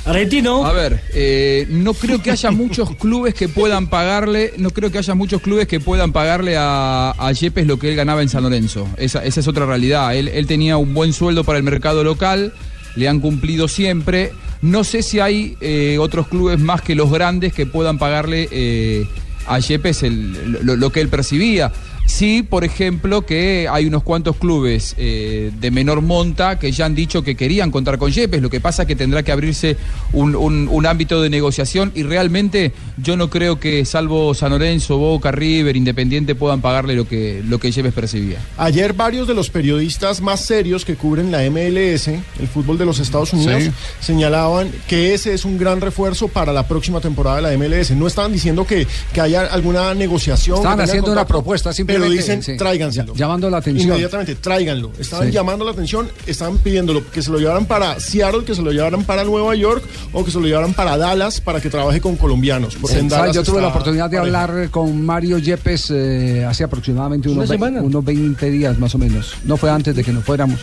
Argentino. 0.04 0.64
A 0.64 0.72
ver, 0.72 1.00
eh, 1.14 1.66
no 1.68 1.92
creo 1.92 2.22
que 2.22 2.30
haya 2.30 2.52
muchos 2.52 2.94
clubes 3.00 3.34
que 3.34 3.48
puedan 3.48 3.88
pagarle, 3.88 4.52
no 4.56 4.70
creo 4.70 4.92
que 4.92 4.98
haya 4.98 5.14
muchos 5.16 5.42
clubes 5.42 5.66
que 5.66 5.80
puedan 5.80 6.12
pagarle 6.12 6.56
a, 6.56 7.10
a 7.18 7.32
Yepes 7.32 7.66
lo 7.66 7.78
que 7.78 7.88
él 7.88 7.96
ganaba 7.96 8.22
en 8.22 8.28
San 8.28 8.44
Lorenzo. 8.44 8.88
Esa, 8.98 9.24
esa 9.24 9.40
es 9.40 9.48
otra 9.48 9.66
realidad. 9.66 10.14
Él, 10.14 10.28
él 10.28 10.46
tenía 10.46 10.76
un 10.76 10.94
buen 10.94 11.12
sueldo 11.12 11.42
para 11.42 11.58
el 11.58 11.64
mercado 11.64 12.04
local, 12.04 12.52
le 12.94 13.08
han 13.08 13.18
cumplido 13.18 13.66
siempre. 13.66 14.30
No 14.62 14.84
sé 14.84 15.02
si 15.02 15.18
hay 15.18 15.56
eh, 15.60 15.96
otros 16.00 16.28
clubes 16.28 16.60
más 16.60 16.82
que 16.82 16.94
los 16.94 17.10
grandes 17.10 17.52
que 17.52 17.66
puedan 17.66 17.98
pagarle 17.98 18.48
eh, 18.52 19.06
a 19.48 19.58
Yepes 19.58 20.04
el- 20.04 20.60
lo, 20.62 20.76
lo 20.76 20.90
que 20.92 21.00
él 21.00 21.08
percibía. 21.08 21.72
Sí, 22.06 22.42
por 22.48 22.64
ejemplo, 22.64 23.26
que 23.26 23.68
hay 23.70 23.84
unos 23.86 24.02
cuantos 24.04 24.36
clubes 24.36 24.94
eh, 24.96 25.50
de 25.60 25.70
menor 25.70 26.02
monta 26.02 26.58
que 26.58 26.70
ya 26.72 26.86
han 26.86 26.94
dicho 26.94 27.22
que 27.22 27.34
querían 27.34 27.70
contar 27.70 27.98
con 27.98 28.10
Yepes. 28.12 28.40
Lo 28.40 28.48
que 28.48 28.60
pasa 28.60 28.82
es 28.82 28.88
que 28.88 28.94
tendrá 28.96 29.22
que 29.24 29.32
abrirse 29.32 29.76
un, 30.12 30.34
un- 30.36 30.68
un 30.70 30.86
ámbito 30.86 31.20
de 31.20 31.28
negociación 31.30 31.90
y 31.94 32.04
realmente 32.04 32.72
yo 32.96 33.16
no 33.16 33.28
creo 33.28 33.58
que, 33.58 33.84
salvo 33.84 34.32
San 34.34 34.50
Lorenzo, 34.50 34.98
Boca, 34.98 35.32
River, 35.32 35.76
Independiente, 35.76 36.34
puedan 36.36 36.60
pagarle 36.60 36.94
lo 36.94 37.08
que, 37.08 37.42
lo 37.46 37.58
que 37.58 37.70
Yepes 37.72 37.92
percibía. 37.92 38.38
Ayer 38.56 38.92
varios 38.92 39.26
de 39.26 39.34
los 39.34 39.50
periodistas 39.50 40.20
más 40.20 40.40
serios 40.40 40.84
que 40.84 40.94
cubren 40.94 41.30
la 41.32 41.42
MLS, 41.50 42.06
el 42.08 42.48
fútbol 42.52 42.78
de 42.78 42.86
los 42.86 43.00
Estados 43.00 43.32
Unidos, 43.32 43.64
Sí. 43.64 43.70
señalaban 44.00 44.70
que 44.86 45.12
ese 45.14 45.34
es 45.34 45.44
un 45.44 45.58
gran 45.58 45.80
refuerzo 45.80 46.28
para 46.28 46.52
la 46.52 46.68
próxima 46.68 47.00
temporada 47.00 47.36
de 47.36 47.42
la 47.42 47.52
MLS. 47.52 47.90
No 47.96 48.06
estaban 48.06 48.32
diciendo 48.32 48.64
que, 48.66 48.86
que 49.12 49.20
haya 49.20 49.42
alguna 49.46 49.92
negociación. 49.94 50.58
Estaban 50.58 50.80
haciendo 50.80 51.10
una 51.10 51.26
propuesta 51.26 51.72
simplemente. 51.72 51.95
Pero 52.00 52.10
dicen, 52.10 52.42
sí. 52.42 52.56
tráiganselo. 52.56 53.14
Llamando 53.14 53.48
la 53.50 53.58
atención. 53.58 53.88
Inmediatamente, 53.88 54.34
tráiganlo. 54.36 54.92
Estaban 54.98 55.28
Sí. 55.28 55.32
llamando 55.32 55.64
la 55.64 55.70
atención, 55.72 56.08
estaban 56.26 56.58
pidiéndolo 56.58 57.08
que 57.10 57.22
se 57.22 57.30
lo 57.30 57.38
llevaran 57.38 57.66
para 57.66 57.98
Seattle, 58.00 58.44
que 58.44 58.54
se 58.54 58.62
lo 58.62 58.72
llevaran 58.72 59.04
para 59.04 59.24
Nueva 59.24 59.54
York 59.54 59.82
o 60.12 60.24
que 60.24 60.30
se 60.30 60.40
lo 60.40 60.46
llevaran 60.46 60.74
para 60.74 60.96
Dallas 60.96 61.40
para 61.40 61.60
que 61.60 61.70
trabaje 61.70 62.00
con 62.00 62.16
colombianos. 62.16 62.76
Porque 62.80 62.98
en 62.98 63.10
¿Sabes? 63.10 63.32
Dallas 63.32 63.36
Yo 63.36 63.42
tuve 63.52 63.60
la 63.62 63.68
oportunidad 63.68 64.08
de 64.10 64.18
hablar 64.18 64.68
con 64.70 65.04
Mario 65.04 65.38
Yepes 65.38 65.90
eh, 65.90 66.44
hace 66.48 66.64
aproximadamente 66.64 67.28
¿Una 67.28 67.42
unos, 67.44 67.48
ve- 67.60 67.80
unos 67.80 68.04
20 68.04 68.50
días 68.50 68.78
más 68.78 68.94
o 68.94 68.98
menos. 68.98 69.34
No 69.44 69.56
fue 69.56 69.70
antes 69.70 69.94
de 69.96 70.02
que 70.04 70.12
nos 70.12 70.24
fuéramos. 70.24 70.60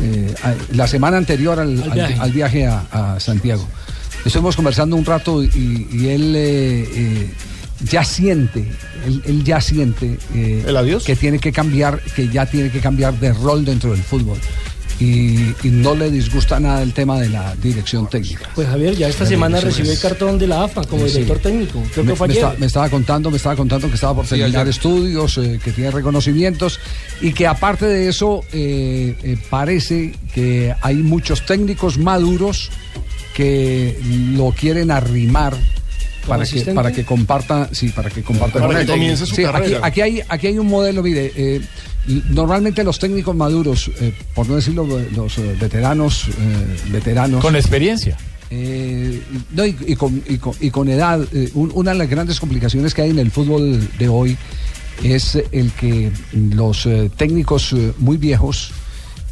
Eh, 0.00 0.34
la 0.72 0.86
semana 0.86 1.18
anterior 1.18 1.58
al, 1.60 1.76
Al 1.82 1.90
al- 1.90 1.92
viaje. 1.94 2.14
al 2.18 2.32
viaje 2.32 2.66
a, 2.66 2.84
a 3.14 3.20
Santiago. 3.20 3.66
Estuvimos 4.24 4.56
conversando 4.56 4.96
un 4.96 5.04
rato 5.04 5.42
y, 5.42 5.88
y 5.92 6.08
él 6.08 6.34
eh, 6.36 6.88
eh, 6.94 7.30
ya 7.90 8.04
siente, 8.04 8.64
él, 9.06 9.22
él 9.26 9.44
ya 9.44 9.60
siente 9.60 10.18
eh, 10.34 10.64
que 11.04 11.16
tiene 11.16 11.38
que 11.38 11.52
cambiar, 11.52 12.00
que 12.14 12.28
ya 12.28 12.46
tiene 12.46 12.70
que 12.70 12.80
cambiar 12.80 13.18
de 13.18 13.32
rol 13.32 13.64
dentro 13.64 13.90
del 13.92 14.02
fútbol. 14.02 14.38
Y, 15.00 15.52
y 15.64 15.70
no 15.70 15.96
le 15.96 16.12
disgusta 16.12 16.60
nada 16.60 16.80
el 16.82 16.92
tema 16.92 17.18
de 17.18 17.28
la 17.28 17.56
dirección 17.56 18.08
técnica. 18.08 18.50
Pues 18.54 18.68
Javier, 18.68 18.94
ya 18.94 19.08
esta 19.08 19.24
La 19.24 19.30
semana 19.30 19.60
recibió 19.60 19.90
el 19.90 19.98
cartón 19.98 20.38
de 20.38 20.46
la 20.46 20.62
AFA 20.64 20.84
como 20.84 21.06
Sí. 21.08 21.14
director 21.14 21.38
técnico. 21.38 21.82
Creo 21.92 22.04
me, 22.04 22.12
que 22.12 22.16
fue 22.16 22.28
me 22.28 22.34
ayer. 22.34 22.44
está- 22.44 22.58
me 22.60 22.66
estaba 22.66 22.88
contando, 22.88 23.28
me 23.30 23.36
estaba 23.38 23.56
contando 23.56 23.88
que 23.88 23.94
estaba 23.96 24.14
por 24.14 24.26
Sí, 24.26 24.36
terminar 24.36 24.60
ayer. 24.60 24.68
estudios, 24.68 25.38
eh, 25.38 25.58
que 25.64 25.72
tiene 25.72 25.90
reconocimientos 25.90 26.78
y 27.20 27.32
que 27.32 27.48
aparte 27.48 27.86
de 27.86 28.08
eso 28.08 28.44
eh, 28.52 29.16
eh, 29.24 29.36
parece 29.50 30.14
que 30.32 30.72
hay 30.82 30.96
muchos 30.96 31.46
técnicos 31.46 31.98
maduros 31.98 32.70
que 33.34 33.98
lo 34.36 34.52
quieren 34.52 34.90
arrimar 34.92 35.56
para 36.26 36.44
que, 36.44 36.60
para 36.72 36.92
que 36.92 37.04
comparta, 37.04 37.68
sí, 37.72 37.88
para 37.90 38.08
que 38.10 38.22
comparta 38.22 38.54
Para 38.54 38.66
con 38.66 38.76
que 38.76 38.82
él. 38.82 38.88
comience 38.88 39.26
su 39.26 39.34
Sí, 39.34 39.44
aquí, 39.44 39.52
carrera. 39.52 39.80
aquí 39.82 40.00
hay, 40.00 40.22
aquí 40.28 40.46
hay 40.48 40.58
un 40.58 40.68
modelo, 40.68 41.02
mire, 41.02 41.32
eh, 41.36 41.60
normalmente 42.30 42.84
los 42.84 42.98
técnicos 42.98 43.34
maduros, 43.36 43.90
eh, 44.00 44.12
por 44.34 44.48
no 44.48 44.56
decirlo 44.56 44.86
los 45.14 45.38
eh, 45.38 45.56
veteranos, 45.60 46.28
eh, 46.28 46.76
veteranos 46.90 47.40
Con 47.42 47.56
experiencia. 47.56 48.16
eh, 48.50 49.20
no, 49.52 49.64
y, 49.66 49.76
y 49.86 49.96
con, 49.96 50.22
y 50.28 50.36
con- 50.38 50.54
y 50.60 50.70
con 50.70 50.88
edad, 50.88 51.20
eh, 51.32 51.50
un- 51.54 51.72
una 51.74 51.92
de 51.92 51.98
las 51.98 52.08
grandes 52.08 52.38
complicaciones 52.40 52.94
que 52.94 53.02
hay 53.02 53.10
en 53.10 53.18
el 53.18 53.30
fútbol 53.30 53.80
de 53.98 54.08
hoy 54.08 54.36
es 55.02 55.38
el 55.52 55.72
que 55.72 56.10
los 56.34 56.86
eh, 56.86 57.10
técnicos 57.16 57.72
eh, 57.72 57.92
muy 57.98 58.16
viejos 58.18 58.70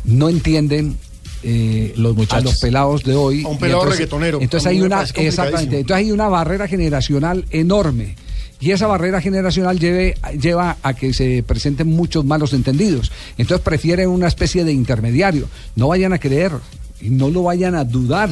no 0.04 0.28
entienden 0.28 0.96
eh, 1.42 1.94
a 1.96 2.00
muchachos. 2.00 2.44
los 2.44 2.58
pelados 2.58 3.02
de 3.04 3.14
hoy. 3.14 3.44
A 3.44 3.48
un 3.48 3.58
pelado 3.58 3.80
entonces- 3.80 3.98
reggaetonero. 4.00 4.38
Entonces 4.40 4.66
hay 4.66 4.80
una, 4.82 5.02
exactamente, 5.02 5.80
entonces 5.80 6.04
hay 6.06 6.12
una 6.12 6.28
barrera 6.28 6.68
generacional 6.68 7.44
enorme. 7.50 8.16
Y 8.62 8.72
esa 8.72 8.86
barrera 8.86 9.22
generacional 9.22 9.78
lleve- 9.78 10.16
lleva 10.38 10.76
a 10.82 10.92
que 10.92 11.14
se 11.14 11.42
presenten 11.42 11.88
muchos 11.88 12.26
malos 12.26 12.52
entendidos. 12.52 13.10
Entonces 13.38 13.64
prefieren 13.64 14.10
una 14.10 14.26
especie 14.28 14.64
de 14.64 14.72
intermediario. 14.72 15.48
No 15.76 15.88
vayan 15.88 16.12
a 16.12 16.18
creer 16.18 16.52
y 17.00 17.08
no 17.08 17.30
lo 17.30 17.44
vayan 17.44 17.74
a 17.74 17.84
dudar. 17.84 18.28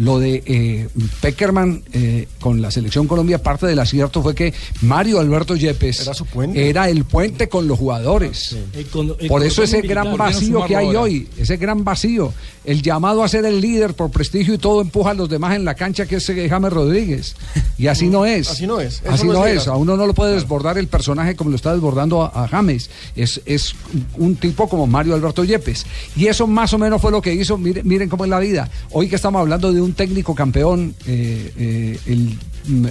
Lo 0.00 0.18
de 0.18 0.42
eh, 0.46 0.88
Peckerman 1.20 1.82
eh, 1.92 2.26
con 2.40 2.62
la 2.62 2.70
selección 2.70 3.06
Colombia, 3.06 3.42
parte 3.42 3.66
del 3.66 3.78
acierto 3.78 4.22
fue 4.22 4.34
que 4.34 4.54
Mario 4.80 5.20
Alberto 5.20 5.56
Yepes 5.56 6.00
Era 6.00 6.14
su 6.14 6.24
puente. 6.24 6.68
era 6.70 6.88
el 6.88 7.04
puente 7.04 7.48
con 7.50 7.68
los 7.68 7.78
jugadores. 7.78 8.56
El 8.72 8.86
con- 8.86 9.14
el 9.18 9.28
Por 9.28 9.42
eso 9.44 9.62
ese 9.62 9.82
gran 9.82 10.04
¿Por 10.06 10.12
qué 10.12 10.18
no 10.18 10.24
vacío 10.24 10.64
que 10.66 10.76
hay 10.76 10.86
ahora? 10.86 11.00
hoy, 11.02 11.28
ese 11.36 11.58
gran 11.58 11.84
vacío, 11.84 12.32
el 12.64 12.80
llamado 12.82 13.22
a 13.22 13.28
ser 13.28 13.44
el 13.44 13.60
líder 13.60 13.92
por 13.94 14.10
prestigio 14.10 14.54
y 14.54 14.58
todo 14.58 14.80
empuja 14.80 15.10
a 15.10 15.14
los 15.14 15.28
demás 15.28 15.54
en 15.54 15.64
la 15.66 15.74
cancha 15.74 16.06
que 16.06 16.16
es 16.16 16.28
eh, 16.30 16.48
James 16.48 16.72
Rodríguez. 16.72 17.36
Y 17.76 17.86
así 17.86 18.08
no 18.08 18.24
es. 18.24 18.48
Así 18.48 18.66
no 18.66 18.80
es. 18.80 19.02
Eso 19.02 19.10
Así 19.12 19.26
no 19.26 19.34
no 19.34 19.46
es. 19.46 19.68
A 19.68 19.76
uno 19.76 19.96
no 19.98 20.06
lo 20.06 20.14
puede 20.14 20.34
desbordar 20.34 20.78
el 20.78 20.88
personaje 20.88 21.36
como 21.36 21.50
lo 21.50 21.56
está 21.56 21.72
desbordando 21.74 22.22
a, 22.22 22.44
a 22.44 22.48
James. 22.48 22.88
Es, 23.16 23.40
es 23.44 23.74
un 24.16 24.36
tipo 24.36 24.66
como 24.68 24.86
Mario 24.86 25.14
Alberto 25.14 25.44
Yepes. 25.44 25.84
Y 26.16 26.26
eso 26.26 26.46
más 26.46 26.72
o 26.72 26.78
menos 26.78 27.02
fue 27.02 27.10
lo 27.10 27.20
que 27.20 27.34
hizo. 27.34 27.58
Miren, 27.58 27.86
miren 27.86 28.08
cómo 28.08 28.24
es 28.24 28.30
la 28.30 28.38
vida. 28.38 28.70
Hoy 28.92 29.08
que 29.08 29.16
estamos 29.16 29.40
hablando 29.40 29.72
de 29.72 29.80
un 29.80 29.89
técnico 29.94 30.34
campeón, 30.34 30.94
eh, 31.06 31.52
eh, 31.58 31.98
el, 32.06 32.36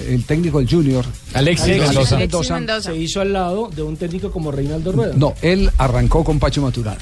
el 0.08 0.24
técnico 0.26 0.60
del 0.60 0.70
Junior. 0.70 1.06
Alexis 1.34 1.66
Alexis 1.66 1.88
Mendoza. 1.88 2.16
Alexis 2.16 2.52
Mendoza. 2.52 2.82
Se 2.92 2.96
hizo 2.98 3.22
al 3.22 3.34
lado 3.34 3.70
de 3.76 3.82
un 3.84 3.98
técnico 3.98 4.32
como 4.32 4.52
Reinaldo 4.52 4.92
Rueda. 4.92 5.14
No, 5.16 5.34
él 5.42 5.70
arrancó 5.78 6.24
con 6.24 6.40
Pacho 6.40 6.62
Maturana. 6.62 7.00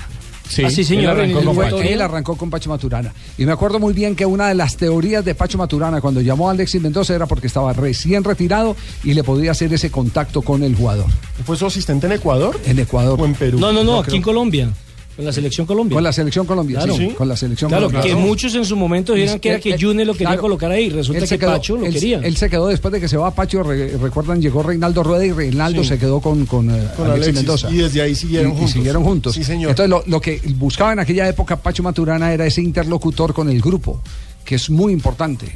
Sí, 0.50 0.64
Ah, 0.64 0.70
sí, 0.70 0.86
señor. 0.86 1.20
él 1.20 1.36
arrancó 1.36 1.40
Él 1.64 1.72
con. 1.72 1.84
Él 1.84 2.02
arrancó 2.02 2.36
con 2.38 2.50
Pacho 2.50 2.70
Maturana. 2.70 3.14
Y 3.38 3.46
me 3.46 3.52
acuerdo 3.52 3.80
muy 3.80 3.94
bien 3.94 4.16
que 4.16 4.26
una 4.26 4.48
de 4.48 4.56
las 4.56 4.78
teorías 4.78 5.26
de 5.26 5.36
Pacho 5.36 5.58
Maturana 5.58 6.00
cuando 6.00 6.22
llamó 6.22 6.48
a 6.48 6.52
Alexis 6.54 6.82
Mendoza 6.82 7.14
era 7.14 7.26
porque 7.26 7.48
estaba 7.48 7.74
recién 7.74 8.24
retirado 8.24 8.78
y 9.04 9.14
le 9.14 9.26
podía 9.26 9.52
hacer 9.52 9.74
ese 9.74 9.92
contacto 9.92 10.42
con 10.42 10.64
el 10.64 10.74
jugador. 10.74 11.08
¿Fue 11.46 11.58
su 11.58 11.66
asistente 11.66 12.06
en 12.08 12.14
Ecuador 12.14 12.58
En 12.66 12.80
Ecuador. 12.80 13.20
o 13.20 13.26
en 13.26 13.34
Perú? 13.34 13.60
No, 13.60 13.74
no, 13.74 13.84
no, 13.84 14.00
aquí 14.00 14.06
creo- 14.06 14.16
en 14.18 14.22
Colombia. 14.24 14.70
Con 15.18 15.26
la 15.26 15.34
selección 15.34 15.68
Colombia. 15.68 15.96
Con 15.96 16.04
la 16.04 16.14
selección 16.14 16.46
Colombia, 16.46 16.78
Claro. 16.78 16.96
sí, 16.96 17.08
Sí. 17.10 17.14
con 17.16 17.28
la 17.28 17.36
selección 17.36 17.70
Claro, 17.70 17.88
Colombia. 17.88 18.10
que 18.10 18.16
muchos 18.16 18.54
en 18.56 18.64
su 18.64 18.76
momento 18.78 19.14
dijeron 19.14 19.40
que 19.40 19.50
era 19.50 19.60
que 19.60 19.74
Él- 19.74 19.82
Junior 19.82 20.06
lo 20.08 20.14
quería 20.14 20.28
claro, 20.28 20.42
colocar 20.42 20.72
ahí. 20.72 20.90
Resulta 20.92 21.22
que 21.22 21.28
se 21.28 21.40
quedó- 21.40 21.52
Pacho 21.54 21.76
lo 21.76 21.86
él- 21.88 21.94
quería. 21.94 22.20
Él 22.20 22.38
se 22.38 22.50
quedó 22.50 22.68
después 22.68 22.92
de 22.94 23.02
que 23.02 23.08
se 23.10 23.18
va 23.18 23.32
Pacho, 23.34 23.64
re- 23.64 23.98
recuerdan, 23.98 24.40
llegó 24.42 24.62
Reinaldo 24.64 25.02
Rueda 25.04 25.26
y 25.26 25.32
Reinaldo 25.32 25.82
Sí. 25.82 25.90
se 25.90 25.98
quedó 25.98 26.22
con, 26.22 26.46
con, 26.46 26.70
eh, 26.70 26.74
Con 26.96 27.08
Alexis 27.08 27.10
Alexis. 27.10 27.34
Mendoza. 27.34 27.72
Y 27.72 27.78
desde 27.78 28.02
ahí 28.04 28.14
siguieron 28.16 28.52
Y- 28.52 28.54
y 28.54 28.58
juntos. 28.58 28.72
siguieron 28.74 29.04
juntos. 29.04 29.34
Sí, 29.36 29.44
señor. 29.44 29.72
Entonces 29.72 29.90
lo, 29.90 30.04
lo 30.06 30.22
que 30.22 30.40
buscaba 30.56 30.94
en 30.94 31.00
aquella 31.00 31.28
época 31.28 31.58
Pacho 31.58 31.82
Maturana 31.82 32.32
era 32.32 32.46
ese 32.46 32.62
interlocutor 32.62 33.34
con 33.34 33.50
el 33.50 33.60
grupo, 33.60 34.00
que 34.46 34.54
es 34.56 34.70
muy 34.70 34.94
importante. 34.94 35.48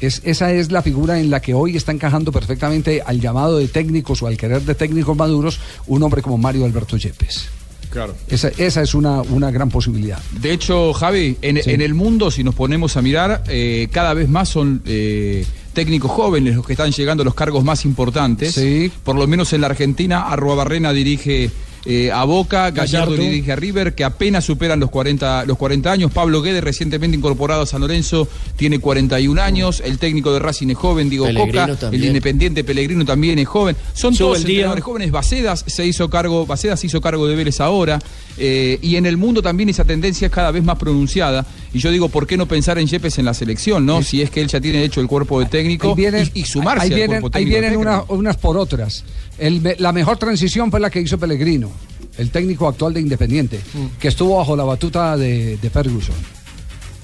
Es, 0.00 0.22
esa 0.24 0.52
es 0.52 0.70
la 0.70 0.82
figura 0.82 1.18
en 1.18 1.28
la 1.30 1.40
que 1.40 1.52
hoy 1.52 1.76
está 1.76 1.90
encajando 1.92 2.30
perfectamente 2.32 3.02
al 3.04 3.20
llamado 3.20 3.58
de 3.58 3.66
técnicos 3.68 4.22
o 4.22 4.28
al 4.28 4.36
querer 4.36 4.62
de 4.62 4.74
técnicos 4.76 5.16
maduros 5.16 5.58
un 5.88 6.02
hombre 6.02 6.22
como 6.22 6.38
Mario 6.38 6.64
Alberto 6.64 6.96
Yepes. 6.96 7.48
Claro. 7.90 8.14
Esa, 8.28 8.48
esa 8.56 8.82
es 8.82 8.94
una, 8.94 9.20
una 9.22 9.50
gran 9.50 9.68
posibilidad. 9.68 10.18
De 10.40 10.52
hecho, 10.52 10.92
Javi, 10.92 11.36
en, 11.42 11.62
Sí. 11.62 11.70
en 11.72 11.80
el 11.80 11.92
mundo, 11.94 12.30
si 12.30 12.44
nos 12.44 12.54
ponemos 12.54 12.96
a 12.96 13.02
mirar, 13.02 13.42
eh, 13.48 13.88
cada 13.92 14.14
vez 14.14 14.28
más 14.28 14.48
son 14.48 14.80
eh, 14.86 15.44
técnicos 15.72 16.10
jóvenes 16.10 16.54
los 16.56 16.64
que 16.66 16.74
están 16.74 16.92
llegando 16.92 17.22
a 17.22 17.24
los 17.24 17.34
cargos 17.34 17.64
más 17.64 17.84
importantes. 17.84 18.60
Por 19.04 19.16
lo 19.16 19.26
menos 19.26 19.52
en 19.52 19.60
la 19.62 19.66
Argentina, 19.66 20.28
Arruabarrena 20.28 20.92
dirige 20.92 21.50
eh, 21.84 22.10
a 22.12 22.24
Boca, 22.24 22.70
Gallardo, 22.70 23.12
Gallardo. 23.12 23.30
dirige 23.30 23.52
a 23.52 23.56
River, 23.56 23.94
que 23.94 24.04
apenas 24.04 24.44
superan 24.44 24.80
los 24.80 24.90
40, 24.90 25.44
los 25.46 25.56
40 25.56 25.90
años. 25.92 26.12
Pablo 26.12 26.42
Guedes, 26.42 26.62
recientemente 26.62 27.16
incorporado 27.16 27.62
a 27.62 27.66
San 27.66 27.80
Lorenzo, 27.80 28.28
tiene 28.56 28.78
41 28.78 29.40
años. 29.40 29.82
El 29.84 29.98
técnico 29.98 30.32
de 30.32 30.38
Racing 30.40 30.68
es 30.68 30.76
joven, 30.76 31.08
Diego 31.08 31.24
Pellegrino 31.26 31.66
Coca. 31.66 31.76
también. 31.78 32.02
El 32.02 32.08
Independiente 32.08 32.64
Pellegrino 32.64 33.04
también 33.04 33.38
es 33.38 33.48
joven. 33.48 33.76
Son 33.94 34.14
Sube 34.14 34.26
todos 34.26 34.38
entrenadores 34.40 34.84
jóvenes. 34.84 35.10
Bacedas 35.10 35.64
se 35.66 35.86
hizo 35.86 36.10
cargo, 36.10 36.46
Bacedas 36.46 36.80
se 36.80 36.86
hizo 36.88 37.00
cargo 37.00 37.26
de 37.26 37.34
Vélez 37.36 37.60
ahora. 37.60 37.98
eh, 38.42 38.78
y 38.80 38.96
en 38.96 39.04
el 39.04 39.16
mundo 39.18 39.42
también 39.42 39.68
esa 39.68 39.84
tendencia 39.84 40.26
es 40.26 40.32
cada 40.32 40.50
vez 40.50 40.62
más 40.64 40.76
pronunciada. 40.78 41.44
Y 41.74 41.78
yo 41.78 41.90
digo, 41.90 42.08
¿por 42.08 42.26
qué 42.26 42.36
no 42.38 42.46
pensar 42.46 42.78
en 42.78 42.86
Yepes 42.86 43.18
en 43.18 43.24
la 43.26 43.34
selección, 43.34 43.84
no? 43.84 44.02
Si 44.02 44.22
es 44.22 44.30
que 44.30 44.40
él 44.40 44.48
ya 44.48 44.60
tiene 44.60 44.82
hecho 44.82 45.00
el 45.00 45.06
cuerpo 45.08 45.40
de 45.40 45.46
técnico 45.46 45.88
Ahí 45.90 45.94
vienen, 45.94 46.30
y, 46.34 46.40
y 46.40 46.44
sumarse 46.44 46.84
ahí 46.84 46.90
al 46.90 46.96
vienen, 46.96 47.20
cuerpo 47.20 47.36
ahí 47.38 47.44
técnico. 47.44 47.60
vienen 47.60 47.78
una- 47.78 48.02
unas 48.08 48.36
por 48.38 48.56
otras. 48.56 49.04
El 49.40 49.76
la 49.78 49.92
mejor 49.92 50.18
transición 50.18 50.70
fue 50.70 50.80
la 50.80 50.90
que 50.90 51.00
hizo 51.00 51.18
Pellegrino, 51.18 51.70
el 52.18 52.30
técnico 52.30 52.68
actual 52.68 52.92
de 52.94 53.00
Independiente, 53.00 53.58
que 53.98 54.08
estuvo 54.08 54.36
bajo 54.36 54.54
la 54.54 54.64
batuta 54.64 55.16
de, 55.16 55.56
de 55.56 55.70
Ferguson, 55.70 56.14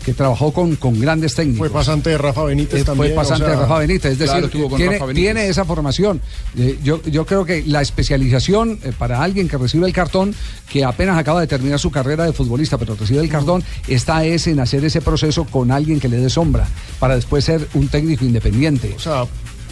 que 0.05 0.13
trabajó 0.13 0.53
con, 0.53 0.77
con 0.77 1.01
grandes 1.01 1.35
técnicos. 1.35 1.59
Fue 1.67 1.71
pasante 1.71 2.11
de 2.11 2.19
Rafa 2.19 2.45
Benítez 2.45 2.83
Eh, 2.83 2.85
también. 2.85 3.15
Fue 3.15 3.17
pasante 3.17 3.45
o 3.45 3.47
sea, 3.47 3.57
de 3.57 3.63
Rafa 3.63 3.79
Benítez, 3.79 4.13
es 4.13 4.19
claro, 4.19 4.33
decir, 4.35 4.45
estuvo 4.45 4.69
con 4.69 4.77
tiene, 4.77 4.93
Rafa 4.93 5.07
Benítez. 5.07 5.25
tiene 5.25 5.49
esa 5.49 5.65
formación. 5.65 6.21
Eh, 6.59 6.79
yo, 6.85 7.03
yo 7.05 7.25
creo 7.25 7.45
que 7.47 7.65
la 7.67 7.81
especialización 7.81 8.79
eh, 8.85 8.93
para 8.97 9.23
alguien 9.23 9.49
que 9.49 9.57
recibe 9.57 9.87
el 9.87 9.93
cartón, 9.95 10.35
que 10.71 10.85
apenas 10.85 11.19
acaba 11.19 11.41
de 11.41 11.47
terminar 11.47 11.79
su 11.79 11.91
carrera 11.91 12.25
de 12.25 12.33
futbolista, 12.35 12.77
pero 12.77 12.95
recibe 12.97 13.21
el 13.21 13.31
cartón, 13.31 13.65
está 13.89 14.25
es 14.27 14.47
en 14.47 14.61
hacer 14.61 14.85
ese 14.85 15.01
proceso 15.01 15.45
con 15.45 15.71
alguien 15.71 15.99
que 15.99 16.09
le 16.09 16.19
dé 16.19 16.29
sombra, 16.29 16.69
para 17.01 17.15
después 17.17 17.45
ser 17.45 17.67
un 17.75 17.89
técnico 17.89 18.25
independiente. 18.27 18.93
O 18.95 19.01
sea, 19.01 19.25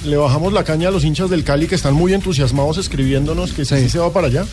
le 0.04 0.16
bajamos 0.16 0.52
la 0.52 0.64
caña 0.64 0.88
a 0.88 0.90
los 0.90 1.04
hinchas 1.04 1.30
del 1.30 1.44
Cali 1.44 1.66
que 1.66 1.74
están 1.74 1.94
muy 1.94 2.12
entusiasmados 2.14 2.78
escribiéndonos 2.78 3.52
que 3.52 3.64
sí, 3.64 3.88
se 3.88 3.98
va 3.98 4.12
para 4.12 4.26
allá. 4.28 4.44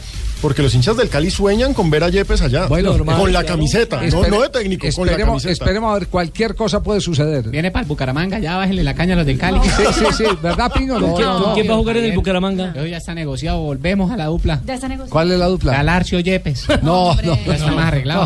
Porque 0.41 0.63
los 0.63 0.73
hinchas 0.73 0.97
del 0.97 1.07
Cali 1.07 1.29
sueñan 1.29 1.75
con 1.75 1.91
ver 1.91 2.03
a 2.03 2.09
Yepes 2.09 2.41
allá. 2.41 2.65
Bueno, 2.65 2.97
con 3.05 3.31
la 3.31 3.43
camiseta, 3.43 3.97
no, 3.97 4.03
Espere- 4.07 4.29
no 4.31 4.41
de 4.41 4.49
técnico, 4.49 4.87
con 4.95 5.05
la 5.05 5.11
esperemos, 5.11 5.43
camiseta. 5.43 5.65
esperemos 5.65 5.91
a 5.91 5.99
ver, 5.99 6.07
cualquier 6.07 6.55
cosa 6.55 6.81
puede 6.81 6.99
suceder. 6.99 7.47
Viene 7.49 7.69
para 7.69 7.83
el 7.83 7.87
Bucaramanga, 7.87 8.39
ya 8.39 8.57
bájenle 8.57 8.83
la 8.83 8.95
caña 8.95 9.13
a 9.13 9.17
los 9.17 9.25
del 9.27 9.37
Cali. 9.37 9.59
Sí, 9.63 9.83
sí, 9.99 10.05
sí, 10.17 10.23
¿verdad, 10.41 10.71
Pingo? 10.73 10.99
¿Con 10.99 11.13
quién- 11.53 11.69
va 11.69 11.73
a 11.75 11.77
jugar 11.77 11.97
en 11.97 12.05
el 12.05 12.13
Bucaramanga? 12.13 12.73
Hoy 12.75 12.89
ya 12.89 12.97
está 12.97 13.13
negociado, 13.13 13.59
volvemos 13.59 14.09
a 14.09 14.17
la 14.17 14.25
dupla. 14.25 14.61
Ya 14.65 14.73
está 14.73 14.87
negociado. 14.87 15.11
¿Cuál 15.11 15.31
es 15.31 15.37
la 15.37 15.45
dupla? 15.45 15.73
Galarcio 15.73 16.19
Yepes. 16.19 16.65
No, 16.81 17.13
no, 17.23 17.37
Ya 17.45 17.53
está 17.53 17.71
más 17.73 17.85
arreglado. 17.85 18.25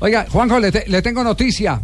Oiga, 0.00 0.26
Juanjo, 0.28 0.58
le, 0.58 0.72
te- 0.72 0.84
le 0.88 1.00
tengo 1.00 1.22
noticia. 1.22 1.80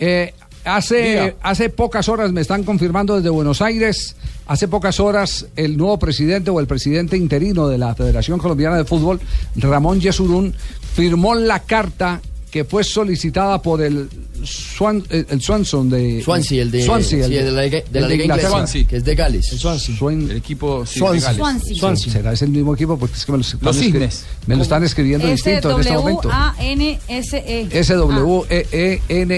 Eh, 0.00 0.34
hace, 0.64 1.36
hace 1.42 1.70
pocas 1.70 2.08
horas 2.08 2.32
me 2.32 2.40
están 2.40 2.64
confirmando 2.64 3.16
desde 3.16 3.30
Buenos 3.30 3.62
Aires, 3.62 4.16
hace 4.46 4.68
pocas 4.68 5.00
horas 5.00 5.46
el 5.56 5.76
nuevo 5.76 5.98
presidente 5.98 6.50
o 6.50 6.60
el 6.60 6.66
presidente 6.66 7.16
interino 7.16 7.68
de 7.68 7.78
la 7.78 7.94
Federación 7.94 8.38
Colombiana 8.38 8.76
de 8.76 8.84
Fútbol, 8.84 9.20
Ramón 9.56 10.00
Yesurún, 10.00 10.54
firmó 10.94 11.34
la 11.34 11.60
carta 11.60 12.20
que 12.50 12.64
fue 12.64 12.82
solicitada 12.84 13.62
por 13.62 13.80
el 13.80 14.08
Swan, 14.42 15.04
el, 15.10 15.26
el 15.30 15.40
Swanson 15.40 15.88
de 15.90 16.22
Swansea, 16.22 16.62
el 16.62 16.70
de, 16.70 16.82
Swansea, 16.84 17.26
sí, 17.28 17.36
el 17.36 17.44
de 17.44 17.50
la, 17.52 17.62
liga- 17.62 17.82
de 17.90 17.98
el 17.98 18.02
la 18.02 18.08
liga 18.08 18.24
inglesa, 18.24 18.48
Inglaterra. 18.48 18.86
que 18.88 18.96
es 18.96 19.04
de 19.04 19.14
Gales. 19.14 19.46
Swan- 19.46 20.30
El 20.30 20.36
equipo 20.38 20.84
sí, 20.86 20.98
Swansea. 20.98 21.32
de 21.32 21.38
Gales. 21.38 21.38
Swansea. 21.38 21.76
Swansea. 21.76 22.12
¿Será 22.12 22.32
ese 22.32 22.44
el 22.46 22.50
mismo 22.50 22.74
equipo? 22.74 22.98
Porque 22.98 23.14
es 23.16 23.24
que 23.24 23.32
me 23.32 23.38
lo, 23.38 23.42
están 23.42 23.60
Los 23.62 23.76
escri- 23.76 23.82
Cisnes. 23.92 24.24
me 24.46 24.56
lo 24.56 24.62
están 24.62 24.82
escribiendo 24.84 25.26
distinto 25.28 25.70
en 25.72 25.80
este 25.80 25.92
momento. 25.92 26.28
S-W-A-N-S-E. 26.30 27.68
E 27.70 27.78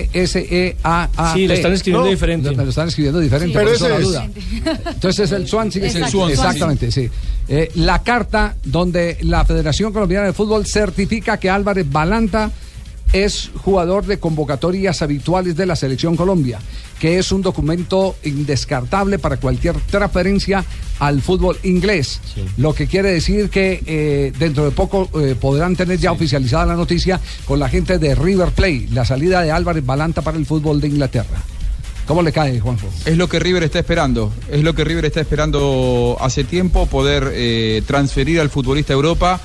S-W-E-E-N-S-E-A-A. 0.03 1.33
Sí, 1.35 1.47
lo 1.47 1.55
están 1.55 1.73
escribiendo 1.73 2.09
diferente. 2.09 2.51
Me 2.51 2.65
lo 2.65 2.71
están 2.71 2.89
escribiendo 2.89 3.21
diferente. 3.21 3.53
Pero 3.55 3.67
por 3.67 3.75
eso 3.77 3.89
la 3.89 3.97
es. 3.97 4.03
duda. 4.05 4.29
Entonces 4.95 5.19
es 5.27 5.33
el 5.33 5.49
Swansea. 5.49 5.87
Es 5.87 5.95
el 5.95 6.07
Swansea. 6.09 6.35
Exactamente, 6.35 6.91
sí. 6.91 7.09
Eh, 7.49 7.71
la 7.77 8.03
carta 8.03 8.55
donde 8.65 9.19
la 9.23 9.45
Federación 9.45 9.93
Colombiana 9.93 10.27
de 10.27 10.33
Fútbol 10.33 10.65
certifica 10.67 11.39
que 11.39 11.51
Álvarez 11.51 11.91
Balanta 11.91 12.51
es 13.13 13.51
jugador 13.63 14.07
de 14.07 14.19
convocatorias 14.19 15.03
habituales 15.03 15.57
de 15.57 15.67
la 15.67 15.77
Selección 15.77 16.17
Colombia, 16.17 16.59
que 16.99 17.19
es 17.19 17.33
un 17.33 17.43
documento 17.43 18.17
indescartable 18.25 19.19
para 19.19 19.37
cualquier 19.37 19.77
transferencia 19.81 20.65
al 20.99 21.21
fútbol 21.21 21.59
inglés. 21.63 22.21
Lo 22.57 22.75
que 22.75 22.87
quiere 22.87 23.11
decir 23.11 23.51
que 23.51 23.83
eh, 23.87 24.33
dentro 24.39 24.65
de 24.65 24.71
poco 24.71 25.09
eh, 25.21 25.35
podrán 25.39 25.77
tener 25.77 25.99
ya 25.99 26.13
oficializada 26.13 26.67
la 26.67 26.77
noticia 26.77 27.21
con 27.45 27.59
la 27.59 27.69
gente 27.69 27.99
de 27.99 28.15
River 28.15 28.51
Plate, 28.53 28.89
la 28.93 29.05
salida 29.05 29.43
de 29.43 29.51
Álvarez 29.51 29.85
Balanta 29.85 30.23
para 30.23 30.39
el 30.39 30.47
fútbol 30.47 30.81
de 30.81 30.89
Inglaterra. 30.89 31.43
¿Cómo 32.13 32.21
le 32.21 32.31
cae, 32.31 32.61
Juanjo? 32.61 32.89
Es 33.07 33.17
lo 33.17 33.27
que 33.27 33.39
River 33.39 33.63
está 33.63 33.79
esperando. 33.79 34.31
Es 34.51 34.63
lo 34.63 34.75
que 34.75 34.85
River 34.85 35.07
está 35.07 35.23
esperando 35.23 36.19
hace 36.21 36.45
tiempo, 36.45 36.85
poder 36.85 37.31
eh, 37.33 37.81
transferir 37.87 38.39
al 38.39 38.51
futbolista 38.51 38.93
a 38.93 38.97
Europa. 38.97 39.41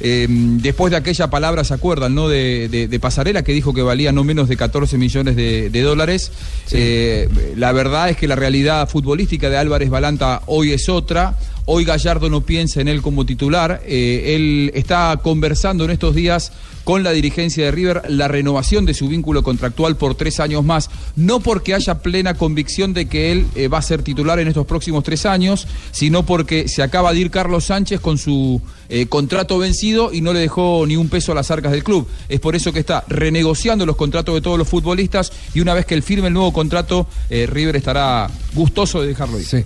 Eh, 0.00 0.26
después 0.28 0.90
de 0.90 0.98
aquella 0.98 1.30
palabra, 1.30 1.64
¿se 1.64 1.72
acuerdan, 1.72 2.14
no? 2.14 2.28
De, 2.28 2.68
de- 2.68 2.88
de 2.88 3.00
Pasarela, 3.00 3.42
que 3.42 3.54
dijo 3.54 3.72
que 3.72 3.80
valía 3.80 4.12
no 4.12 4.22
menos 4.22 4.50
de 4.50 4.58
14 4.58 4.98
millones 4.98 5.34
de, 5.34 5.70
de 5.70 5.80
dólares. 5.80 6.30
Eh, 6.72 7.26
la 7.56 7.72
verdad 7.72 8.10
es 8.10 8.18
que 8.18 8.28
la 8.28 8.36
realidad 8.36 8.86
futbolística 8.86 9.48
de 9.48 9.56
Álvarez 9.56 9.88
Balanta 9.88 10.42
hoy 10.44 10.72
es 10.72 10.90
otra. 10.90 11.38
Hoy 11.64 11.86
Gallardo 11.86 12.28
no 12.28 12.42
piensa 12.42 12.82
en 12.82 12.88
él 12.88 13.00
como 13.00 13.24
titular. 13.24 13.80
Eh, 13.86 14.34
él 14.36 14.72
está 14.74 15.18
conversando 15.22 15.84
en 15.86 15.90
estos 15.92 16.14
días 16.14 16.52
con 16.90 17.04
la 17.04 17.12
dirigencia 17.12 17.66
de 17.66 17.70
River 17.70 18.02
la 18.08 18.26
renovación 18.26 18.84
de 18.84 18.94
su 18.94 19.06
vínculo 19.06 19.44
contractual 19.44 19.94
por 19.94 20.16
tres 20.16 20.40
años 20.40 20.64
más, 20.64 20.90
no 21.14 21.38
porque 21.38 21.72
haya 21.72 22.00
plena 22.02 22.34
convicción 22.34 22.94
de 22.94 23.06
que 23.06 23.30
él 23.30 23.46
eh, 23.54 23.68
va 23.68 23.78
a 23.78 23.82
ser 23.82 24.02
titular 24.02 24.40
en 24.40 24.48
estos 24.48 24.66
próximos 24.66 25.04
tres 25.04 25.24
años, 25.24 25.68
sino 25.92 26.26
porque 26.26 26.66
se 26.66 26.82
acaba 26.82 27.12
de 27.12 27.20
ir 27.20 27.30
Carlos 27.30 27.66
Sánchez 27.66 28.00
con 28.00 28.18
su 28.18 28.60
eh, 28.88 29.06
contrato 29.06 29.56
vencido 29.56 30.12
y 30.12 30.20
no 30.20 30.32
le 30.32 30.40
dejó 30.40 30.84
ni 30.84 30.96
un 30.96 31.08
peso 31.08 31.30
a 31.30 31.36
las 31.36 31.52
arcas 31.52 31.70
del 31.70 31.84
club. 31.84 32.08
Es 32.28 32.40
por 32.40 32.56
eso 32.56 32.72
que 32.72 32.80
está 32.80 33.04
renegociando 33.06 33.86
los 33.86 33.94
contratos 33.94 34.34
de 34.34 34.40
todos 34.40 34.58
los 34.58 34.66
futbolistas 34.66 35.30
y 35.54 35.60
una 35.60 35.74
vez 35.74 35.86
que 35.86 35.94
él 35.94 36.02
firme 36.02 36.26
el 36.26 36.34
nuevo 36.34 36.52
contrato, 36.52 37.06
eh, 37.28 37.46
River 37.46 37.76
estará 37.76 38.28
gustoso 38.52 39.00
de 39.00 39.06
dejarlo 39.06 39.38
ir. 39.38 39.46
Sí. 39.46 39.62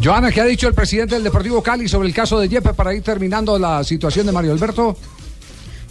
Joana, 0.00 0.30
¿qué 0.30 0.42
ha 0.42 0.44
dicho 0.44 0.68
el 0.68 0.74
presidente 0.74 1.16
del 1.16 1.24
Deportivo 1.24 1.60
Cali 1.60 1.88
sobre 1.88 2.06
el 2.06 2.14
caso 2.14 2.38
de 2.38 2.48
Yepes 2.48 2.76
para 2.76 2.94
ir 2.94 3.02
terminando 3.02 3.58
la 3.58 3.82
situación 3.82 4.26
de 4.26 4.30
Mario 4.30 4.52
Alberto? 4.52 4.96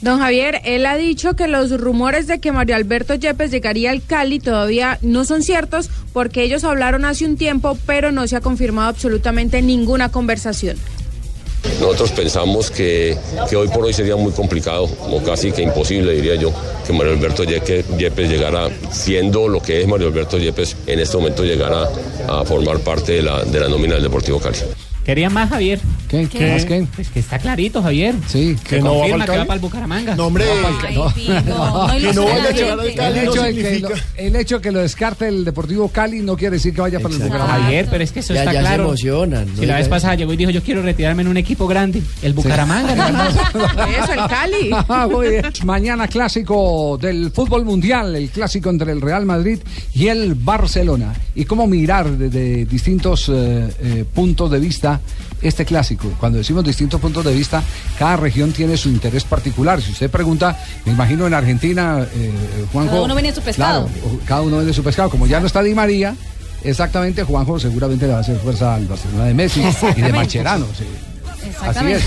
Don 0.02 0.20
Javier, 0.20 0.62
él 0.64 0.86
ha 0.86 0.96
dicho 0.96 1.36
que 1.36 1.48
los 1.48 1.72
rumores 1.78 2.26
de 2.26 2.40
que 2.40 2.54
Mario 2.54 2.78
Alberto 2.78 3.16
Yepes 3.16 3.52
llegaría 3.52 3.92
al 3.92 4.02
Cali 4.02 4.40
todavía 4.40 4.98
no 5.02 5.26
son 5.26 5.44
ciertos 5.44 5.90
porque 6.14 6.44
ellos 6.44 6.64
hablaron 6.64 7.04
hace 7.04 7.26
un 7.26 7.36
tiempo, 7.36 7.78
pero 7.86 8.12
no 8.12 8.26
se 8.26 8.38
ha 8.38 8.42
confirmado 8.42 8.88
absolutamente 8.90 9.62
ninguna 9.62 10.10
conversación. 10.10 10.78
Nosotros 11.82 12.12
pensamos 12.12 12.72
que, 12.72 13.18
que 13.50 13.56
hoy 13.58 13.68
por 13.68 13.84
hoy 13.84 13.92
sería 13.92 14.16
muy 14.16 14.32
complicado, 14.32 14.84
o 14.84 15.22
casi 15.22 15.52
que 15.52 15.62
imposible, 15.62 16.14
diría 16.14 16.36
yo, 16.36 16.54
que 16.88 16.94
Mario 16.94 17.14
Alberto 17.14 17.44
Yepes 17.44 18.30
llegara, 18.30 18.70
siendo 18.92 19.50
lo 19.50 19.62
que 19.62 19.82
es 19.82 19.88
Mario 19.88 20.08
Alberto 20.08 20.38
Yepes, 20.38 20.78
en 20.88 21.00
este 21.00 21.18
momento 21.18 21.44
llegara 21.44 21.90
a 22.30 22.46
formar 22.46 22.80
parte 22.80 23.14
de 23.14 23.24
la, 23.24 23.44
de 23.44 23.60
la 23.60 23.68
nómina 23.68 23.96
del 23.96 24.04
Deportivo 24.04 24.40
Cali. 24.40 24.60
Quería 25.06 25.30
más, 25.30 25.50
Javier. 25.50 25.80
¿Qué? 26.08 26.28
¿Qué? 26.28 26.52
¿Más 26.54 26.66
qué? 26.66 26.86
Pues 26.96 27.10
que 27.10 27.20
está 27.20 27.40
clarito, 27.40 27.82
Javier. 27.82 28.16
Sí, 28.28 28.56
que 28.68 28.80
no 28.80 28.96
va 28.96 29.08
confirma 29.08 29.18
pa'l 29.18 29.26
que 29.26 29.32
va 29.32 29.36
Cali. 29.38 29.48
para 29.48 29.56
el 29.56 29.62
Bucaramanga. 29.62 30.16
No, 30.16 30.28
hombre. 30.28 30.46
no 30.94 31.08
que 31.16 32.14
no 32.14 32.26
vaya 32.26 32.44
a 32.50 32.52
llegar 32.52 32.80
al. 32.80 32.94
Cali 32.96 33.20
el, 33.20 33.28
hecho 33.28 33.42
de 33.44 33.54
que 33.54 33.80
lo, 33.80 33.90
el 34.18 34.36
hecho 34.36 34.62
que 34.62 34.72
lo 34.72 34.80
descarte 34.80 35.28
el 35.28 35.46
Deportivo 35.46 35.90
Cali 35.90 36.22
no 36.22 36.36
quiere 36.38 36.56
decir 36.58 36.74
que 36.74 36.82
vaya 36.82 37.00
para 37.00 37.16
el. 37.16 37.22
Bucaramanga. 37.22 37.64
Javier, 37.64 37.88
pero 37.90 38.04
es 38.04 38.12
que 38.12 38.20
eso 38.20 38.34
Ya- 38.34 38.42
está 38.42 38.54
ya 38.54 38.60
se 38.62 38.66
claro. 38.68 38.84
emocionan, 38.86 39.48
¿no? 39.54 39.60
Si 39.60 39.66
la 39.66 39.78
vez 39.78 39.88
pasada 39.88 40.16
llegó 40.16 40.34
y 40.34 40.38
dijo, 40.38 40.52
yo 40.52 40.62
quiero 40.64 40.82
retirarme 40.82 41.22
en 41.24 41.28
un 41.28 41.38
equipo 41.38 41.68
grande. 41.68 42.02
El 42.22 42.34
Bucaramanga, 42.34 42.92
hermano. 42.92 43.30
Eso, 44.04 44.14
el 44.14 44.28
Cali. 44.30 44.70
Ah, 44.72 45.08
muy 45.12 45.30
bien. 45.30 45.46
Mañana 45.66 46.08
clásico 46.08 46.98
del 47.02 47.32
fútbol 47.32 47.66
mundial, 47.66 48.16
el 48.16 48.30
clásico 48.30 48.70
entre 48.70 48.92
el 48.92 49.02
Real 49.02 49.26
Madrid 49.26 49.60
y 49.94 50.08
el 50.08 50.36
Barcelona. 50.36 51.14
Y 51.36 51.46
cómo 51.46 51.68
mirar 51.68 52.10
desde 52.10 52.66
distintos 52.66 53.30
eh, 53.30 53.70
eh, 53.82 54.06
puntos 54.14 54.52
de 54.52 54.60
vista 54.60 54.89
este 55.42 55.66
clásico. 55.66 56.12
Cuando 56.20 56.38
decimos 56.38 56.64
distintos 56.64 57.00
puntos 57.00 57.24
de 57.26 57.34
vista, 57.34 57.62
cada 57.98 58.18
región 58.18 58.52
tiene 58.52 58.78
su 58.78 58.90
interés 58.90 59.24
particular. 59.24 59.82
Si 59.82 59.92
usted 59.92 60.10
pregunta, 60.10 60.58
me 60.86 60.94
imagino 60.94 61.28
en 61.28 61.34
Argentina, 61.34 62.06
eh, 62.14 62.32
Juanjo. 62.72 62.92
Cada 62.92 63.04
uno 63.04 63.16
viene 63.16 63.34
su 63.34 63.42
pescado. 63.42 63.88
Claro, 63.88 64.20
cada 64.26 64.42
uno 64.42 64.58
vende 64.58 64.74
su 64.74 64.84
pescado. 64.84 65.10
Como 65.10 65.28
ya 65.28 65.40
no 65.40 65.48
está 65.48 65.62
Di 65.62 65.74
María, 65.74 66.16
exactamente, 66.64 67.24
Juanjo 67.24 67.60
seguramente 67.60 68.06
le 68.06 68.14
va 68.14 68.20
a 68.20 68.22
hacer 68.22 68.38
fuerza 68.38 68.76
al 68.76 68.86
Barcelona 68.86 69.26
de 69.26 69.34
Messi 69.34 69.62
y 69.96 70.02
de. 70.02 70.14
Macherano. 70.14 70.66
sí. 70.78 70.86
Así 71.62 71.86
es. 71.92 72.04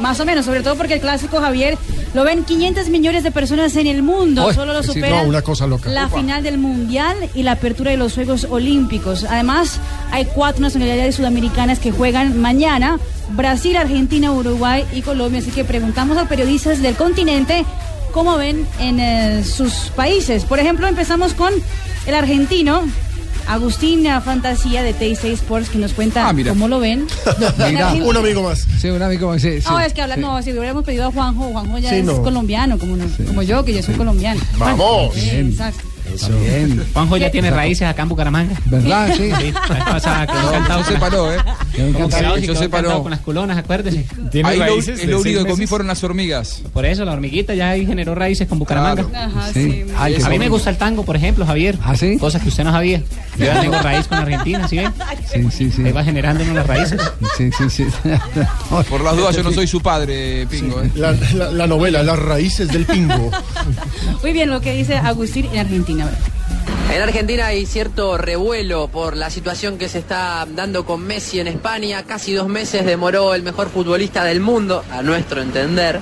Más 0.00 0.18
o 0.20 0.24
menos, 0.24 0.46
sobre 0.46 0.62
todo 0.62 0.76
porque 0.76 0.94
el 0.94 1.00
clásico 1.00 1.40
Javier 1.40 1.76
lo 2.14 2.24
ven 2.24 2.44
500 2.44 2.88
millones 2.88 3.22
de 3.22 3.30
personas 3.30 3.76
en 3.76 3.86
el 3.86 4.02
mundo. 4.02 4.52
Solo 4.52 4.72
lo 4.72 4.82
sí, 4.82 4.88
supera 4.88 5.22
no, 5.22 5.28
una 5.28 5.42
cosa 5.42 5.66
loca. 5.66 5.88
la 5.90 6.06
Upa. 6.06 6.18
final 6.18 6.42
del 6.42 6.58
Mundial 6.58 7.16
y 7.34 7.42
la 7.42 7.52
apertura 7.52 7.90
de 7.90 7.96
los 7.96 8.14
Juegos 8.14 8.46
Olímpicos. 8.50 9.24
Además, 9.24 9.78
hay 10.10 10.24
cuatro 10.24 10.62
nacionalidades 10.62 11.16
sudamericanas 11.16 11.78
que 11.78 11.92
juegan 11.92 12.40
mañana. 12.40 12.98
Brasil, 13.30 13.76
Argentina, 13.76 14.32
Uruguay 14.32 14.84
y 14.92 15.02
Colombia. 15.02 15.40
Así 15.40 15.50
que 15.50 15.64
preguntamos 15.64 16.18
a 16.18 16.28
periodistas 16.28 16.82
del 16.82 16.96
continente 16.96 17.64
cómo 18.12 18.36
ven 18.36 18.66
en 18.80 18.98
eh, 18.98 19.44
sus 19.44 19.92
países. 19.94 20.44
Por 20.44 20.58
ejemplo, 20.58 20.88
empezamos 20.88 21.34
con 21.34 21.52
el 22.06 22.14
argentino 22.14 22.82
Agustina 23.50 24.20
Fantasía 24.20 24.82
de 24.82 24.92
TIC 24.92 25.24
Sports 25.24 25.68
que 25.70 25.78
nos 25.78 25.92
cuenta 25.92 26.28
Ah, 26.28 26.34
cómo 26.48 26.68
lo 26.68 26.78
ven. 26.80 27.06
Mira. 27.58 27.92
Un 28.04 28.16
amigo 28.16 28.42
más. 28.42 28.66
Sí, 28.80 28.88
un 28.88 29.02
amigo 29.02 29.28
más. 29.28 29.42
Sí, 29.42 29.60
sí. 29.60 29.66
No, 29.68 29.80
es 29.80 29.92
que 29.92 30.02
habla, 30.02 30.16
no, 30.16 30.40
si 30.42 30.52
hubiéramos 30.52 30.84
pedido 30.84 31.06
a 31.08 31.12
Juanjo, 31.12 31.44
Juanjo 31.50 31.78
ya 31.78 31.90
Sí, 31.90 31.96
es 31.96 32.04
no. 32.04 32.22
colombiano, 32.22 32.78
como, 32.78 32.96
no- 32.96 33.04
como 33.26 33.42
yo, 33.42 33.64
que 33.64 33.74
yo 33.74 33.82
soy 33.82 33.94
colombiano. 33.94 34.40
Vamos. 34.56 35.14
Sí, 35.14 35.30
exacto. 35.30 35.84
Bien. 36.42 36.84
Juanjo 36.92 37.16
ya 37.18 37.30
tiene 37.30 37.50
raíces 37.50 37.86
acá 37.86 38.02
en 38.02 38.08
Bucaramanga. 38.08 38.54
¿Verdad? 38.66 39.08
Sí. 39.16 39.30
Sí, 39.38 39.52
la 39.52 39.74
vez 39.74 39.84
pasada 39.84 40.26
No, 40.26 41.10
no, 41.10 41.32
¿eh? 41.32 41.38
Yo 41.80 41.86
encantado 41.88 42.82
no. 42.82 43.02
con 43.02 43.10
las 43.10 43.20
culonas, 43.20 43.58
acuérdese. 43.58 44.04
Ahí 44.44 44.58
lo, 44.58 44.64
raíces 44.64 45.04
lo 45.06 45.20
único 45.20 45.44
que 45.44 45.50
comí 45.50 45.66
fueron 45.66 45.86
las 45.88 46.02
hormigas. 46.04 46.62
Por 46.72 46.84
eso, 46.86 47.04
la 47.04 47.12
hormiguita 47.12 47.54
ya 47.54 47.70
ahí 47.70 47.86
generó 47.86 48.14
raíces 48.14 48.46
con 48.48 48.58
Bucaramanga. 48.58 49.06
Ajá, 49.14 49.52
Sí. 49.52 49.70
sí. 49.70 49.84
Ay, 49.96 50.14
qué 50.16 50.24
A 50.24 50.28
mí 50.28 50.38
me 50.38 50.48
gusta 50.48 50.70
el 50.70 50.76
tango, 50.76 51.04
por 51.04 51.16
ejemplo, 51.16 51.46
Javier. 51.46 51.76
¿Ah, 51.82 51.96
sí? 51.96 52.16
Cosas 52.18 52.42
que 52.42 52.48
usted 52.48 52.64
no 52.64 52.72
sabía. 52.72 53.02
Yo 53.38 53.44
ya 53.46 53.60
tengo 53.60 53.78
raíz 53.80 54.06
con 54.06 54.18
Argentina, 54.18 54.68
¿sí 54.68 54.76
ve? 54.76 54.90
Sí, 55.32 55.48
sí, 55.50 55.70
sí. 55.70 55.84
Ahí 55.84 55.92
va 55.92 56.04
generando 56.04 56.44
unas 56.44 56.66
raíces. 56.66 57.00
Sí, 57.36 57.50
sí, 57.56 57.70
sí. 57.70 57.86
Por 58.90 59.02
las 59.02 59.16
dudas, 59.16 59.36
yo 59.36 59.42
no 59.42 59.52
soy 59.52 59.66
su 59.66 59.80
padre, 59.80 60.46
Pingo. 60.46 60.82
¿eh? 60.82 60.90
La, 60.94 61.12
la- 61.34 61.50
la 61.50 61.66
novela, 61.66 62.02
Las 62.02 62.18
raíces 62.18 62.68
del 62.68 62.84
pingo. 62.86 63.30
Muy 64.22 64.32
bien, 64.32 64.50
lo 64.50 64.60
que 64.60 64.74
dice 64.74 64.96
Agustín 64.96 65.46
en 65.52 65.58
Argentina. 65.60 66.08
En 66.92 67.00
Argentina 67.00 67.46
hay 67.46 67.66
cierto 67.66 68.18
revuelo 68.18 68.88
por 68.88 69.16
la 69.16 69.30
situación 69.30 69.78
que 69.78 69.88
se 69.88 70.00
está 70.00 70.44
dando 70.50 70.84
con 70.84 71.00
Messi 71.00 71.38
en 71.38 71.46
España. 71.46 72.02
Casi 72.02 72.34
dos 72.34 72.48
meses 72.48 72.84
demoró 72.84 73.32
el 73.34 73.44
mejor 73.44 73.70
futbolista 73.70 74.24
del 74.24 74.40
mundo, 74.40 74.84
a 74.90 75.00
nuestro 75.00 75.40
entender, 75.40 76.00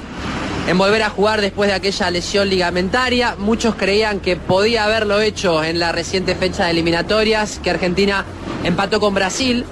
en 0.66 0.78
volver 0.78 1.02
a 1.02 1.10
jugar 1.10 1.42
después 1.42 1.68
de 1.68 1.74
aquella 1.74 2.10
lesión 2.10 2.48
ligamentaria. 2.48 3.36
Muchos 3.38 3.74
creían 3.74 4.20
que 4.20 4.36
podía 4.36 4.84
haberlo 4.84 5.20
hecho 5.20 5.62
en 5.62 5.78
la 5.78 5.92
reciente 5.92 6.34
fecha 6.34 6.64
de 6.64 6.70
eliminatorias, 6.70 7.60
que 7.62 7.68
Argentina 7.68 8.24
empató 8.64 8.98
con 8.98 9.12
Brasil 9.12 9.66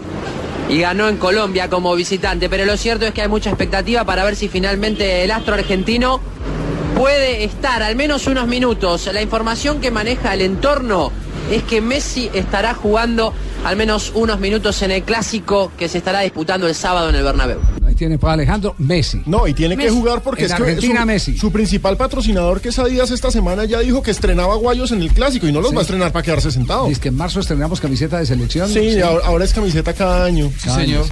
y 0.69 0.81
ganó 0.81 1.09
en 1.09 1.17
Colombia 1.17 1.71
como 1.71 1.95
visitante. 1.95 2.51
Pero 2.51 2.67
lo 2.67 2.77
cierto 2.77 3.07
es 3.07 3.15
que 3.15 3.23
hay 3.23 3.29
mucha 3.29 3.49
expectativa 3.49 4.05
para 4.05 4.23
ver 4.23 4.37
si 4.37 4.49
finalmente 4.49 5.25
el 5.25 5.31
astro 5.31 5.55
argentino 5.55 6.21
puede 6.97 7.45
estar 7.45 7.83
al 7.83 7.95
menos 7.95 8.27
unos 8.27 8.49
minutos. 8.49 9.09
La 9.13 9.21
información 9.21 9.81
que 9.81 9.91
maneja 9.91 10.33
el 10.33 10.41
entorno 10.41 11.13
es 11.51 11.63
que 11.63 11.81
Messi 11.81 12.31
estará 12.33 12.75
jugando 12.75 13.35
al 13.65 13.77
menos 13.77 14.13
unos 14.15 14.41
minutos 14.41 14.81
en 14.83 14.91
el 14.91 15.03
clásico 15.03 15.71
que 15.77 15.89
se 15.89 15.99
estará 15.99 16.21
disputando 16.21 16.67
el 16.67 16.75
sábado 16.75 17.11
en 17.11 17.17
el 17.17 17.23
Bernabéu. 17.23 17.76
Tiene 17.97 18.19
para 18.19 18.35
Alejandro 18.35 18.75
Messi. 18.79 19.23
No, 19.27 19.47
y 19.47 19.55
tiene 19.55 19.77
que 19.77 19.91
jugar 19.91 20.23
porque 20.23 20.45
En 20.45 20.51
es 20.51 20.55
que 20.57 20.63
Argentina, 20.63 21.01
su, 21.01 21.07
Messi. 21.07 21.39
su 21.39 21.51
principal 21.53 21.97
patrocinador, 21.97 22.61
que 22.61 22.69
es 22.69 22.79
Adidas, 22.79 23.11
esta 23.11 23.31
semana 23.31 23.65
ya 23.65 23.81
dijo 23.81 24.03
que 24.03 24.11
estrenaba 24.11 24.55
guayos 24.57 24.93
en 24.93 25.01
el 25.03 25.13
clásico 25.13 25.47
y 25.47 25.53
no 25.53 25.61
los 25.61 25.75
va 25.75 25.79
a 25.79 25.83
estrenar 25.83 26.13
para 26.13 26.23
quedarse 26.23 26.51
sentado. 26.51 26.87
Dice 26.89 27.01
que 27.01 27.09
en 27.09 27.17
marzo 27.17 27.41
estrenamos 27.41 27.81
camiseta 27.81 28.19
de 28.19 28.27
selección. 28.27 28.69
Sí, 28.69 29.01
ahora, 29.01 29.27
ahora 29.27 29.45
es 29.45 29.53
camiseta 29.53 29.93
cada 29.95 30.25
año. 30.25 30.51
Sí, 30.59 30.71
señor. 30.71 31.07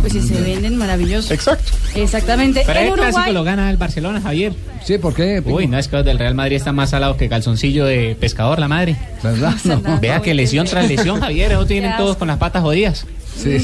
Pues 0.00 0.12
si 0.12 0.20
se 0.20 0.40
venden, 0.40 0.76
maravilloso. 0.76 1.32
Exacto. 1.32 1.72
Exactamente. 1.94 2.62
Pero 2.66 2.80
el 2.80 2.92
clásico 2.92 3.32
lo 3.32 3.44
gana 3.44 3.70
el 3.70 3.76
Barcelona, 3.78 4.20
Javier. 4.20 4.52
Sí, 4.84 4.98
¿por 4.98 5.14
qué? 5.14 5.42
Uy, 5.46 5.66
no, 5.66 5.78
es 5.78 5.88
que 5.88 5.96
los 5.96 6.04
del 6.04 6.18
Real 6.18 6.34
Madrid 6.34 6.56
están 6.56 6.74
más 6.74 6.90
salados 6.90 7.16
que 7.16 7.28
calzoncillo 7.28 7.86
de 7.86 8.14
pescador, 8.20 8.58
la 8.58 8.68
madre. 8.68 8.96
¿Verdad? 9.22 9.54
No. 9.64 9.80
Salado. 9.80 10.00
Vea 10.00 10.20
que 10.20 10.34
lesión 10.34 10.66
tras 10.66 10.86
lesión, 10.86 11.20
Javier. 11.20 11.52
Eso 11.52 11.64
tienen 11.66 11.96
todos 11.96 12.16
con 12.18 12.28
las 12.28 12.36
patas 12.38 12.62
jodidas. 12.62 13.06
Sí, 13.36 13.56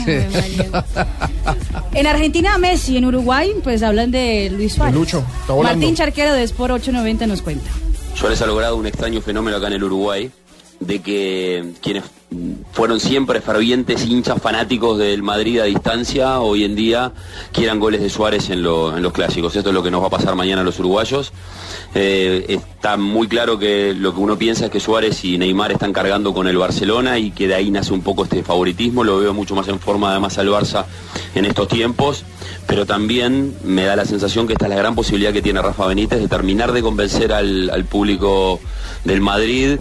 en 1.95 2.07
Argentina, 2.07 2.59
Messi. 2.59 2.97
En 2.97 3.05
Uruguay, 3.05 3.53
pues 3.63 3.83
hablan 3.83 4.11
de 4.11 4.51
Luis 4.51 4.75
Suárez. 4.75 4.95
Lucho, 4.95 5.25
está 5.41 5.53
volando. 5.53 5.79
Martín 5.79 5.95
Charquero 5.95 6.33
de 6.33 6.43
Sport 6.45 6.75
890 6.75 7.27
nos 7.27 7.43
cuenta. 7.43 7.71
Suárez 8.15 8.43
ha 8.43 8.47
logrado 8.47 8.77
un 8.77 8.87
extraño 8.87 9.21
fenómeno 9.23 9.57
acá 9.57 9.69
en 9.69 9.75
el 9.75 9.85
Uruguay, 9.85 10.31
de 10.81 11.01
que 11.03 11.73
quienes 11.83 12.05
fueron 12.73 13.01
siempre 13.01 13.41
fervientes 13.41 14.07
hinchas 14.07 14.41
fanáticos 14.41 14.99
del 14.99 15.23
Madrid 15.23 15.59
a 15.59 15.65
distancia, 15.65 16.41
hoy 16.41 16.65
en 16.65 16.77
día 16.77 17.13
quieran 17.53 17.81
goles 17.81 18.01
de 18.01 18.09
Suárez 18.09 18.51
en, 18.51 18.63
lo- 18.63 18.97
en 18.97 19.03
los 19.03 19.13
clásicos. 19.13 19.55
Esto 19.57 19.71
es 19.71 19.75
lo 19.75 19.83
que 19.83 19.91
nos 19.91 20.01
va 20.03 20.07
a 20.07 20.11
pasar 20.11 20.37
mañana 20.37 20.63
a 20.63 20.65
los 20.65 20.79
uruguayos. 20.79 21.33
Eh, 21.95 22.47
está 22.49 22.97
muy 22.97 23.27
claro 23.29 23.59
que 23.59 23.93
lo 23.95 24.15
que 24.15 24.21
uno 24.21 24.39
piensa 24.39 24.67
es 24.67 24.71
que 24.71 24.79
Suárez 24.81 25.25
y 25.25 25.37
Neymar 25.39 25.73
están 25.73 25.93
cargando 25.93 26.33
con 26.33 26.47
el 26.47 26.57
Barcelona 26.57 27.19
y 27.19 27.33
que 27.33 27.49
de 27.49 27.57
ahí 27.57 27.71
nace 27.71 27.93
un 27.93 28.03
poco 28.03 28.23
este 28.25 28.43
favoritismo. 28.45 29.03
Lo 29.05 29.19
veo 29.19 29.35
mucho 29.35 29.55
más 29.57 29.67
en 29.69 29.81
forma 29.81 30.13
además 30.13 30.39
al 30.39 30.49
Barça 30.49 30.85
en 31.35 31.45
estos 31.45 31.69
tiempos 31.69 32.25
pero 32.67 32.87
también 32.87 33.55
me 33.65 33.85
da 33.85 33.97
la 33.97 34.05
sensación 34.05 34.47
que 34.47 34.53
esta 34.53 34.67
es 34.67 34.71
la 34.71 34.77
gran 34.77 34.95
posibilidad 34.95 35.33
que 35.33 35.43
tiene 35.43 35.61
Rafa 35.61 35.87
Benítez 35.87 36.21
de 36.21 36.29
terminar 36.29 36.71
de 36.73 36.83
convencer 36.83 37.33
al, 37.33 37.69
al 37.71 37.85
público 37.85 38.61
del 39.05 39.21
Madrid 39.21 39.79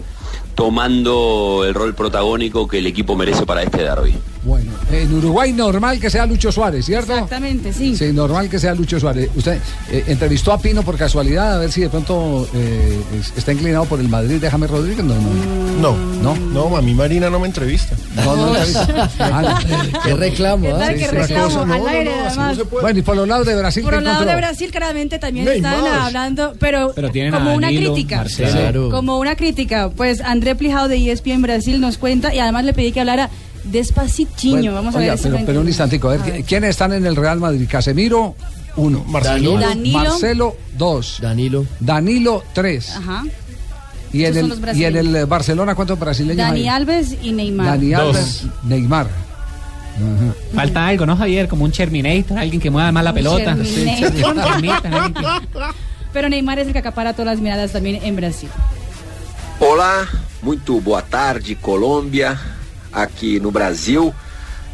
tomando 0.54 1.64
el 1.66 1.74
rol 1.74 1.94
protagónico 1.94 2.68
que 2.68 2.78
el 2.78 2.86
equipo 2.86 3.16
merece 3.16 3.46
para 3.46 3.62
este 3.62 3.82
derby. 3.82 4.14
Bueno, 4.42 4.72
en 4.90 5.12
Uruguay 5.12 5.52
normal 5.52 6.00
que 6.00 6.08
sea 6.08 6.24
Lucho 6.24 6.50
Suárez, 6.50 6.86
¿cierto? 6.86 7.12
Exactamente, 7.12 7.72
sí. 7.74 7.94
Sí, 7.94 8.06
normal 8.12 8.48
que 8.48 8.58
sea 8.58 8.74
Lucho 8.74 8.98
Suárez. 8.98 9.28
Usted 9.36 9.58
eh, 9.90 10.04
entrevistó 10.06 10.52
a 10.52 10.58
Pino 10.58 10.82
por 10.82 10.96
casualidad 10.96 11.56
a 11.56 11.58
ver 11.58 11.70
si 11.70 11.82
de 11.82 11.90
pronto 11.90 12.48
eh, 12.54 13.00
es- 13.20 13.32
está 13.36 13.52
inclinado 13.52 13.84
por 13.84 14.00
el 14.00 14.08
Madrid 14.08 14.40
de 14.40 14.50
James 14.50 14.70
Rodríguez. 14.70 15.04
No, 15.04 15.14
no. 15.14 15.60
No, 15.80 15.96
no, 16.22 16.36
no, 16.70 16.76
a 16.76 16.82
mí 16.82 16.94
Marina 16.94 17.28
no 17.30 17.38
me 17.40 17.46
entrevista. 17.46 17.94
No, 18.16 18.34
no 18.36 18.48
entrevista. 18.56 19.10
Ah, 19.18 19.60
no. 19.92 20.00
Qué 20.02 20.14
reclamo, 20.14 20.66
¿Qué 20.66 20.72
¿ah? 20.72 20.78
tal 20.78 20.94
que 20.96 21.08
Una 21.08 21.20
reclamo 21.20 21.66
no, 21.66 21.74
al 21.74 21.80
no, 21.82 21.88
aire, 21.88 22.04
no, 22.04 22.26
así 22.26 22.36
no 22.36 22.42
además? 22.42 22.56
se 22.56 22.64
puede. 22.64 22.82
Bueno, 22.82 22.98
y 22.98 23.02
por 23.02 23.16
los 23.16 23.28
lados 23.28 23.46
de 23.46 23.56
Brasil, 23.56 23.82
Por 23.82 23.92
¿qué 23.92 23.98
el 23.98 24.04
lado 24.04 24.24
de? 24.24 24.36
Brasil, 24.36 24.70
claramente 24.70 25.18
también 25.18 25.44
Neymar. 25.46 25.74
están 25.76 25.94
hablando, 26.00 26.54
pero, 26.58 26.92
Pero 26.94 27.10
tienen 27.10 27.34
a 27.34 27.38
como 27.38 27.54
una 27.54 27.66
Danilo, 27.68 27.92
crítica. 27.92 28.16
Marcelo. 28.16 28.50
Claro. 28.52 28.90
Como 28.90 29.18
una 29.18 29.36
crítica. 29.36 29.90
Pues 29.90 30.20
André 30.22 30.54
Plijao 30.54 30.88
de 30.88 31.10
ESPN 31.12 31.42
Brasil 31.42 31.80
nos 31.80 31.98
cuenta 31.98 32.34
y 32.34 32.38
además 32.38 32.64
le 32.64 32.72
pedí 32.72 32.92
que 32.92 33.00
hablara 33.00 33.28
despacitiño. 33.64 34.56
Bueno, 34.72 34.74
Vamos 34.74 34.94
a 34.94 34.98
oiga, 34.98 35.14
ver. 35.14 35.22
pero, 35.22 35.38
pero 35.46 35.60
un 35.60 35.68
instantico, 35.68 36.08
a 36.08 36.12
ver, 36.12 36.20
A 36.20 36.24
ver. 36.24 36.44
¿quiénes 36.44 36.70
están 36.70 36.92
en 36.92 37.06
el 37.06 37.16
Real 37.16 37.38
Madrid? 37.40 37.66
Casemiro, 37.68 38.34
uno. 38.76 39.04
Marcelo. 39.06 39.58
Danilo. 39.58 39.98
Marcelo, 39.98 40.56
dos. 40.76 41.18
Danilo. 41.20 41.66
Danilo, 41.80 42.42
tres. 42.52 42.96
Ajá. 42.96 43.24
Y 44.12 44.24
en, 44.24 44.36
el, 44.36 44.76
y 44.76 44.84
en 44.84 44.96
el 44.96 45.26
Barcelona, 45.26 45.74
¿cuántos 45.76 45.96
brasileños 45.98 46.38
Dani 46.38 46.62
hay? 46.62 46.68
Alves 46.68 47.14
y 47.22 47.32
Neymar. 47.32 47.66
Dani 47.66 47.90
Dos. 47.90 48.16
Alves, 48.16 48.42
Neymar. 48.64 49.06
Ajá. 49.06 50.34
Falta 50.54 50.86
algo, 50.88 51.06
¿no, 51.06 51.16
Javier? 51.16 51.46
Como 51.46 51.64
un 51.64 51.70
Terminator, 51.70 52.36
alguien 52.38 52.60
que 52.60 52.70
mueva 52.70 52.90
más 52.90 53.04
la 53.04 53.10
Un 53.10 53.14
pelota. 53.16 53.56
Pero 56.12 56.28
Neymar 56.28 56.58
es 56.58 56.66
el 56.66 56.72
que 56.72 56.78
acapara 56.80 57.12
todas 57.12 57.26
las 57.34 57.40
miradas 57.40 57.70
también 57.72 58.00
en 58.02 58.16
Brasil. 58.16 58.48
Olá, 59.60 60.08
muito 60.42 60.80
boa 60.80 61.02
tarde, 61.02 61.54
Colômbia. 61.60 62.36
Aqui 62.92 63.38
no 63.38 63.50
Brasil, 63.50 64.14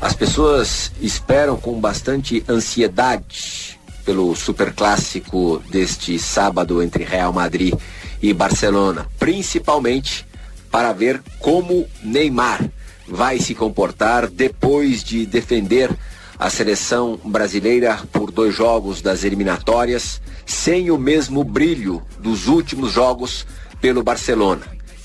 as 0.00 0.14
pessoas 0.14 0.92
esperam 1.00 1.56
com 1.56 1.80
bastante 1.80 2.44
ansiedade 2.48 3.78
pelo 4.04 4.34
superclássico 4.36 5.62
deste 5.70 6.18
sábado 6.18 6.82
entre 6.82 7.02
Real 7.04 7.32
Madrid 7.32 7.74
e 8.22 8.32
Barcelona, 8.32 9.06
principalmente 9.18 10.26
para 10.70 10.92
ver 10.92 11.22
como 11.40 11.86
Neymar 12.02 12.70
vai 13.08 13.38
se 13.38 13.54
comportar 13.54 14.28
depois 14.28 15.02
de 15.02 15.26
defender 15.26 15.90
a 16.38 16.50
seleção 16.50 17.18
brasileira 17.24 17.98
por 18.12 18.30
dois 18.30 18.54
jogos 18.54 19.00
das 19.00 19.24
eliminatórias, 19.24 20.20
sem 20.44 20.90
o 20.90 20.98
mesmo 20.98 21.42
brilho 21.42 22.02
dos 22.20 22.46
últimos 22.46 22.92
jogos 22.92 23.46
pelo 23.80 24.02
Barcelona. 24.02 24.62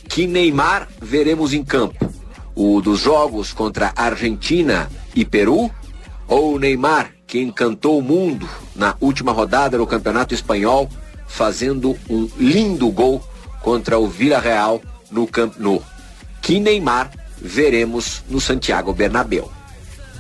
Que 0.10 0.28
Neymar 0.28 0.89
veremos 1.02 1.54
em 1.54 1.63
campo? 1.63 2.20
O 2.63 2.80
dos 2.80 3.00
jogos 3.00 3.54
contra 3.54 3.91
Argentina 3.95 4.88
e 5.15 5.26
Peru? 5.26 5.71
Ou 6.28 6.54
o 6.56 6.60
Neymar, 6.60 7.10
que 7.26 7.39
encantou 7.41 7.97
o 7.97 8.02
mundo 8.04 8.47
na 8.76 8.95
última 9.02 9.32
rodada 9.32 9.80
do 9.80 9.88
Campeonato 9.88 10.36
Espanhol, 10.36 10.88
fazendo 11.28 11.97
um 12.08 12.30
lindo 12.38 12.88
gol 12.91 13.19
contra 13.63 13.97
o 13.97 14.08
Villarreal 14.08 14.80
no 15.10 15.26
Camp 15.26 15.56
Nou? 15.58 15.82
Que 16.39 16.60
Neymar 16.60 17.10
veremos 17.41 18.21
no 18.30 18.39
Santiago 18.39 18.93
Bernabéu. 18.93 19.50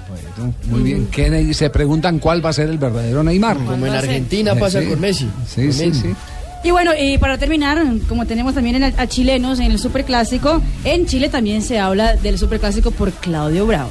Bueno, 0.09 0.53
muy 0.65 0.81
bien. 0.81 1.07
¿Qué 1.11 1.29
Ney- 1.29 1.53
se 1.53 1.69
preguntan 1.69 2.17
cuál 2.17 2.43
va 2.43 2.49
a 2.49 2.53
ser 2.53 2.69
el 2.69 2.79
verdadero 2.79 3.23
Neymar. 3.23 3.57
Como 3.57 3.85
en 3.85 3.93
Argentina 3.93 4.55
pasa 4.55 4.81
Sí. 4.81 4.87
con 4.87 4.99
Messi. 4.99 5.29
Sí, 5.47 5.61
Con 5.67 5.73
sí, 5.73 5.85
Messi. 5.85 6.01
sí. 6.01 6.15
Y 6.63 6.71
bueno, 6.71 6.91
y 6.97 7.17
para 7.17 7.37
terminar, 7.37 7.83
como 8.07 8.27
tenemos 8.27 8.53
también 8.53 8.75
en 8.75 8.83
a 8.83 9.07
chilenos 9.07 9.59
en 9.59 9.71
el 9.71 9.79
Superclásico, 9.79 10.61
en 10.83 11.07
Chile 11.07 11.29
también 11.29 11.61
se 11.61 11.79
habla 11.79 12.15
del 12.15 12.37
Superclásico 12.37 12.91
por 12.91 13.11
Claudio 13.11 13.65
Bravo. 13.65 13.89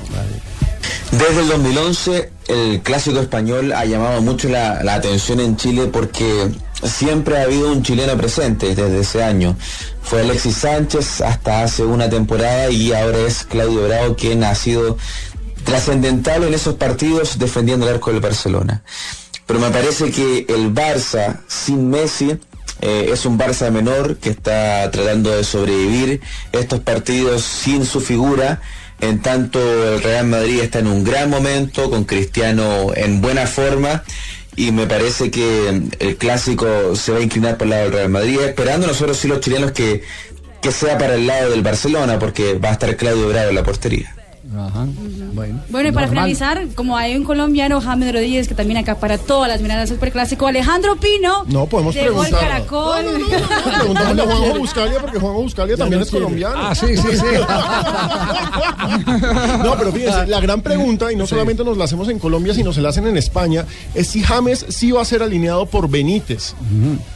Desde 1.10 1.40
el 1.40 1.48
2011 1.48 2.30
el 2.46 2.80
clásico 2.82 3.18
español 3.18 3.72
ha 3.72 3.84
llamado 3.84 4.22
mucho 4.22 4.48
la, 4.48 4.84
la 4.84 4.94
atención 4.94 5.40
en 5.40 5.56
Chile 5.56 5.88
porque 5.92 6.48
siempre 6.82 7.38
ha 7.38 7.42
habido 7.42 7.72
un 7.72 7.82
chileno 7.82 8.16
presente 8.16 8.74
desde 8.74 9.00
ese 9.00 9.22
año. 9.24 9.56
Fue 10.02 10.20
Alexis 10.20 10.58
Sánchez 10.58 11.20
hasta 11.20 11.64
hace 11.64 11.84
una 11.84 12.08
temporada 12.08 12.70
y 12.70 12.92
ahora 12.92 13.18
es 13.18 13.44
Claudio 13.44 13.86
Bravo 13.88 14.14
quien 14.14 14.44
ha 14.44 14.54
sido 14.54 14.96
trascendental 15.64 16.44
en 16.44 16.54
esos 16.54 16.76
partidos 16.76 17.38
defendiendo 17.38 17.86
el 17.86 17.94
arco 17.94 18.12
del 18.12 18.20
Barcelona. 18.20 18.82
Pero 19.46 19.60
me 19.60 19.70
parece 19.70 20.12
que 20.12 20.46
el 20.48 20.72
Barça 20.72 21.40
sin 21.48 21.90
Messi 21.90 22.38
eh, 22.80 23.10
es 23.12 23.26
un 23.26 23.38
Barça 23.38 23.70
menor 23.70 24.16
que 24.16 24.30
está 24.30 24.90
tratando 24.90 25.30
de 25.30 25.44
sobrevivir 25.44 26.20
estos 26.52 26.80
partidos 26.80 27.42
sin 27.42 27.84
su 27.84 28.00
figura. 28.00 28.60
En 29.00 29.20
tanto, 29.20 29.60
el 29.94 30.02
Real 30.02 30.26
Madrid 30.26 30.60
está 30.60 30.78
en 30.78 30.86
un 30.86 31.04
gran 31.04 31.30
momento, 31.30 31.90
con 31.90 32.04
Cristiano 32.04 32.92
en 32.94 33.20
buena 33.20 33.46
forma. 33.46 34.02
Y 34.56 34.72
me 34.72 34.86
parece 34.86 35.30
que 35.30 35.68
el 35.98 36.16
clásico 36.16 36.94
se 36.96 37.12
va 37.12 37.18
a 37.18 37.22
inclinar 37.22 37.56
por 37.56 37.66
el 37.66 37.70
lado 37.70 37.84
del 37.84 37.92
Real 37.92 38.08
Madrid, 38.08 38.40
esperando 38.40 38.86
nosotros 38.86 39.16
sí 39.16 39.28
los 39.28 39.40
chilenos 39.40 39.72
que, 39.72 40.02
que 40.60 40.72
sea 40.72 40.98
para 40.98 41.14
el 41.14 41.26
lado 41.26 41.50
del 41.50 41.62
Barcelona, 41.62 42.18
porque 42.18 42.54
va 42.54 42.70
a 42.70 42.72
estar 42.72 42.94
Claudio 42.96 43.28
Bravo 43.28 43.50
en 43.50 43.54
la 43.54 43.62
portería. 43.62 44.14
Ajá. 44.56 44.86
Bueno. 45.32 45.60
Bueno, 45.68 45.88
y 45.88 45.92
para 45.92 46.06
Normal. 46.06 46.24
finalizar, 46.26 46.66
como 46.74 46.96
hay 46.96 47.16
un 47.16 47.22
colombiano, 47.24 47.80
James 47.80 48.12
Rodríguez, 48.12 48.48
que 48.48 48.54
también 48.54 48.78
acapara 48.78 49.16
todas 49.16 49.48
las 49.48 49.60
miradas 49.60 49.88
del 49.88 49.96
superclásico, 49.96 50.46
Alejandro 50.48 50.96
Pino. 50.96 51.44
No, 51.46 51.66
podemos 51.66 51.94
de 51.94 52.08
Gol 52.08 52.26
preguntar. 52.26 52.40
Caracol. 52.48 53.04
Preguntámosle 53.78 54.22
a 54.22 54.26
Juanjo 54.26 54.54
Buscalia, 54.58 55.00
porque 55.00 55.18
Juanjo 55.20 55.42
Buscalia 55.42 55.76
también 55.76 56.02
es 56.02 56.10
colombiano. 56.10 56.54
Ah, 56.56 56.74
sí, 56.74 56.96
sí, 56.96 57.16
sí. 57.16 57.26
No, 59.64 59.76
pero 59.78 59.92
fíjense, 59.92 60.26
la 60.26 60.40
gran 60.40 60.62
pregunta, 60.62 61.12
y 61.12 61.16
no 61.16 61.26
solamente 61.26 61.64
nos 61.64 61.76
la 61.76 61.84
hacemos 61.84 62.08
en 62.08 62.18
Colombia, 62.18 62.54
sino 62.54 62.72
se 62.72 62.80
la 62.80 62.88
hacen 62.88 63.06
en 63.06 63.16
España, 63.16 63.64
es 63.94 64.08
si 64.08 64.22
James 64.22 64.66
sí 64.68 64.90
va 64.90 65.02
a 65.02 65.04
ser 65.04 65.22
alineado 65.22 65.66
por 65.66 65.88
Benítez. 65.88 66.54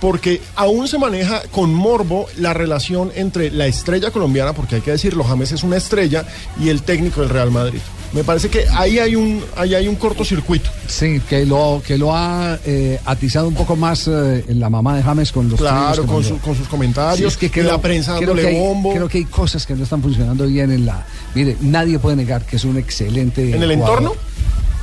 Porque 0.01 0.41
aún 0.57 0.89
se 0.89 0.99
maneja 0.99 1.43
con 1.51 1.73
morbo 1.75 2.27
la 2.37 2.55
relación 2.55 3.11
entre 3.15 3.51
la 3.51 3.67
estrella 3.67 4.11
colombiana, 4.11 4.53
porque 4.53 4.77
hay 4.77 4.81
que 4.83 4.91
decirlo, 4.93 5.25
James 5.25 5.53
es 5.53 5.63
una 5.63 5.77
estrella, 5.77 6.25
y 6.61 6.69
el 6.69 6.83
técnico 6.83 7.23
Real 7.29 7.51
Madrid. 7.51 7.79
Me 8.13 8.23
parece 8.23 8.49
que 8.49 8.65
ahí 8.73 9.01
hay 9.01 9.17
un, 9.17 9.43
ahí 9.57 9.75
hay 9.75 9.89
un 9.89 9.97
cortocircuito. 9.97 10.71
Sí, 10.87 11.21
que 11.29 11.45
lo, 11.45 11.83
que 11.85 11.99
lo 11.99 12.15
ha 12.15 12.59
eh, 12.65 13.01
atizado 13.05 13.49
un 13.49 13.55
poco 13.55 13.75
más 13.75 14.07
eh, 14.07 14.45
la 14.51 14.71
mamá 14.71 14.97
de 14.97 15.03
James 15.03 15.33
con 15.33 15.49
los 15.49 15.59
Claro, 15.59 16.07
con, 16.07 16.23
su- 16.23 16.39
con 16.39 16.55
sus 16.57 16.69
comentarios, 16.69 17.35
Sí, 17.35 17.47
es 17.47 17.51
que 17.51 17.61
y 17.61 17.65
la 17.65 17.81
prensa 17.81 18.17
creo 18.17 18.29
dándole 18.29 18.43
que 18.43 18.49
hay- 18.57 18.61
bombo. 18.61 18.93
Creo 18.93 19.09
que 19.09 19.19
hay 19.19 19.25
cosas 19.25 19.67
que 19.67 19.75
no 19.75 19.83
están 19.83 20.01
funcionando 20.01 20.47
bien 20.47 20.71
en 20.71 20.87
la. 20.87 21.05
Mire, 21.35 21.57
nadie 21.61 21.99
puede 21.99 22.15
negar 22.17 22.47
que 22.47 22.55
es 22.57 22.65
un 22.65 22.79
excelente. 22.79 23.53
¿En 23.57 23.61
el 23.63 23.75
jugador, 23.75 23.99
entorno? 23.99 24.15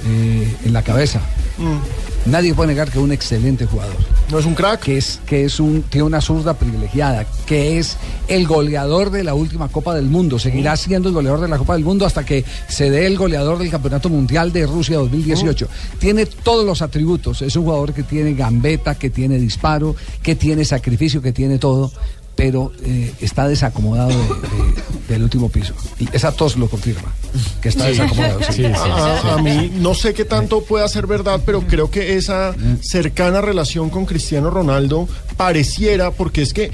eh, 0.07 0.55
en 0.65 0.73
la 0.73 0.81
cabeza. 0.81 1.21
Mm. 1.57 2.29
Nadie 2.29 2.53
puede 2.53 2.69
negar 2.69 2.91
que 2.91 2.99
es 2.99 3.03
un 3.03 3.11
excelente 3.11 3.65
jugador. 3.65 3.95
No 4.29 4.37
es 4.37 4.45
un 4.45 4.53
crack. 4.53 4.81
Que 4.81 4.97
es, 4.97 5.19
que 5.25 5.43
es 5.43 5.59
un, 5.59 5.81
tiene 5.83 6.05
una 6.05 6.21
zurda 6.21 6.53
privilegiada, 6.53 7.25
que 7.45 7.79
es 7.79 7.97
el 8.27 8.47
goleador 8.47 9.09
de 9.09 9.23
la 9.23 9.33
última 9.33 9.67
Copa 9.69 9.95
del 9.95 10.05
Mundo. 10.05 10.37
Seguirá 10.37 10.77
siendo 10.77 11.09
el 11.09 11.15
goleador 11.15 11.41
de 11.41 11.47
la 11.47 11.57
Copa 11.57 11.73
del 11.73 11.83
Mundo 11.83 12.05
hasta 12.05 12.23
que 12.23 12.45
se 12.67 12.89
dé 12.89 13.07
el 13.07 13.17
goleador 13.17 13.57
del 13.57 13.71
Campeonato 13.71 14.09
Mundial 14.09 14.51
de 14.53 14.67
Rusia 14.67 14.97
2018. 14.97 15.67
Tiene 15.99 16.25
todos 16.27 16.65
los 16.65 16.81
atributos. 16.81 17.41
Es 17.41 17.55
un 17.55 17.63
jugador 17.63 17.93
que 17.93 18.03
tiene 18.03 18.33
gambeta, 18.33 18.95
que 18.95 19.09
tiene 19.09 19.37
disparo, 19.37 19.95
que 20.21 20.35
tiene 20.35 20.63
sacrificio, 20.63 21.21
que 21.21 21.33
tiene 21.33 21.57
todo. 21.57 21.91
Pero 22.35 22.71
eh, 22.83 23.13
está 23.21 23.47
desacomodado 23.47 24.09
de- 24.09 24.15
de- 24.15 25.13
del 25.13 25.23
último 25.23 25.49
piso. 25.49 25.73
Y 25.99 26.07
esa 26.13 26.31
tos 26.31 26.55
lo 26.57 26.69
confirma, 26.69 27.13
que 27.61 27.69
está 27.69 27.83
Sí. 27.85 27.91
desacomodado. 27.91 28.39
sí. 28.51 28.65
A, 28.65 29.33
a 29.35 29.41
mí 29.41 29.71
no 29.79 29.93
sé 29.93 30.13
qué 30.13 30.25
tanto 30.25 30.63
pueda 30.63 30.87
ser 30.87 31.05
verdad, 31.07 31.41
pero 31.45 31.61
creo 31.67 31.91
que 31.91 32.15
esa 32.17 32.55
cercana 32.81 33.41
relación 33.41 33.89
con 33.89 34.05
Cristiano 34.05 34.49
Ronaldo 34.49 35.07
pareciera, 35.37 36.11
porque 36.11 36.41
es 36.41 36.53
que 36.53 36.71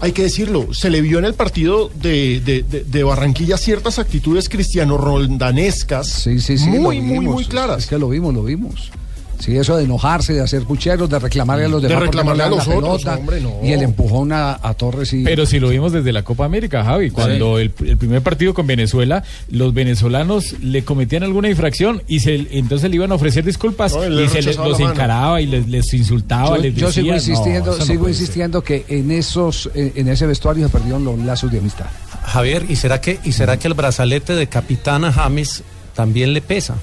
hay 0.00 0.12
que 0.12 0.22
decirlo, 0.22 0.72
se 0.74 0.90
le 0.90 1.00
vio 1.00 1.18
en 1.18 1.24
el 1.24 1.34
partido 1.34 1.90
de, 1.94 2.40
de- 2.44 2.62
de- 2.62 2.84
de 2.84 3.02
Barranquilla 3.02 3.56
ciertas 3.58 3.98
actitudes 3.98 4.48
cristiano 4.48 4.98
rondanescas 4.98 6.06
Sí, 6.06 6.38
sí, 6.40 6.58
sí, 6.58 6.68
muy, 6.68 7.00
muy, 7.00 7.26
muy 7.26 7.44
claras. 7.46 7.78
Es 7.84 7.86
que 7.88 7.98
lo 7.98 8.08
vimos, 8.10 8.32
lo 8.34 8.44
vimos. 8.44 8.90
Sí, 9.38 9.56
eso 9.56 9.76
de 9.76 9.84
enojarse, 9.84 10.32
de 10.32 10.40
hacer 10.40 10.62
pucheros, 10.64 11.08
de 11.10 11.18
reclamarle 11.18 11.66
a 11.66 11.68
los 11.68 11.82
De 11.82 11.88
demás. 11.88 12.00
no 12.02 12.06
reclamarle 12.06 12.38
le 12.38 12.44
a 12.44 12.48
los 12.50 12.60
otros, 12.66 13.02
pelota, 13.02 13.16
hombre, 13.16 13.40
no. 13.40 13.52
Y 13.62 13.72
el 13.72 13.82
empujón 13.82 14.32
a, 14.32 14.58
a 14.62 14.74
Torres 14.74 15.12
y. 15.12 15.22
Pero 15.24 15.46
si 15.46 15.58
lo 15.60 15.68
vimos 15.68 15.92
desde 15.92 16.12
la 16.12 16.22
Copa 16.22 16.44
América, 16.44 16.84
Javi, 16.84 17.10
cuando 17.10 17.58
el, 17.58 17.72
el 17.84 17.96
primer 17.96 18.22
partido 18.22 18.54
con 18.54 18.66
Venezuela, 18.66 19.22
los 19.50 19.74
venezolanos 19.74 20.54
le 20.62 20.84
cometían 20.84 21.22
alguna 21.22 21.48
infracción 21.50 22.02
y 22.08 22.20
se, 22.20 22.46
entonces 22.58 22.88
le 22.90 22.96
iban 22.96 23.12
a 23.12 23.16
ofrecer 23.16 23.44
disculpas 23.44 23.94
No, 23.94 24.04
y 24.04 24.28
se 24.28 24.42
les, 24.42 24.56
los 24.56 24.80
encaraba 24.80 25.40
y 25.40 25.46
les, 25.46 25.68
les 25.68 25.92
insultaba. 25.94 26.56
yo, 26.56 26.62
les 26.62 26.74
yo 26.74 26.90
sigo 26.92 27.12
decía, 27.12 27.32
insistiendo, 27.32 27.72
sigo 27.80 28.04
ser. 28.04 28.12
insistiendo 28.12 28.62
que 28.62 28.84
en 28.88 29.10
esos, 29.10 29.70
en, 29.74 29.92
en 29.96 30.08
ese 30.08 30.26
vestuario 30.26 30.66
se 30.66 30.72
perdieron 30.72 31.04
los 31.04 31.18
lazos 31.18 31.50
de 31.52 31.58
amistad. 31.58 31.86
Javier, 32.24 32.64
¿y 32.68 32.76
será 32.76 33.00
que 33.00 33.18
y 33.24 33.32
será 33.32 33.58
que 33.58 33.68
el 33.68 33.74
brazalete 33.74 34.34
de 34.34 34.46
capitán 34.48 35.04
a 35.04 35.12
James 35.12 35.62
también 35.94 36.32
le 36.32 36.40
pesa? 36.40 36.76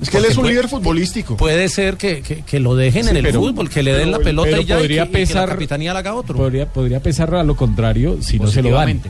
Es 0.00 0.08
que 0.10 0.16
él 0.18 0.24
es 0.24 0.36
un 0.36 0.42
puede- 0.42 0.54
líder 0.54 0.68
futbolístico. 0.68 1.36
Puede 1.36 1.68
ser 1.68 1.96
que, 1.96 2.22
que- 2.22 2.42
que 2.42 2.58
lo 2.60 2.74
dejen 2.74 3.04
Sí, 3.04 3.10
en 3.10 3.16
el 3.18 3.22
pero- 3.22 3.40
fútbol, 3.40 3.68
que 3.68 3.82
le 3.82 3.92
den 3.92 4.06
pero- 4.06 4.18
la 4.18 4.24
pelota 4.24 4.48
pero 4.50 4.62
y 4.62 4.64
ya 4.64 4.74
y 4.76 4.78
podría 4.78 5.04
y 5.04 5.06
que 5.08 5.12
pesar- 5.12 5.48
la 5.48 5.54
capitanía 5.54 5.92
la 5.92 5.98
haga 6.00 6.14
otro. 6.14 6.36
Podría, 6.36 6.66
podría 6.66 7.00
pesar 7.00 7.34
a 7.34 7.42
lo 7.44 7.54
contrario 7.56 8.18
si 8.20 8.38
no 8.38 8.46
se 8.46 8.62
lo 8.62 8.70
dan. 8.70 9.00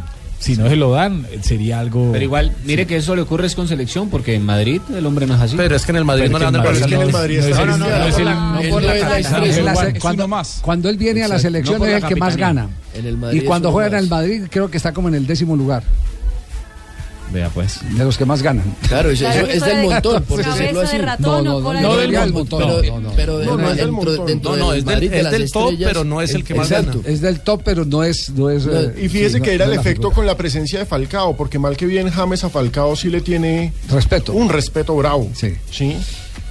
Si 0.40 0.56
no 0.56 0.70
se 0.70 0.76
lo 0.76 0.90
dan, 0.92 1.26
sería 1.42 1.78
algo. 1.80 2.12
Pero 2.12 2.24
igual, 2.24 2.52
mire 2.64 2.86
que 2.86 2.96
eso 2.96 3.14
le 3.14 3.20
ocurre 3.20 3.46
es 3.46 3.54
con 3.54 3.68
selección, 3.68 4.08
porque 4.08 4.34
en 4.34 4.46
Madrid 4.46 4.80
el 4.96 5.04
hombre 5.04 5.26
no 5.26 5.34
es 5.34 5.40
así. 5.42 5.54
Pero 5.54 5.76
es 5.76 5.84
que 5.84 5.92
en 5.92 5.96
el 5.96 6.06
Madrid 6.06 6.22
Pero 6.28 6.38
no 6.38 6.38
le 6.38 6.44
que 6.46 6.52
dan 6.52 6.54
el 6.54 6.60
Madrid 6.62 6.80
brazalete. 6.80 6.96
no 6.96 7.08
es- 7.08 7.12
no 7.12 7.62
el- 7.62 7.68
no, 7.68 7.76
no, 7.76 7.98
no 7.98 8.06
es 8.06 8.16
el- 8.18 8.24
no 8.24 8.70
por 8.70 8.82
la 8.82 9.94
cuando, 10.00 10.28
más. 10.28 10.60
cuando 10.62 10.88
él 10.88 10.96
viene 10.96 11.22
a 11.24 11.28
la 11.28 11.38
selección 11.38 11.78
no 11.78 11.84
es 11.84 12.02
el 12.02 12.08
que 12.08 12.16
más 12.16 12.36
gana. 12.38 12.70
En 12.94 13.06
el 13.06 13.18
Madrid 13.18 13.42
Y 13.42 13.44
cuando 13.44 13.70
juega 13.70 13.98
en 13.98 14.04
el. 14.04 14.08
Madrid 14.10 14.42
creo 14.50 14.70
que 14.70 14.78
está 14.78 14.92
como 14.94 15.08
en 15.08 15.14
el 15.14 15.26
décimo 15.26 15.56
lugar. 15.56 15.82
Vea 17.32 17.48
pues. 17.50 17.78
De 17.96 18.04
los 18.04 18.18
que 18.18 18.24
más 18.24 18.42
ganan. 18.42 18.74
Claro, 18.88 19.10
eso, 19.10 19.26
eso 19.28 19.46
es 19.46 19.64
del 19.64 19.82
montón, 19.84 20.22
por 20.28 20.44
decirlo 20.44 20.80
de 20.80 20.86
así. 20.86 20.98
ratón 20.98 21.44
No, 21.44 21.60
no, 21.60 21.72
no 21.80 21.94
de 21.96 22.02
del 22.02 22.10
león. 22.10 22.32
montón. 22.32 22.58
Pero, 22.60 22.82
No, 22.94 23.00
no. 23.00 23.12
pero 23.14 23.38
No, 23.38 23.56
no, 23.56 23.70
es 23.70 23.76
del 23.76 23.86
dentro, 23.86 23.92
montón. 23.92 24.26
dentro 24.26 24.50
No, 24.50 24.56
no, 24.56 24.70
del 24.70 24.78
es 24.80 24.84
del- 24.84 24.94
Madrid 24.94 25.10
de 25.10 25.16
es 25.18 25.22
las 25.24 25.32
del 25.32 25.50
top, 25.52 25.74
pero 25.84 26.04
no 26.04 26.20
es 26.22 26.34
el 26.34 26.44
que 26.44 26.54
más 26.54 26.70
exacto. 26.70 26.98
gana. 27.02 27.14
Es 27.14 27.20
del 27.20 27.40
top, 27.40 27.62
pero 27.64 27.84
no 27.84 28.02
es. 28.04 28.30
No 28.30 28.50
es 28.50 28.66
eh, 28.66 28.94
Y 29.02 29.08
fíjese 29.08 29.36
sí, 29.36 29.40
que 29.42 29.50
no- 29.50 29.54
era 29.54 29.66
no 29.66 29.72
el 29.72 29.78
efecto 29.78 30.00
figura. 30.02 30.14
con 30.16 30.26
la 30.26 30.36
presencia 30.36 30.78
de 30.80 30.86
Falcao, 30.86 31.36
porque 31.36 31.58
mal 31.58 31.76
que 31.76 31.86
bien 31.86 32.10
James 32.10 32.42
a 32.44 32.50
Falcao 32.50 32.96
sí 32.96 33.08
le 33.10 33.20
tiene 33.20 33.72
Respeto. 33.88 34.32
un 34.32 34.48
respeto 34.48 34.96
bravo. 34.96 35.28
Sí. 35.34 35.54
Sí. 35.70 35.96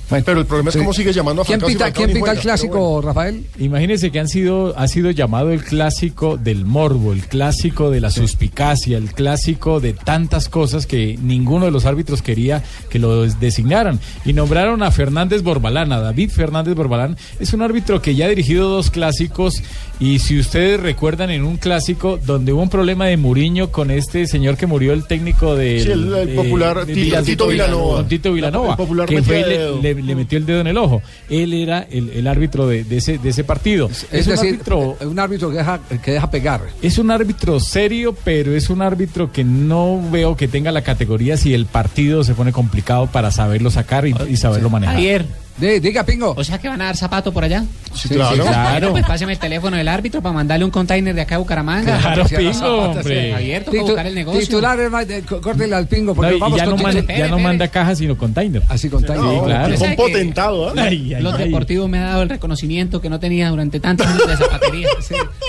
Bueno, 0.09 0.25
Pero 0.25 0.39
el 0.39 0.45
problema 0.47 0.69
es 0.69 0.73
sí. 0.73 0.79
cómo 0.79 0.93
sigue 0.93 1.13
llamando 1.13 1.41
a 1.43 1.45
¿Quién 1.45 1.59
Falcao. 1.59 1.69
si 1.69 1.75
pita, 1.75 1.85
Falcao 1.85 2.05
quién 2.05 2.17
pita 2.17 2.31
el 2.31 2.39
clásico, 2.39 3.01
Rafael? 3.01 3.43
Imagínense 3.59 4.09
que 4.11 4.19
han 4.19 4.27
sido, 4.27 4.73
ha 4.77 4.87
sido 4.87 5.11
llamado 5.11 5.51
el 5.51 5.63
clásico 5.63 6.37
del 6.37 6.65
morbo, 6.65 7.13
el 7.13 7.25
clásico 7.27 7.91
de 7.91 8.01
la 8.01 8.09
suspicacia, 8.09 8.97
el 8.97 9.11
clásico 9.13 9.79
de 9.79 9.93
tantas 9.93 10.49
cosas 10.49 10.87
que 10.87 11.17
ninguno 11.21 11.65
de 11.65 11.71
los 11.71 11.85
árbitros 11.85 12.21
quería 12.21 12.63
que 12.89 12.97
lo 12.99 13.21
des- 13.23 13.39
designaran. 13.39 13.99
Y 14.25 14.33
nombraron 14.33 14.81
a 14.83 14.91
Fernández 14.91 15.43
Borbalán, 15.43 15.91
a 15.91 15.99
David 15.99 16.31
Fernández 16.31 16.73
Borbalán. 16.75 17.15
Es 17.39 17.53
un 17.53 17.61
árbitro 17.61 18.01
que 18.01 18.15
ya 18.15 18.25
ha 18.25 18.29
dirigido 18.29 18.67
dos 18.69 18.89
clásicos 18.89 19.61
y 19.99 20.19
si 20.19 20.39
ustedes 20.39 20.79
recuerdan 20.79 21.29
en 21.29 21.43
un 21.43 21.57
clásico 21.57 22.17
donde 22.25 22.53
hubo 22.53 22.61
un 22.63 22.69
problema 22.69 23.05
de 23.05 23.17
Muriño 23.17 23.71
con 23.71 23.91
este 23.91 24.25
señor 24.27 24.57
que 24.57 24.65
murió, 24.65 24.93
el 24.93 25.05
técnico 25.05 25.55
de... 25.55 25.81
Sí, 25.83 25.91
el- 25.91 26.13
el 26.15 26.29
popular 26.35 26.85
Tito- 26.85 27.21
Tito 27.23 27.47
Vilanova. 27.47 28.07
Tito 28.07 28.33
Vilanova, 28.33 28.71
El 28.71 28.77
popular 28.77 29.07
que 29.07 29.21
fue 29.21 29.41
le- 29.45 29.81
le, 29.81 29.98
le 30.01 30.15
metió 30.15 30.37
el 30.37 30.45
dedo 30.45 30.61
en 30.61 30.67
el 30.67 30.77
ojo. 30.77 31.01
Él 31.29 31.53
era 31.53 31.87
el, 31.89 32.09
el 32.09 32.27
árbitro 32.27 32.67
de, 32.67 32.83
de 32.83 32.97
ese, 32.97 33.17
de 33.17 33.29
ese 33.29 33.43
partido. 33.43 33.89
Es, 33.89 34.27
un 34.27 34.33
decir, 34.33 34.53
árbitro, 34.53 34.97
un 35.01 35.19
árbitro 35.19 35.49
que 35.51 35.57
deja, 35.57 35.79
que 36.03 36.11
deja 36.11 36.31
pegar. 36.31 36.61
es 36.81 36.97
un 36.97 37.11
árbitro 37.11 37.59
serio, 37.59 38.15
pero 38.23 38.53
es 38.55 38.69
un 38.69 38.81
árbitro 38.81 39.31
que 39.31 39.43
no 39.43 40.01
veo 40.11 40.35
que 40.35 40.47
tenga 40.47 40.71
la 40.71 40.81
categoría 40.81 41.37
si 41.37 41.53
el 41.53 41.65
partido 41.65 42.23
se 42.23 42.33
pone 42.33 42.51
complicado 42.51 43.07
para 43.07 43.31
saberlo 43.31 43.71
sacar 43.71 44.07
y, 44.07 44.15
y 44.29 44.37
saberlo 44.37 44.69
manejar. 44.69 44.95
Javier, 44.95 45.25
De- 45.59 45.79
diga, 45.79 46.03
Pingo. 46.05 46.33
o 46.37 46.43
sea 46.43 46.57
que 46.57 46.67
van 46.69 46.81
a 46.81 46.85
dar 46.85 46.97
zapato 46.97 47.31
por 47.33 47.43
allá. 47.43 47.63
Sí, 47.93 48.09
claro. 48.09 48.43
Claro. 48.43 48.91
Pues 48.91 49.05
páseme 49.05 49.33
el 49.33 49.39
teléfono 49.39 49.75
del 49.75 49.87
árbitro 49.87 50.21
para 50.21 50.33
mandarle 50.33 50.63
un 50.65 50.71
container 50.71 51.13
de 51.13 51.21
acá 51.21 51.35
a 51.35 51.37
Bucaramanga. 51.39 51.97
Claro, 51.99 52.25
Pingo, 52.25 52.67
hombre. 52.91 53.31
Javier, 53.33 53.63
toca 53.65 53.77
Titu- 53.77 53.81
buscar 53.83 54.07
el 54.07 54.15
negocio. 54.15 54.59
De- 55.05 55.21
có- 55.23 55.41
córtele 55.41 55.75
al 55.75 55.87
Pingo, 55.87 56.13
porque 56.15 56.31
No, 56.31 56.37
y 56.37 56.39
vamos 56.39 56.57
ya 56.59 56.65
no, 56.65 56.77
manda, 56.77 57.01
ya 57.17 57.27
no 57.27 57.39
manda 57.39 57.67
caja, 57.67 57.95
sino 57.95 58.17
container. 58.17 58.61
Así 58.69 58.89
con 58.89 59.03
Tainer. 59.03 59.23
Sí, 59.29 59.39
claro. 59.45 59.73
Un 59.73 59.77
¿Sabe 59.77 59.89
que 59.91 59.95
potentado. 59.97 60.73
Ay, 60.77 61.13
ay, 61.15 61.21
Los 61.21 61.33
ay. 61.35 61.45
deportivos 61.45 61.89
me 61.89 61.97
han 61.99 62.05
dado 62.05 62.21
el 62.23 62.29
reconocimiento 62.29 63.01
que 63.01 63.09
no 63.09 63.19
tenía 63.19 63.49
durante 63.49 63.79
tantos 63.79 64.07
años 64.07 64.27
de 64.27 64.37
zapatería. 64.37 64.87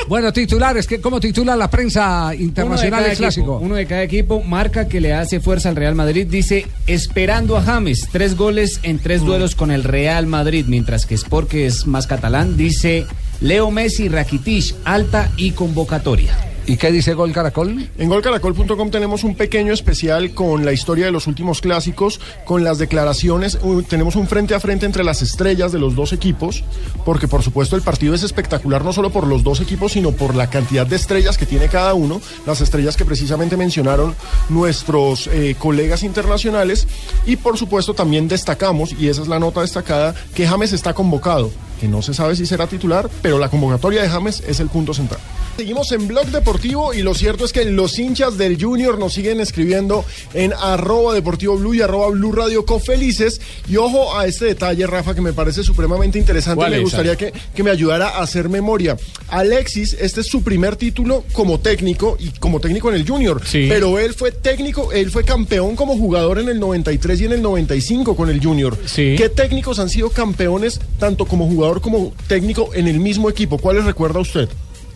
Bueno, 0.09 0.33
titulares, 0.33 0.89
¿qué, 0.89 1.01
¿cómo 1.01 1.21
titula 1.21 1.55
la 1.55 1.71
prensa 1.71 2.35
internacional 2.35 3.05
el 3.05 3.17
clásico? 3.17 3.59
Uno 3.63 3.77
de 3.77 3.87
cada 3.87 4.03
equipo 4.03 4.43
marca 4.43 4.89
que 4.89 5.01
le 5.01 5.13
hace 5.15 5.39
fuerza 5.39 5.69
al 5.69 5.77
Real 5.77 5.95
Madrid. 5.95 6.27
Dice, 6.29 6.67
esperando 6.89 7.57
a 7.57 7.63
James, 7.63 8.09
tres 8.11 8.37
goles 8.37 8.81
en 8.83 8.99
tres 8.99 9.23
duelos 9.25 9.55
con 9.55 9.71
el 9.71 9.85
Real 9.85 10.00
Madrid. 10.27 10.65
Mientras 10.69 11.07
que 11.07 11.15
Sport, 11.15 11.49
que 11.49 11.67
es 11.67 11.87
más 11.87 12.07
catalán, 12.07 12.57
dice, 12.57 13.07
Leo 13.41 13.71
Messi, 13.71 14.09
Rakitic, 14.09 14.75
alta 14.85 15.31
y 15.37 15.53
convocatoria. 15.53 16.37
¿Y 16.67 16.77
qué 16.77 16.93
dice 16.93 17.15
Gol 17.15 17.33
Caracol? 17.33 17.89
En 17.99 18.09
golcaracol.com 18.09 18.91
tenemos 18.91 19.25
un 19.25 19.35
pequeño 19.35 19.73
especial 19.73 20.35
con 20.35 20.65
la 20.65 20.73
historia 20.73 21.07
de 21.07 21.11
los 21.11 21.27
últimos 21.27 21.61
clásicos, 21.61 22.21
con 22.45 22.63
las 22.63 22.79
declaraciones. 22.79 23.59
Uh, 23.63 23.83
tenemos 23.83 24.15
un 24.15 24.29
frente 24.29 24.55
a 24.55 24.61
frente 24.61 24.87
entre 24.87 25.03
las 25.03 25.23
estrellas 25.23 25.73
de 25.73 25.79
los 25.79 25.97
dos 25.97 26.13
equipos, 26.13 26.63
porque 27.05 27.27
por 27.27 27.43
supuesto 27.43 27.77
el 27.77 27.83
partido 27.83 28.15
es 28.15 28.23
espectacular 28.23 28.85
no 28.85 28.93
solo 28.93 29.11
por 29.11 29.27
los 29.27 29.43
dos 29.43 29.61
equipos, 29.61 29.93
sino 29.93 30.13
por 30.13 30.37
la 30.37 30.49
cantidad 30.49 30.87
de 30.87 30.97
estrellas 30.97 31.39
que 31.39 31.47
tiene 31.47 31.69
cada 31.69 31.95
uno, 31.95 32.21
las 32.47 32.61
estrellas 32.61 32.97
que 32.97 33.05
precisamente 33.05 33.57
mencionaron 33.57 34.15
nuestros 34.49 35.29
eh, 35.29 35.57
colegas 35.59 36.03
internacionales. 36.03 36.87
Y 37.27 37.37
por 37.37 37.59
supuesto 37.59 37.95
también 37.95 38.29
destacamos, 38.29 38.93
y 38.93 39.09
esa 39.09 39.23
es 39.23 39.29
la 39.29 39.41
nota 39.41 39.63
destacada, 39.63 40.15
que 40.35 40.47
James 40.47 40.73
está 40.73 40.95
convocado. 40.95 41.51
Que 41.81 41.89
no 41.89 42.03
se 42.03 42.13
sabe 42.13 42.37
si 42.37 42.45
será 42.45 42.67
titular, 42.67 43.09
pero 43.23 43.39
la 43.39 43.49
convocatoria 43.49 44.03
de 44.03 44.09
James 44.09 44.43
es 44.47 44.61
el 44.61 44.69
punto 44.69 44.93
central. 44.93 45.19
Seguimos 45.57 45.93
en 45.93 46.07
Blog 46.09 46.27
Deportivo 46.27 46.95
y 46.95 47.03
lo 47.03 47.15
cierto 47.15 47.45
es 47.45 47.53
que 47.53 47.65
los 47.65 47.99
hinchas 47.99 48.39
del 48.39 48.63
Junior 48.63 48.99
nos 48.99 49.15
siguen 49.15 49.41
escribiendo 49.41 50.05
en 50.33 50.53
arroba 50.55 51.13
Deportivo 51.13 51.57
Blue 51.57 51.75
y 51.75 51.83
arroba 51.83 52.09
Blue 52.09 52.33
Radio 52.33 52.65
Cofelices. 52.65 53.41
Y 53.69 53.77
ojo 53.77 54.17
a 54.17 54.27
este 54.27 54.47
detalle, 54.47 54.87
Rafa, 54.87 55.15
que 55.15 55.21
me 55.21 55.33
parece 55.33 55.63
supremamente 55.63 56.19
interesante. 56.19 56.57
¿Cuál 56.57 56.73
Me 56.73 56.81
gustaría 56.81 57.17
que, 57.17 57.33
que 57.55 57.63
me 57.63 57.71
ayudara 57.71 58.09
a 58.09 58.23
hacer 58.23 58.49
memoria. 58.49 58.97
Alexis, 59.29 59.97
este 60.01 60.23
es 60.23 60.29
su 60.29 60.43
primer 60.43 60.77
título 60.77 61.25
como 61.33 61.61
técnico 61.61 62.17
y 62.19 62.31
como 62.31 62.61
técnico 62.61 62.89
en 62.89 62.97
el 62.97 63.07
Junior. 63.07 63.43
Pero 63.53 63.99
él 63.99 64.15
fue 64.15 64.33
técnico, 64.33 64.93
él 64.93 65.11
fue 65.11 65.25
campeón 65.25 65.77
como 65.77 65.97
jugador 65.97 66.39
en 66.39 66.49
el 66.49 66.59
93 66.59 67.21
y 67.21 67.25
en 67.27 67.33
el 67.33 67.43
95 67.43 68.17
con 68.17 68.31
el 68.31 68.43
Junior. 68.43 68.79
¿Qué 68.95 69.31
técnicos 69.35 69.79
han 69.79 69.91
sido 69.91 70.11
campeones 70.11 70.81
tanto 70.99 71.27
como 71.27 71.47
jugador 71.47 71.70
como 71.79 72.13
técnico 72.27 72.71
en 72.75 72.89
el 72.89 72.99
mismo 72.99 73.31
equipo? 73.31 73.59
¿Cuáles 73.59 73.85
recuerda 73.85 74.19
usted? 74.21 74.49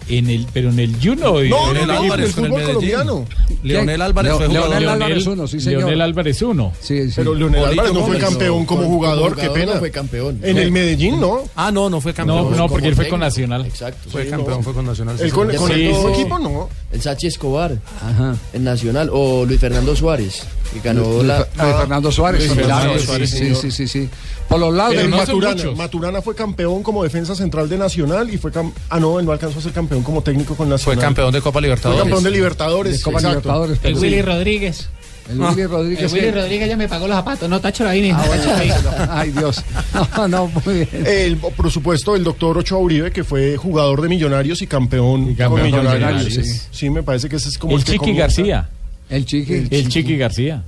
En 0.07 0.29
el, 0.29 0.47
pero 0.53 0.69
en 0.69 0.79
el 0.79 0.95
Juno. 1.03 1.43
y- 1.43 1.49
No, 1.49 1.71
en 1.71 1.77
el 1.79 1.87
no, 1.87 1.93
Álvarez 2.01 2.27
el 2.29 2.35
con 2.35 2.45
fútbol 2.47 2.63
colombiano. 2.65 3.25
Leonel 3.63 4.03
Álvarez 4.03 4.33
fue 4.35 4.47
jugador. 4.49 4.69
Leonel 4.69 4.83
Leonel- 4.89 5.03
Álvarez 5.03 5.27
uno, 5.27 5.47
sí, 5.49 5.61
señor. 5.61 5.79
Leonel 5.81 6.01
Álvarez 6.03 6.43
uno. 6.43 6.73
Sí, 6.81 7.07
sí. 7.09 7.13
Pero 7.17 7.35
Leonel 7.35 7.65
Álvarez 7.65 7.93
no 7.95 8.05
fue 8.07 8.19
campeón 8.19 8.61
no, 8.61 8.67
como 8.67 8.83
como 8.83 8.95
jugador, 8.95 9.35
qué 9.35 9.43
jugador 9.47 9.55
pena. 9.61 9.73
no 9.75 9.79
fue 9.79 9.91
campeón. 9.91 10.41
En 10.43 10.59
el 10.59 10.71
Medellín, 10.71 11.21
¿no? 11.21 11.43
Ah, 11.57 11.71
no, 11.73 11.89
no 11.89 12.01
fue 12.01 12.13
campeón. 12.13 12.51
No, 12.51 12.57
no, 12.57 12.69
porque 12.69 12.89
él 12.89 12.95
fue 12.95 13.09
con. 13.09 13.21
Nacional. 13.21 13.65
Exacto. 13.65 14.11
Fue 14.11 14.25
sí, 14.25 14.31
campeón, 14.31 14.59
no. 14.59 14.63
fue 14.63 14.75
con 14.75 14.85
Nacional. 14.85 15.17
Con, 15.17 15.27
sí, 15.27 15.57
con 15.57 15.69
Sí, 15.69 15.73
el 15.73 15.89
mismo 15.89 16.09
sí. 16.15 16.21
equipo, 16.21 16.39
no. 16.39 16.69
El 16.93 17.01
Sachi 17.01 17.27
Escobar, 17.29 17.79
en 18.53 18.65
Nacional, 18.65 19.09
o 19.13 19.45
Luis 19.47 19.59
Fernando 19.59 19.97
Suárez, 19.97 20.43
que 20.73 20.81
ganó 20.81 21.03
Luis, 21.03 21.25
la... 21.25 21.39
Luis 21.39 21.77
Fernando 21.77 22.13
Suárez, 22.13 22.41
Luis 22.41 22.53
sí, 22.53 22.59
Fernando 22.59 22.99
Suárez, 22.99 23.31
sí, 23.31 23.55
sí, 23.55 23.71
sí, 23.71 23.89
sí. 23.89 24.09
Por 24.49 24.61
los 24.61 24.75
lados 24.75 24.95
Eh, 24.95 24.99
del 24.99 25.09
Maturana. 25.09 25.71
Maturana 25.75 26.21
fue 26.23 26.35
campeón 26.35 26.83
como 26.83 27.03
defensa 27.03 27.35
central 27.35 27.69
de 27.69 27.79
Nacional 27.79 28.33
y 28.33 28.37
fue 28.37 28.53
cam- 28.53 28.73
ah 28.91 29.01
no, 29.01 29.19
él 29.19 29.25
no 29.25 29.33
alcanzó 29.33 29.59
a 29.59 29.63
ser 29.63 29.73
campeón 29.73 29.94
como 30.03 30.23
técnico 30.23 30.55
con 30.57 30.67
Fue 30.67 30.75
Nacional. 30.77 31.05
campeón 31.05 31.33
de 31.33 31.41
Copa 31.41 31.53
Fue 31.53 31.63
Libertadores. 31.63 32.03
campeón 32.03 32.25
de 32.25 32.31
Libertadores. 32.31 32.97
de 32.99 33.03
Copa 33.03 33.19
exacto. 33.19 33.39
Libertadores. 33.39 33.77
El 33.77 33.81
pero 33.83 33.99
Willy 34.01 34.17
sí. 34.17 34.23
Rodríguez. 34.23 34.89
El 35.31 35.41
Willy 35.41 35.61
El 35.63 35.69
Rodríguez. 35.71 36.13
Willy 36.13 36.25
que- 36.27 36.33
Rodríguez 36.33 36.69
ya 36.69 36.77
me 36.77 36.89
pagó 36.89 37.07
los 37.09 37.17
zapatos. 37.17 37.49
No, 37.49 37.61
tacho 37.61 37.85
la 37.85 37.93
vine. 37.93 38.13
Ah, 38.13 38.25
bueno, 38.27 38.43
Ay, 39.11 39.31
Dios. 39.31 39.63
No, 40.17 40.29
no, 40.29 40.47
muy 40.49 40.75
bien. 40.75 40.89
El, 41.07 41.37
por 41.39 41.71
supuesto, 41.71 42.15
el 42.17 42.25
doctor 42.25 42.59
Ochoa 42.59 42.79
Uribe, 42.79 43.11
que 43.11 43.25
fue 43.25 43.57
jugador 43.57 44.03
de 44.03 44.09
Millonarios 44.09 44.61
y 44.63 44.67
campeón, 44.67 45.31
Y 45.31 45.35
campeón 45.35 45.51
con 45.51 45.63
Millonarios. 45.63 46.25
Millonarios, 46.25 46.69
sí. 46.71 46.91
me 46.91 47.03
parece 47.03 47.29
que 47.29 47.37
ese 47.37 47.49
es 47.49 47.57
como 47.59 47.73
El 47.73 47.79
el 47.79 47.85
que 47.85 47.93
Chiqui 47.93 47.99
convoca. 48.05 48.21
García. 48.21 48.69
El 49.09 49.25
Chiqui. 49.25 49.67
El 49.71 49.89
Chiqui 49.89 50.17
García. 50.17 50.63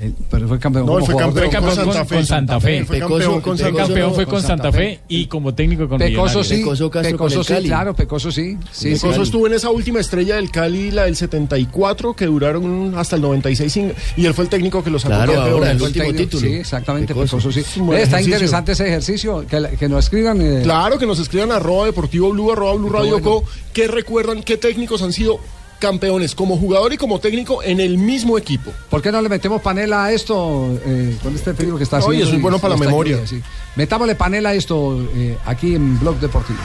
El- 0.00 0.14
pero 0.30 0.48
fue 0.48 0.58
campeón. 0.58 0.86
No, 0.86 0.92
él 0.98 1.00
como 1.04 1.06
fue 1.12 1.16
campeón, 1.22 1.44
Fue 1.44 1.52
campeón 1.52 1.76
con 1.76 1.84
Santa 1.84 2.04
Fe. 2.06 2.14
con 2.16 2.26
Santa 2.26 2.60
Fe. 2.60 2.84
Fue 2.86 2.96
Pecoso, 2.96 3.10
campeón 3.18 3.40
con 3.42 3.56
Pecoso 3.56 3.56
Santa 3.58 3.70
Fue 3.70 3.70
Fe. 3.70 3.86
campeón 3.86 4.14
fue 4.14 4.24
con 4.24 4.32
con 4.34 4.42
Santa 4.42 4.72
Fe. 4.72 5.00
Y 5.08 5.26
como 5.26 5.54
técnico 5.54 5.88
con 5.88 5.98
Pecoso 5.98 6.42
sí. 6.42 6.56
Pecoso 6.56 6.90
Castro 6.90 7.18
con 7.18 7.28
Pecoso 7.28 7.40
el 7.40 7.46
sí, 7.46 7.52
Cali. 7.52 7.68
claro, 7.68 7.94
Pecoso 7.94 8.32
sí. 8.32 8.56
Sí, 8.72 8.96
sí. 8.96 9.00
Pecoso 9.06 9.22
estuvo 9.22 9.46
en 9.46 9.52
esa 9.52 9.68
última 9.70 10.00
estrella 10.00 10.36
del 10.36 10.50
Cali, 10.50 10.90
la 10.90 11.04
del 11.04 11.16
74, 11.16 12.14
que 12.14 12.24
duraron 12.26 12.94
hasta 12.96 13.16
el 13.16 13.22
96, 13.22 13.70
sin- 13.72 13.92
y 14.16 14.24
él 14.24 14.32
fue 14.32 14.44
el 14.44 14.50
técnico 14.50 14.82
que 14.82 14.88
los 14.90 15.02
sacó 15.02 15.16
Claro, 15.16 15.32
ahora, 15.34 15.46
el 15.48 15.58
Fue 15.58 15.70
el 15.70 15.82
último 15.82 16.04
técnico, 16.06 16.30
título. 16.30 16.40
Sí, 16.48 16.54
exactamente, 16.56 17.14
Pecoso. 17.14 17.36
Pecoso 17.36 17.52
sí. 17.52 17.60
Es 17.60 17.76
Eh, 17.76 18.02
Está 18.02 18.22
interesante 18.22 18.72
ese 18.72 18.86
ejercicio. 18.88 19.44
Que, 19.46 19.60
la- 19.60 19.70
que 19.70 19.88
nos 19.88 20.04
escriban. 20.04 20.40
eh, 20.40 20.60
Claro, 20.62 20.98
que 20.98 21.04
nos 21.06 21.18
escriban 21.18 21.52
arroba 21.52 21.84
deportivo 21.86 22.30
blue, 22.30 22.52
arroba 22.52 22.72
blue 22.74 22.88
radio 22.88 23.18
bueno. 23.20 23.24
co, 23.42 23.44
que 23.74 23.86
recuerdan 23.86 24.42
qué 24.42 24.56
técnicos 24.56 25.02
han 25.02 25.12
sido 25.12 25.38
campeones 25.80 26.36
como 26.36 26.56
jugador 26.56 26.92
y 26.92 26.96
como 26.96 27.18
técnico 27.18 27.62
en 27.64 27.80
el 27.80 27.98
mismo 27.98 28.38
equipo. 28.38 28.72
¿Por 28.88 29.02
qué 29.02 29.10
no 29.10 29.20
le 29.20 29.28
metemos 29.28 29.60
panela 29.60 30.04
a 30.04 30.12
esto 30.12 30.78
eh, 30.84 31.16
con 31.22 31.34
este 31.34 31.54
frío 31.54 31.76
que 31.76 31.82
está 31.82 31.96
Oye, 31.96 32.04
haciendo? 32.06 32.26
eso 32.26 32.36
es 32.36 32.42
bueno 32.42 32.58
y 32.58 32.60
para 32.60 32.74
la 32.74 32.80
memoria. 32.80 33.16
lluvia, 33.16 33.26
sí. 33.26 33.42
Metámosle 33.74 34.14
panela 34.14 34.50
a 34.50 34.54
esto 34.54 35.04
eh, 35.14 35.36
aquí 35.44 35.74
en 35.74 35.98
Blog 35.98 36.20
Deportivo. 36.20 36.60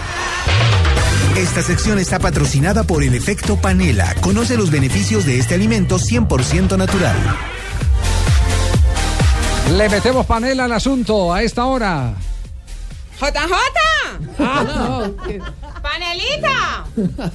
Esta 1.38 1.61
sección 1.63 1.97
está 1.99 2.20
patrocinada 2.20 2.84
por 2.84 3.03
el 3.03 3.13
efecto 3.16 3.57
panela. 3.57 4.13
Conoce 4.22 4.55
los 4.55 4.70
beneficios 4.72 5.26
de 5.26 5.39
este 5.39 5.55
alimento 5.55 5.97
100% 5.97 6.78
natural. 6.78 7.16
Le 9.76 9.89
metemos 9.89 10.26
panela 10.26 10.66
al 10.66 10.72
asunto 10.74 11.34
a 11.34 11.41
esta 11.41 11.66
hora. 11.66 12.13
¡JJ! 13.20 13.53
¡Panelita! 15.82 16.86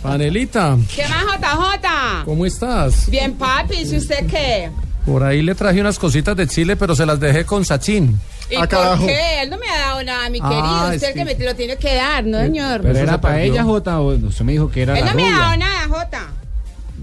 Panelita, 0.03 0.77
¿Qué 0.95 1.03
más, 1.09 1.25
JJ? 1.25 2.25
¿cómo 2.25 2.45
estás? 2.47 3.09
Bien, 3.11 3.35
papi, 3.35 3.77
¿y 3.79 3.97
usted 3.97 4.27
qué? 4.27 4.71
Por 5.07 5.23
ahí 5.23 5.41
le 5.43 5.55
traje 5.55 5.81
unas 5.81 5.99
cositas 5.99 6.37
de 6.37 6.47
Chile, 6.47 6.77
pero 6.77 6.95
se 6.95 7.07
las 7.07 7.19
dejé 7.19 7.45
con 7.47 7.65
Sachin. 7.65 8.21
¿Y 8.51 8.57
Ah, 8.57 8.69
por 8.69 9.07
qué? 9.07 9.43
Él 9.43 9.51
no 9.51 9.57
me 9.59 9.67
ha 9.69 9.79
dado 9.79 10.03
nada, 10.05 10.29
mi 10.29 10.39
Ah, 10.43 10.49
querido. 10.49 10.89
es 10.91 10.95
Usted 10.97 11.09
el 11.09 11.15
que 11.15 11.19
que- 11.37 11.39
me 11.39 11.45
lo 11.47 11.55
tiene 11.57 11.77
que 11.77 11.95
dar, 11.95 12.25
¿no, 12.25 12.39
señor? 12.39 12.81
Pero 12.83 12.99
era 12.99 13.21
para 13.21 13.41
ella, 13.43 13.63
Jota, 13.65 14.01
o 14.01 14.15
usted 14.15 14.45
me 14.45 14.53
dijo 14.53 14.71
que 14.71 14.83
era 14.83 14.99
Él 14.99 15.05
la 15.05 15.11
no 15.13 15.17
me 15.17 15.29
ha 15.29 15.39
dado 15.39 15.57
nada, 15.57 15.89
Jota. 15.89 16.23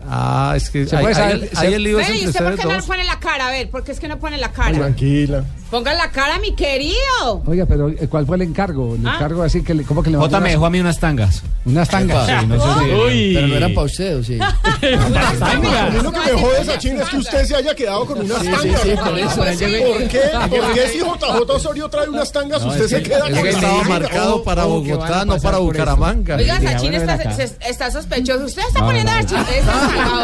Ah, 0.09 0.53
es 0.55 0.69
que 0.69 0.85
¿Se 0.85 0.95
ahí, 0.95 1.03
puede 1.03 1.15
ahí 1.15 1.21
saber- 1.21 1.43
el- 1.43 1.49
se- 1.57 1.65
ahí 1.67 1.73
el 1.73 1.83
lío 1.83 1.99
es 1.99 2.09
¿y 2.21 2.27
usted 2.27 2.43
por 2.43 2.55
qué 2.55 2.63
no 2.65 2.73
dos. 2.75 2.85
pone 2.85 3.03
la 3.03 3.19
cara? 3.19 3.47
A 3.47 3.51
ver, 3.51 3.69
¿por 3.69 3.83
qué 3.83 3.91
es 3.91 3.99
que 3.99 4.07
no 4.07 4.19
pone 4.19 4.37
la 4.37 4.51
cara? 4.53 4.71
Tranquila. 4.77 5.43
Ponga 5.69 5.93
la 5.93 6.09
cara, 6.11 6.39
mi 6.39 6.55
querido. 6.55 7.41
Oiga, 7.45 7.65
pero 7.65 7.89
eh, 7.89 8.07
¿cuál 8.09 8.25
fue 8.25 8.37
el 8.37 8.43
encargo? 8.43 8.95
El 8.95 9.05
Ah. 9.05 9.15
encargo 9.15 9.43
así 9.43 9.63
que 9.63 9.73
le, 9.73 9.83
¿cómo 9.83 10.01
que 10.01 10.09
le 10.09 10.15
Jota 10.17 10.31
mandó 10.31 10.37
me 10.37 10.43
unas- 10.43 10.51
dejó 10.53 10.65
a 10.65 10.69
mí 10.69 10.79
unas 10.79 10.99
tangas. 10.99 11.43
Unas 11.65 11.89
tangas. 11.89 12.25
Sí, 12.25 12.47
no 12.47 12.55
sé 12.55 13.11
si-. 13.11 13.33
Pero 13.35 13.47
no 13.47 13.55
eran 13.55 13.73
para 13.73 13.85
usted, 13.85 14.15
¿o 14.17 14.23
sí? 14.23 14.39
A 14.41 15.89
mí 15.89 15.99
lo 16.01 16.11
que 16.11 16.19
me 16.19 16.41
jode 16.41 16.61
esa 16.61 16.77
china 16.77 17.03
es 17.03 17.09
que 17.09 17.17
usted 17.17 17.43
se 17.45 17.55
haya 17.55 17.75
quedado 17.75 18.05
con 18.05 18.19
unas 18.21 18.39
sí, 18.41 18.45
tangas. 18.47 18.81
sí, 18.81 18.89
por 18.95 19.19
eso, 19.19 19.35
¿Por 19.35 20.07
qué? 20.07 20.21
¿Por 20.49 20.73
qué 20.73 20.87
si 20.93 20.99
JJ 20.99 21.49
Osorio 21.53 21.89
trae 21.89 22.07
unas 22.09 22.31
tangas, 22.31 22.61
No, 22.61 22.69
usted 22.69 22.87
se 22.87 23.01
que- 23.03 23.09
queda 23.09 23.19
con 23.19 23.27
que 23.33 23.43
las 23.43 23.45
Estaba 23.55 23.73
tangas? 23.81 23.89
marcado 23.89 24.43
para 24.43 24.65
ojo, 24.67 24.83
que 24.83 24.91
van 24.93 24.99
a 25.01 25.03
Bogotá, 25.07 25.25
no 25.25 25.37
para. 25.41 25.57
Bucaramanga. 25.57 26.35
Oiga, 26.37 26.61
Sachin 26.61 26.93
está, 26.93 27.91
sospechoso. 27.91 28.45
¿Usted 28.45 28.61
está 28.67 28.79
No, 28.79 28.85
poniendo 28.85 29.11
no, 29.11 29.17
a 29.17 29.21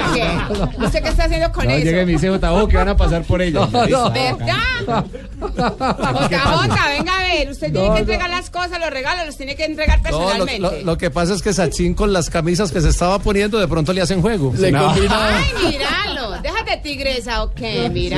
o 0.09 0.13
qué? 0.13 0.85
¿Usted 0.85 1.03
qué 1.03 1.09
está 1.09 1.23
haciendo 1.25 1.51
con 1.51 1.69
eso? 1.69 1.83
llegué 1.83 2.01
y 2.03 2.05
me 2.05 2.11
dice 2.13 2.29
Jota, 2.29 2.51
que 2.69 2.77
van 2.77 2.89
a 2.89 2.95
pasar 2.95 3.23
por 3.23 3.41
ella. 3.41 3.65
¿Verdad? 3.65 5.05
JJ, 5.49 6.87
venga 6.97 7.15
a 7.15 7.19
ver. 7.19 7.49
Usted 7.49 7.71
tiene 7.71 7.79
No, 7.87 7.93
que 7.93 7.93
no. 7.93 7.97
entregar 7.99 8.29
las 8.29 8.49
cosas, 8.49 8.79
los 8.79 8.89
regalos, 8.89 9.25
los 9.25 9.37
tiene 9.37 9.55
que 9.55 9.65
entregar 9.65 10.01
No, 10.03 10.11
lo, 10.11 10.17
personalmente. 10.19 10.59
lo- 10.59 10.81
lo 10.85 10.97
que 10.97 11.09
pasa 11.11 11.33
es 11.33 11.41
que 11.41 11.53
Sachin 11.53 11.93
con 11.93 12.13
las 12.13 12.29
camisas 12.29 12.71
que 12.71 12.81
se 12.81 12.89
estaba 12.89 13.19
poniendo 13.19 13.59
de 13.59 13.67
pronto 13.67 13.93
le 13.93 14.01
hacen 14.01 14.21
juego. 14.21 14.53
Le 14.57 14.71
No. 14.71 14.85
combina. 14.85 15.37
Ay, 15.37 15.45
míralo. 15.71 16.12
Déjate 16.43 16.77
tigresa 16.83 17.43
o 17.43 17.53
qué, 17.53 17.89
mira. 17.89 18.17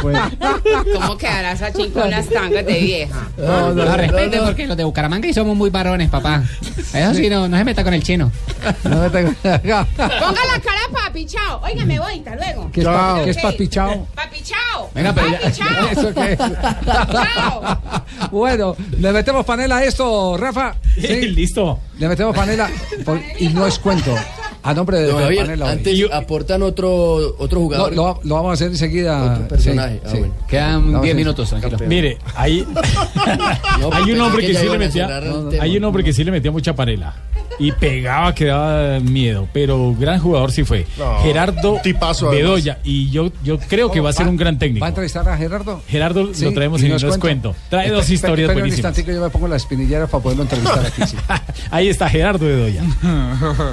Pues. 0.00 0.18
¿Cómo 0.94 1.16
quedará 1.18 1.56
Sachin 1.56 1.90
con 1.90 2.08
las 2.08 2.28
tangas 2.28 2.64
de 2.64 2.78
vieja? 2.78 3.28
No, 3.36 3.96
respete 3.96 4.38
porque 4.40 4.66
los 4.66 4.76
de 4.76 4.84
Bucaramanga 4.84 5.26
y 5.28 5.34
somos 5.34 5.56
muy 5.56 5.68
varones, 5.70 6.08
papá. 6.08 6.42
Eso 6.94 7.14
sí, 7.14 7.28
no, 7.28 7.48
no 7.48 7.56
se 7.58 7.64
meta 7.64 7.82
con 7.82 7.94
el 7.94 8.02
chino. 8.02 8.30
No 8.84 8.96
me 9.02 9.10
tengo- 9.10 9.32
Ponga 9.42 9.84
la 9.96 10.60
cara, 10.62 10.80
papi, 10.92 11.26
chao. 11.26 11.60
Oiga, 11.64 11.84
me 11.84 11.98
voy, 11.98 12.18
hasta 12.18 12.36
luego. 12.36 12.70
¿Qué 12.72 12.80
es, 12.80 12.86
Chao. 12.86 13.16
pa- 13.16 13.24
qué 13.24 13.30
es 13.30 13.36
papi 13.38 13.68
chao? 13.68 14.06
Papi, 14.14 14.42
chao. 14.42 14.90
Venga, 14.94 15.14
ya- 15.14 15.14
papi, 15.14 15.52
chao. 15.52 15.88
¿Eso 15.90 16.14
qué 16.14 16.32
es? 16.32 16.38
Chao. 16.38 17.82
Bueno, 18.30 18.76
le 18.98 19.12
metemos 19.12 19.44
panela 19.44 19.78
a 19.78 19.84
esto, 19.84 20.36
Rafa. 20.36 20.76
Sí, 20.94 21.28
Listo. 21.28 21.80
le 21.98 22.06
metemos 22.08 22.36
panela. 22.36 22.70
por- 23.04 23.20
y 23.38 23.48
no 23.48 23.66
es 23.66 23.78
cuento. 23.78 24.14
A 24.64 24.74
nombre 24.74 24.98
de, 24.98 25.06
Don 25.08 25.16
de 25.18 25.22
Javier, 25.24 25.42
panela. 25.46 25.64
hoy. 25.66 25.72
antes 25.72 26.00
aportan 26.12 26.62
otro, 26.62 27.34
otro 27.38 27.58
No, 27.58 27.64
jugador. 27.64 27.94
lo, 27.94 28.20
lo 28.22 28.34
vamos 28.36 28.50
a 28.50 28.54
hacer 28.54 28.68
enseguida. 28.68 29.32
Otro 29.34 29.48
personaje. 29.48 29.94
Sí, 29.94 30.00
Ah, 30.04 30.10
sí. 30.12 30.18
bueno. 30.18 30.34
Quedan 30.48 30.86
Vamos 30.86 31.02
10 31.02 31.14
a- 31.14 31.16
minutos, 31.16 31.48
tranquilo. 31.50 31.78
Mire, 31.88 32.18
ahí 32.36 32.66
No, 33.80 33.90
hay 33.92 34.12
un 34.12 34.20
hombre 34.20 34.46
que 34.46 34.54
sí 34.54 34.68
le 34.68 34.78
metía, 34.78 35.20
hay 35.60 35.76
un 35.76 35.84
hombre 35.84 36.04
que 36.04 36.12
sí 36.12 36.22
le 36.24 36.30
metía 36.30 36.50
mucha 36.52 36.74
panela 36.74 37.14
y 37.58 37.70
pegaba 37.72 38.34
que 38.34 38.46
daba 38.46 38.98
miedo, 39.00 39.46
pero 39.52 39.94
gran 39.98 40.18
jugador 40.20 40.50
sí 40.52 40.64
fue. 40.64 40.86
No, 40.98 41.18
Gerardo 41.22 41.78
tipazo. 41.82 42.30
Bedoya 42.30 42.78
y 42.84 43.10
yo 43.10 43.30
yo 43.44 43.58
creo 43.58 43.90
que 43.90 44.00
va 44.00 44.10
a 44.10 44.12
ser 44.12 44.26
un 44.28 44.36
gran 44.36 44.58
técnico. 44.58 44.82
¿Va 44.82 44.86
a 44.86 44.90
entrevistar 44.90 45.28
a 45.28 45.36
Gerardo? 45.36 45.82
Gerardo 45.88 46.32
Sí, 46.32 46.44
lo 46.44 46.52
traemos 46.52 46.80
y 46.82 46.86
en 46.86 46.92
no 46.92 46.98
No 46.98 47.08
es 47.08 47.14
es 47.14 47.18
cuento. 47.20 47.54
Trae 47.68 47.88
Espe- 47.88 47.92
dos 47.92 48.10
historias 48.10 48.48
espere 48.48 48.62
un 48.62 48.68
buenísimas. 48.68 48.90
instantico, 48.90 49.12
yo 49.16 49.22
me 49.24 49.30
pongo 49.30 49.48
la 49.48 49.56
espinillera 49.56 50.06
para 50.06 50.22
poderlo 50.22 50.44
entrevistar 50.44 50.86
aquí. 50.86 51.02
sí. 51.06 51.16
Ahí 51.70 51.88
está 51.88 52.08
Gerardo 52.08 52.46
Bedoya. 52.46 52.82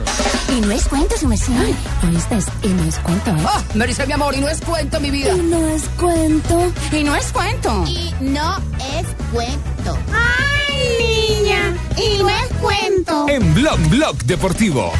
No 0.80 0.84
es 0.84 0.88
cuento, 0.88 1.18
su 1.18 1.28
merced. 1.28 1.76
¿Oíste? 2.08 2.38
Y 2.64 2.70
no 2.70 2.86
es 2.86 2.98
cuento, 3.00 3.32
¿eh? 3.32 3.46
Oh, 3.46 3.78
Maricel, 3.78 4.08
mi 4.08 4.14
amor, 4.14 4.34
y 4.34 4.40
no 4.40 4.48
es 4.48 4.62
cuento, 4.62 4.98
mi 5.02 5.12
vida. 5.12 5.36
Y 5.36 5.42
no 5.42 5.68
es 5.68 5.90
cuento. 5.90 6.72
Y 6.94 7.04
no 7.04 7.16
es 7.18 7.34
cuento. 7.34 7.84
Y 7.86 8.14
no 8.22 8.58
es 8.98 9.08
cuento. 9.34 9.98
¡Ay, 10.14 11.42
niña! 11.42 11.76
Y 11.98 12.24
no 12.24 12.30
es 12.30 12.54
cuento. 12.62 13.26
En 13.28 13.54
Blog 13.54 13.78
Blog 13.90 14.16
Deportivo. 14.24 14.94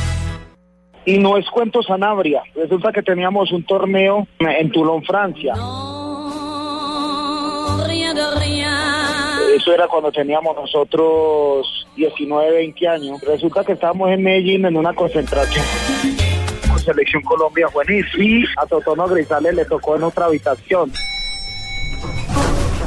Y 1.06 1.18
no 1.18 1.38
es 1.38 1.50
cuento 1.50 1.82
Sanabria. 1.82 2.44
Resulta 2.56 2.92
que 2.92 3.02
teníamos 3.02 3.50
un 3.54 3.64
torneo 3.66 4.28
en 4.40 4.72
Toulon, 4.74 5.02
Francia. 5.04 5.54
Eso 9.56 9.74
era 9.74 9.88
cuando 9.88 10.12
teníamos 10.12 10.58
nosotros 10.58 11.79
19, 12.10 12.52
20 12.52 12.88
años. 12.88 13.22
Resulta 13.22 13.64
que 13.66 13.74
estábamos 13.74 14.10
en 14.10 14.24
Medellín 14.24 14.66
en 14.66 14.78
una 14.78 14.94
concentración 14.94 15.66
con 16.70 16.80
Selección 16.80 17.22
Colombia 17.24 17.68
juvenil 17.68 18.06
y 18.18 18.46
a 18.58 18.66
Totono 18.66 19.06
Grisales 19.08 19.54
le 19.54 19.66
tocó 19.66 19.98
en 19.98 20.04
otra 20.04 20.26
habitación. 20.26 20.92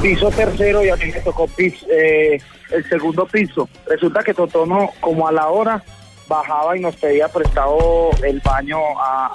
piso 0.01 0.29
tercero 0.31 0.83
y 0.83 0.89
a 0.89 0.95
mí 0.97 1.05
me 1.13 1.19
tocó 1.21 1.47
pis- 1.47 1.85
eh, 1.89 2.37
el 2.71 2.89
segundo 2.89 3.25
piso. 3.27 3.69
Resulta 3.87 4.23
que 4.23 4.33
Totono, 4.33 4.89
como 4.99 5.27
a 5.27 5.31
la 5.31 5.47
hora, 5.47 5.81
bajaba 6.27 6.75
y 6.75 6.81
nos 6.81 6.95
pedía 6.97 7.27
prestado 7.29 8.09
el 8.23 8.41
baño 8.43 8.79
a, 8.99 9.27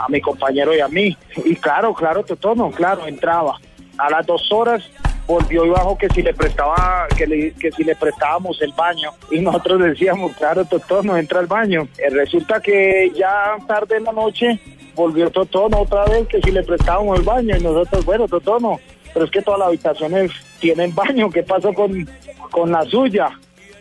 a- 0.00 0.04
a 0.04 0.08
mi 0.08 0.20
compañero 0.20 0.74
y 0.74 0.80
a 0.80 0.88
mí. 0.88 1.16
Y 1.44 1.56
claro, 1.56 1.92
claro, 1.92 2.22
Totono, 2.22 2.70
claro, 2.70 3.06
entraba. 3.08 3.58
A 3.98 4.08
las 4.10 4.24
dos 4.26 4.50
horas 4.52 4.88
volvió 5.26 5.64
y 5.64 5.70
bajó 5.70 5.96
que 5.96 6.08
si 6.10 6.22
le 6.22 6.34
prestaba, 6.34 7.06
que, 7.16 7.26
le- 7.26 7.52
que 7.52 7.70
si 7.72 7.84
le 7.84 7.94
prestábamos 7.96 8.60
el 8.62 8.72
baño. 8.72 9.10
Y 9.30 9.38
nosotros 9.40 9.80
decíamos, 9.82 10.32
claro, 10.36 10.64
Totono, 10.64 11.16
entra 11.16 11.40
al 11.40 11.46
baño. 11.46 11.88
Eh, 11.98 12.10
resulta 12.10 12.60
que 12.60 13.10
ya 13.16 13.56
tarde 13.66 13.96
en 13.96 14.04
la 14.04 14.12
noche 14.12 14.60
volvió 14.94 15.30
Totono 15.30 15.80
otra 15.80 16.04
vez 16.04 16.26
que 16.28 16.40
si 16.42 16.50
le 16.50 16.62
prestábamos 16.62 17.18
el 17.18 17.24
baño. 17.24 17.56
Y 17.56 17.62
nosotros, 17.62 18.04
bueno, 18.04 18.28
Totono, 18.28 18.78
pero 19.12 19.24
es 19.24 19.30
que 19.30 19.42
todas 19.42 19.60
las 19.60 19.68
habitaciones 19.68 20.30
tienen 20.60 20.94
baño, 20.94 21.30
¿qué 21.30 21.42
pasó 21.42 21.72
con, 21.72 22.08
con 22.50 22.70
la 22.72 22.82
suya? 22.84 23.30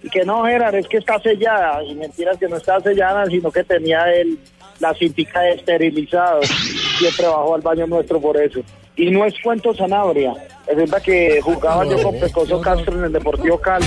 Y 0.02 0.10
que 0.10 0.24
no, 0.26 0.44
Gerard, 0.46 0.76
es 0.76 0.88
que 0.88 0.98
está 0.98 1.20
sellada. 1.20 1.84
Y 1.84 1.96
mentiras 1.96 2.38
que 2.38 2.48
no 2.48 2.58
está 2.58 2.80
sellada, 2.82 3.26
sino 3.28 3.52
que 3.52 3.64
tenía 3.64 4.04
el, 4.14 4.38
la 4.80 4.94
cintica 4.94 5.42
de 5.42 5.52
esterilizado. 5.54 6.42
Siempre 6.44 7.26
bajó 7.28 7.56
al 7.56 7.62
baño 7.62 7.88
nuestro 7.88 8.20
por 8.20 8.36
eso. 8.42 8.60
Y 8.96 9.10
no 9.12 9.26
es 9.26 9.34
cuento 9.42 9.74
Sanabria. 9.74 10.34
Resulta 10.68 11.00
que 11.02 11.42
jugaba 11.42 11.86
yo 11.86 12.02
con 12.02 12.20
Pecoso 12.20 12.62
Castro 12.62 12.98
en 12.98 13.06
el 13.06 13.12
Deportivo 13.12 13.60
Cali. 13.60 13.86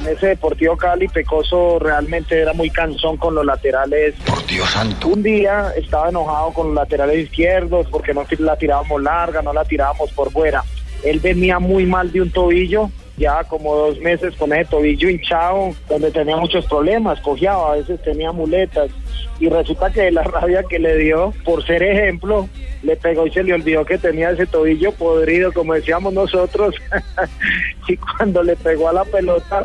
En 0.00 0.06
ese 0.08 0.28
Deportivo 0.28 0.76
Cali, 0.76 1.08
Pecoso 1.08 1.78
realmente 1.78 2.40
era 2.40 2.52
muy 2.52 2.70
cansón 2.70 3.16
con 3.18 3.34
los 3.34 3.44
laterales. 3.44 4.14
Por 4.24 4.44
Dios 4.46 4.70
santo. 4.70 5.08
Un 5.08 5.22
día 5.22 5.72
estaba 5.76 6.08
enojado 6.08 6.52
con 6.52 6.68
los 6.68 6.74
laterales 6.76 7.24
izquierdos 7.24 7.86
porque 7.90 8.14
no 8.14 8.24
la 8.38 8.56
tirábamos 8.56 9.02
larga, 9.02 9.42
no 9.42 9.52
la 9.52 9.64
tirábamos 9.64 10.10
por 10.12 10.30
fuera. 10.32 10.64
Él 11.04 11.20
venía 11.20 11.58
muy 11.58 11.84
mal 11.86 12.10
de 12.10 12.22
un 12.22 12.30
tobillo, 12.30 12.90
ya 13.16 13.44
como 13.44 13.74
dos 13.74 13.98
meses 14.00 14.34
con 14.36 14.52
ese 14.52 14.70
tobillo 14.70 15.08
hinchado, 15.08 15.74
donde 15.88 16.10
tenía 16.10 16.36
muchos 16.36 16.66
problemas, 16.66 17.20
cojeaba, 17.20 17.72
a 17.72 17.76
veces 17.76 18.00
tenía 18.02 18.32
muletas. 18.32 18.90
Y 19.38 19.48
resulta 19.48 19.90
que 19.90 20.10
la 20.10 20.22
rabia 20.22 20.62
que 20.62 20.78
le 20.78 20.96
dio, 20.96 21.32
por 21.44 21.64
ser 21.66 21.82
ejemplo, 21.82 22.48
le 22.82 22.96
pegó 22.96 23.26
y 23.26 23.30
se 23.30 23.42
le 23.42 23.54
olvidó 23.54 23.84
que 23.84 23.98
tenía 23.98 24.30
ese 24.30 24.46
tobillo 24.46 24.92
podrido, 24.92 25.52
como 25.52 25.74
decíamos 25.74 26.12
nosotros. 26.12 26.74
y 27.88 27.96
cuando 27.96 28.42
le 28.42 28.56
pegó 28.56 28.88
a 28.88 28.92
la 28.92 29.04
pelota, 29.04 29.62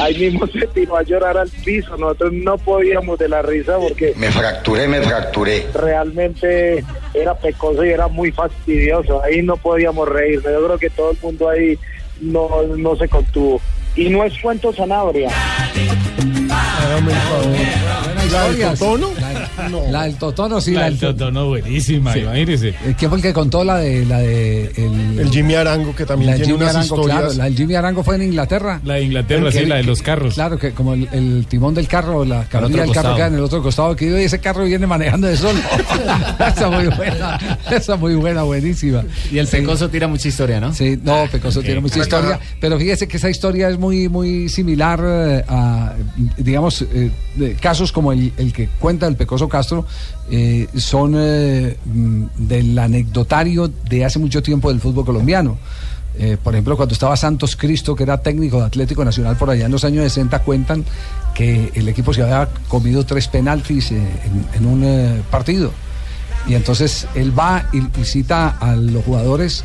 ahí 0.00 0.18
mismo 0.18 0.46
se 0.46 0.66
tiró 0.68 0.96
a 0.96 1.02
llorar 1.02 1.36
al 1.36 1.50
piso. 1.64 1.96
Nosotros 1.96 2.32
no 2.32 2.58
podíamos 2.58 3.18
de 3.18 3.28
la 3.28 3.42
risa 3.42 3.78
porque 3.78 4.14
Me 4.16 4.30
fracturé, 4.30 4.86
me 4.88 5.00
fracturé. 5.00 5.66
realmente 5.74 6.84
era 7.14 7.34
pecoso 7.34 7.84
y 7.84 7.90
era 7.90 8.08
muy 8.08 8.30
fastidioso. 8.32 9.22
Ahí 9.22 9.42
no 9.42 9.56
podíamos 9.56 10.08
reír. 10.08 10.40
Yo 10.42 10.64
creo 10.66 10.78
que 10.78 10.90
todo 10.90 11.12
el 11.12 11.18
mundo 11.22 11.48
ahí 11.48 11.78
no, 12.20 12.62
no 12.76 12.96
se 12.96 13.08
contuvo. 13.08 13.60
Y 13.96 14.08
no 14.08 14.24
es 14.24 14.38
cuento 14.40 14.72
Sanabria. 14.72 15.30
¿La 18.34 18.48
del 18.48 18.58
Totono? 18.78 19.10
La 19.90 20.02
del 20.04 20.16
Totono, 20.16 20.60
sí. 20.60 20.72
La 20.72 20.84
del 20.84 20.98
Totono, 20.98 21.46
buenísima, 21.46 22.12
Sí. 22.12 22.20
imagínese. 22.20 22.74
¿Quién 22.98 23.08
fue 23.10 23.18
el 23.18 23.22
que 23.22 23.32
contó 23.32 23.62
la 23.64 23.76
de 23.78 24.04
la 24.04 24.18
de 24.18 24.72
el, 24.76 25.18
El 25.20 25.30
Jimmy 25.30 25.54
Arango, 25.54 25.94
que 25.94 26.04
también 26.04 26.32
la 26.32 26.36
de 26.38 26.44
tiene 26.44 26.52
Jimmy 26.54 26.62
unas 26.64 26.76
Arango, 26.76 26.94
historias. 26.96 27.18
claro, 27.20 27.34
la 27.34 27.44
del 27.44 27.56
Jimmy 27.56 27.74
Arango 27.74 28.02
fue 28.04 28.16
en 28.16 28.22
Inglaterra. 28.22 28.80
La 28.84 28.94
de 28.94 29.02
Inglaterra, 29.02 29.52
sí, 29.52 29.58
Que- 29.60 29.66
la 29.66 29.76
de 29.76 29.84
los 29.84 30.02
carros. 30.02 30.34
Claro, 30.34 30.58
que 30.58 30.72
como 30.72 30.94
el, 30.94 31.08
el 31.12 31.46
timón 31.48 31.74
del 31.74 31.86
carro, 31.88 32.24
la 32.24 32.44
carrilla 32.48 32.82
del 32.82 32.92
carro 32.92 33.14
queda 33.14 33.26
en 33.28 33.34
el 33.34 33.40
otro 33.42 33.62
costado, 33.62 33.94
que 33.96 34.24
ese 34.24 34.38
carro 34.40 34.64
viene 34.64 34.86
manejando 34.86 35.26
de 35.28 35.36
solo. 35.36 35.58
esa 36.54 36.70
muy 36.70 36.86
buena, 36.88 37.38
esa 37.70 37.96
muy 37.96 38.14
buena, 38.14 38.42
buenísima. 38.42 39.04
Y 39.30 39.38
el 39.38 39.46
Pecoso 39.46 39.88
tira 39.88 40.08
mucha 40.08 40.28
historia, 40.28 40.60
¿no? 40.60 40.72
Sí, 40.74 40.98
no, 41.02 41.26
Pecoso 41.30 41.62
tiene 41.62 41.80
mucha 41.80 42.00
historia, 42.00 42.38
pero 42.60 42.78
fíjese 42.78 43.06
que 43.08 43.16
esa 43.16 43.30
historia 43.30 43.68
es 43.68 43.78
muy, 43.78 44.08
muy 44.08 44.48
similar 44.48 45.00
eh, 45.04 45.44
a, 45.48 45.92
digamos, 46.36 46.82
eh, 46.92 47.10
casos 47.60 47.92
como 47.92 48.12
el, 48.12 48.23
el 48.36 48.52
que 48.52 48.68
cuenta 48.78 49.06
el 49.06 49.16
Pecoso 49.16 49.48
Castro, 49.48 49.86
eh, 50.30 50.68
son 50.76 51.14
eh, 51.16 51.76
mm, 51.84 52.24
del 52.36 52.78
anecdotario 52.78 53.68
de 53.68 54.04
hace 54.04 54.18
mucho 54.18 54.42
tiempo 54.42 54.70
del 54.70 54.80
fútbol 54.80 55.04
colombiano. 55.04 55.58
Eh, 56.16 56.36
por 56.42 56.54
ejemplo, 56.54 56.76
cuando 56.76 56.92
estaba 56.92 57.16
Santos 57.16 57.56
Cristo, 57.56 57.96
que 57.96 58.04
era 58.04 58.18
técnico 58.18 58.60
de 58.60 58.66
Atlético 58.66 59.04
Nacional 59.04 59.36
por 59.36 59.50
allá 59.50 59.66
en 59.66 59.72
los 59.72 59.84
años 59.84 60.04
60, 60.04 60.38
cuentan 60.40 60.84
que 61.34 61.72
el 61.74 61.88
equipo 61.88 62.14
se 62.14 62.22
había 62.22 62.48
comido 62.68 63.04
tres 63.04 63.26
penaltis 63.26 63.90
en, 63.90 64.66
un 64.66 65.24
partido. 65.30 65.72
Y 66.46 66.54
entonces 66.54 67.08
él 67.16 67.36
va 67.36 67.68
y, 67.72 67.78
y 68.00 68.04
cita 68.04 68.56
a 68.60 68.76
los 68.76 69.04
jugadores, 69.04 69.64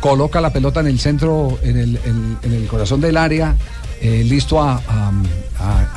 coloca 0.00 0.40
la 0.40 0.52
pelota 0.52 0.80
en 0.80 0.88
el 0.88 0.98
centro, 0.98 1.58
en 1.62 1.78
el, 1.78 2.66
corazón 2.68 3.00
del 3.00 3.16
área, 3.16 3.56
listo 4.02 4.60
a, 4.60 4.82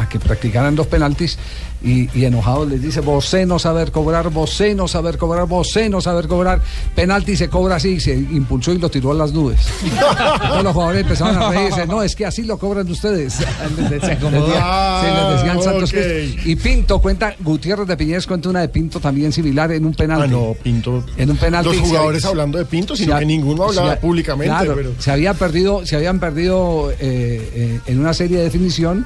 que 0.10 0.18
practicaran 0.18 0.76
los 0.76 0.88
penaltis. 0.88 1.38
Y, 1.84 2.10
y 2.20 2.26
enojado 2.26 2.66
les 2.66 2.82
dice, 2.82 3.02
vos 3.02 3.36
no 3.46 3.60
saber 3.60 3.92
cobrar, 3.92 4.30
vos 4.32 4.60
no 4.76 4.88
saber 4.88 5.18
cobrar, 5.20 5.46
vos 5.48 5.78
no 5.92 6.02
saber 6.02 6.28
cobrar. 6.28 6.60
Penalti 6.96 7.36
se 7.38 7.50
cobra 7.50 7.76
así, 7.76 8.00
se 8.00 8.16
impulsó 8.16 8.74
y 8.74 8.80
lo 8.80 8.90
tiró 8.90 9.12
a 9.12 9.14
las 9.14 9.32
nubes. 9.32 9.60
Todos 10.50 10.64
los 10.64 10.74
jugadores 10.74 11.02
empezaron 11.04 11.38
a 11.38 11.52
reírse, 11.52 11.86
no, 11.86 12.02
es 12.02 12.16
que 12.16 12.26
así 12.26 12.44
lo 12.44 12.58
cobran 12.58 12.90
ustedes. 12.90 13.38
Les 13.78 13.90
decía- 13.92 14.18
les 14.18 15.38
decían 15.38 15.62
Santos 15.62 15.90
ok. 15.94 15.96
Cristo. 16.00 16.42
Y 16.46 16.56
Pinto 16.56 17.00
cuenta, 17.00 17.36
Gutiérrez 17.40 17.88
de 17.88 17.96
Piñez 17.96 18.26
cuenta 18.26 18.50
una 18.50 18.62
de 18.62 18.70
Pinto 18.70 19.00
también 19.00 19.32
similar 19.32 19.72
en 19.72 19.86
un 19.86 19.94
penalti. 19.94 20.26
Ah, 20.26 20.28
no, 20.28 20.56
Pinto. 20.62 21.04
En 21.16 21.30
un 21.30 21.38
penalti. 21.38 21.70
Los 21.70 21.78
se- 21.78 21.84
jugadores 21.84 22.26
hablando 22.26 22.58
de 22.58 22.66
Pinto, 22.66 22.96
sino 22.96 23.14
se- 23.14 23.20
que 23.20 23.26
ninguno 23.26 23.66
hablaba 23.66 23.94
se- 23.94 23.98
públicamente. 24.02 24.50
claro, 24.52 24.74
pero... 24.76 24.94
se 24.98 25.12
había 25.12 25.36
perdido, 25.36 25.86
se 25.86 25.96
habían 25.96 26.20
perdido 26.20 26.90
eh, 26.92 26.98
eh, 27.02 27.80
en 27.86 28.00
una 28.00 28.14
serie 28.16 28.38
de 28.40 28.44
definición 28.46 29.06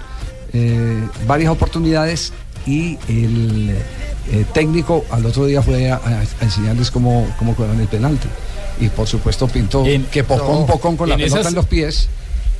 eh, 0.53 1.03
varias 1.27 1.51
oportunidades 1.51 2.31
y 2.65 2.97
el 3.07 3.75
eh, 4.31 4.45
técnico 4.53 5.03
al 5.11 5.25
otro 5.25 5.45
día 5.45 5.61
fue 5.61 5.89
a, 5.91 5.95
a- 5.95 6.23
enseñarles 6.43 6.91
cómo, 6.91 7.27
cómo 7.39 7.55
el 7.79 7.87
penalti. 7.87 8.27
Y 8.79 8.89
por 8.89 9.07
supuesto 9.07 9.47
Pinto, 9.47 9.83
que 10.11 10.23
pocón, 10.23 10.61
no, 10.61 10.65
pocón 10.65 10.97
con 10.97 11.09
la 11.09 11.15
pelota 11.25 11.39
esas- 11.41 11.51
en 11.51 11.55
los 11.55 11.65
pies, 11.65 12.07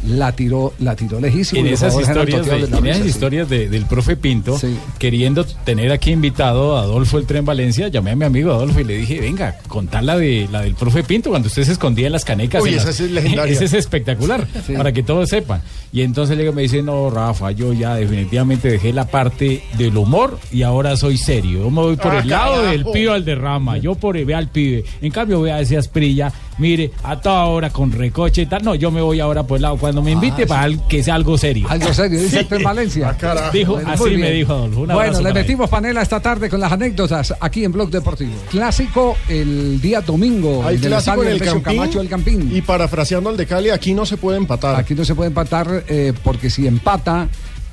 la 0.08 0.32
tiró, 0.32 0.74
la 0.80 0.96
tiró 0.96 1.20
lejísimo. 1.20 1.62
En 1.62 1.68
y 1.68 1.70
esas 1.72 1.94
historias, 2.00 2.46
de, 2.46 2.52
de 2.54 2.68
la 2.68 2.78
en 2.78 2.86
esas 2.88 2.98
risa, 2.98 3.04
sí. 3.04 3.10
historias 3.10 3.50
de- 3.50 3.70
del 3.70 3.86
profe 3.86 4.16
Pinto, 4.16 4.60
queriendo 5.00 5.44
tener 5.46 5.92
aquí 5.92 6.12
invitado 6.12 6.78
a 6.78 6.82
Adolfo 6.82 7.18
el 7.18 7.26
Tren 7.26 7.46
Valencia, 7.46 7.88
llamé 7.88 8.12
a 8.12 8.16
mi 8.16 8.26
amigo 8.26 8.52
Adolfo 8.52 8.80
y 8.80 8.84
le 8.84 8.98
dije, 8.98 9.20
venga, 9.20 9.58
contá 9.68 10.02
la 10.02 10.18
de 10.18 10.48
la 10.52 10.62
del 10.62 10.76
profe 10.76 11.04
Pinto 11.04 11.30
cuando 11.30 11.48
usted 11.48 11.64
se 11.64 11.72
escondía 11.74 12.08
en 12.08 12.14
las 12.14 12.26
canecas. 12.26 12.62
Uy, 12.64 12.70
en 12.70 12.76
esa 12.76 12.88
las- 12.88 13.00
es 13.00 13.12
legendaria. 13.12 13.54
Esa 13.62 13.66
es 13.66 13.74
espectacular, 13.74 14.48
Sí. 14.68 14.74
para 14.74 14.92
que 14.92 15.04
todos 15.04 15.30
sepan. 15.30 15.62
Y 15.94 16.02
entonces 16.02 16.38
le 16.38 16.52
me 16.52 16.62
dice, 16.64 16.82
no, 16.82 17.10
Rafa, 17.10 17.52
yo 17.52 17.74
ya 17.74 17.96
definitivamente 17.96 18.70
dejé 18.70 18.94
la 18.94 19.08
parte 19.08 19.62
del 19.78 19.96
humor 19.98 20.40
y 20.52 20.64
ahora 20.64 20.96
soy 20.98 21.18
serio. 21.18 21.60
Yo 21.60 21.70
me 21.70 21.82
voy 21.82 21.96
por 21.98 22.14
Ah, 22.14 22.20
el 22.20 22.30
lado 22.30 22.56
carajo. 22.56 22.72
del 22.72 22.86
pibe 22.86 23.12
al 23.12 23.26
derrama, 23.26 23.78
yo 23.78 23.96
por 23.96 24.12
ve 24.24 24.34
al 24.34 24.48
pibe. 24.50 24.84
En 25.02 25.12
cambio 25.12 25.40
voy 25.40 25.50
a 25.50 25.58
decir 25.58 25.78
Asprilla, 25.78 26.32
mire, 26.58 26.92
a 27.04 27.20
toda 27.20 27.46
hora 27.46 27.70
con 27.70 27.92
recoche 27.92 28.44
y 28.44 28.46
tal. 28.46 28.64
No, 28.64 28.76
yo 28.76 28.92
me 28.92 29.02
voy 29.02 29.20
ahora 29.20 29.44
por 29.44 29.58
el 29.58 29.64
lado. 29.64 29.78
Cuando 29.78 30.02
me 30.02 30.12
invite, 30.12 30.44
Ah, 30.44 30.48
para 30.48 30.88
que 30.88 31.04
sea 31.04 31.16
algo 31.16 31.38
serio. 31.38 31.68
Algo 31.70 31.94
serio, 31.94 32.20
dice 32.20 32.40
el 32.40 32.48
Tren 32.48 32.64
Valencia. 32.64 33.16
Dijo, 33.54 33.74
Bueno, 33.74 33.90
así 33.92 34.10
me 34.18 34.32
dijo 34.32 34.54
Adolfo. 34.54 34.82
Un 34.82 34.88
Bueno, 34.90 35.22
le 35.22 35.34
metimos 35.34 35.70
panela 35.70 36.02
esta 36.02 36.20
tarde 36.20 36.50
con 36.50 36.60
las 36.60 36.72
anécdotas 36.72 37.34
aquí 37.40 37.64
en 37.64 37.72
Blog 37.72 37.90
Deportivo. 37.90 38.34
Clásico 38.50 39.18
el 39.30 39.80
día 39.82 40.02
domingo. 40.02 40.64
Hay 40.66 40.76
en 40.76 40.84
el 40.84 40.88
clásico 40.90 41.24
en 41.24 41.30
el 41.30 41.42
Campín, 41.42 41.62
Camacho 41.64 42.00
del 42.00 42.10
Campín. 42.10 42.50
Y 42.56 42.62
parafraseando 42.62 43.30
al 43.30 43.38
de 43.38 43.46
Cali, 43.46 43.70
aquí 43.70 43.94
no 43.94 44.06
se 44.06 44.18
puede 44.18 44.38
empatar. 44.38 44.76
Aquí 44.76 44.94
no 44.96 45.06
se 45.06 45.16
puede 45.16 45.28
empatar 45.30 45.84
eh, 45.88 46.14
porque 46.24 46.50
si 46.50 46.68
empata, 46.68 47.28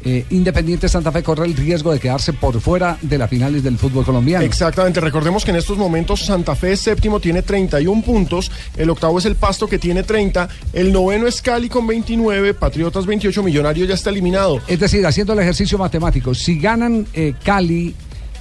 eh, 0.08 0.24
Independiente 0.30 0.88
Santa 0.88 1.12
Fe 1.12 1.22
corre 1.22 1.44
el 1.44 1.54
riesgo 1.54 1.92
de 1.92 2.00
quedarse 2.00 2.32
por 2.32 2.58
fuera 2.62 2.96
de 3.02 3.18
las 3.18 3.28
finales 3.28 3.62
del 3.62 3.76
fútbol 3.76 4.06
colombiano. 4.06 4.42
Exactamente, 4.42 5.00
recordemos 5.00 5.44
que 5.44 5.50
en 5.50 5.58
estos 5.58 5.76
momentos 5.76 6.24
Santa 6.24 6.56
Fe 6.56 6.72
es 6.72 6.80
séptimo, 6.80 7.20
tiene 7.20 7.42
31 7.42 8.02
puntos, 8.02 8.50
el 8.78 8.88
octavo 8.88 9.18
es 9.18 9.26
el 9.26 9.36
Pasto 9.36 9.68
que 9.68 9.78
tiene 9.78 10.04
30, 10.04 10.48
el 10.72 10.92
noveno 10.94 11.26
es 11.26 11.42
Cali 11.42 11.68
con 11.68 11.86
29, 11.86 12.54
Patriotas 12.54 13.04
28, 13.04 13.42
Millonario 13.42 13.84
ya 13.84 13.92
está 13.92 14.08
eliminado. 14.08 14.62
Es 14.66 14.80
decir, 14.80 15.06
haciendo 15.06 15.34
el 15.34 15.40
ejercicio 15.40 15.76
matemático, 15.76 16.34
si 16.34 16.58
ganan 16.58 17.06
eh, 17.12 17.34
Cali 17.44 17.94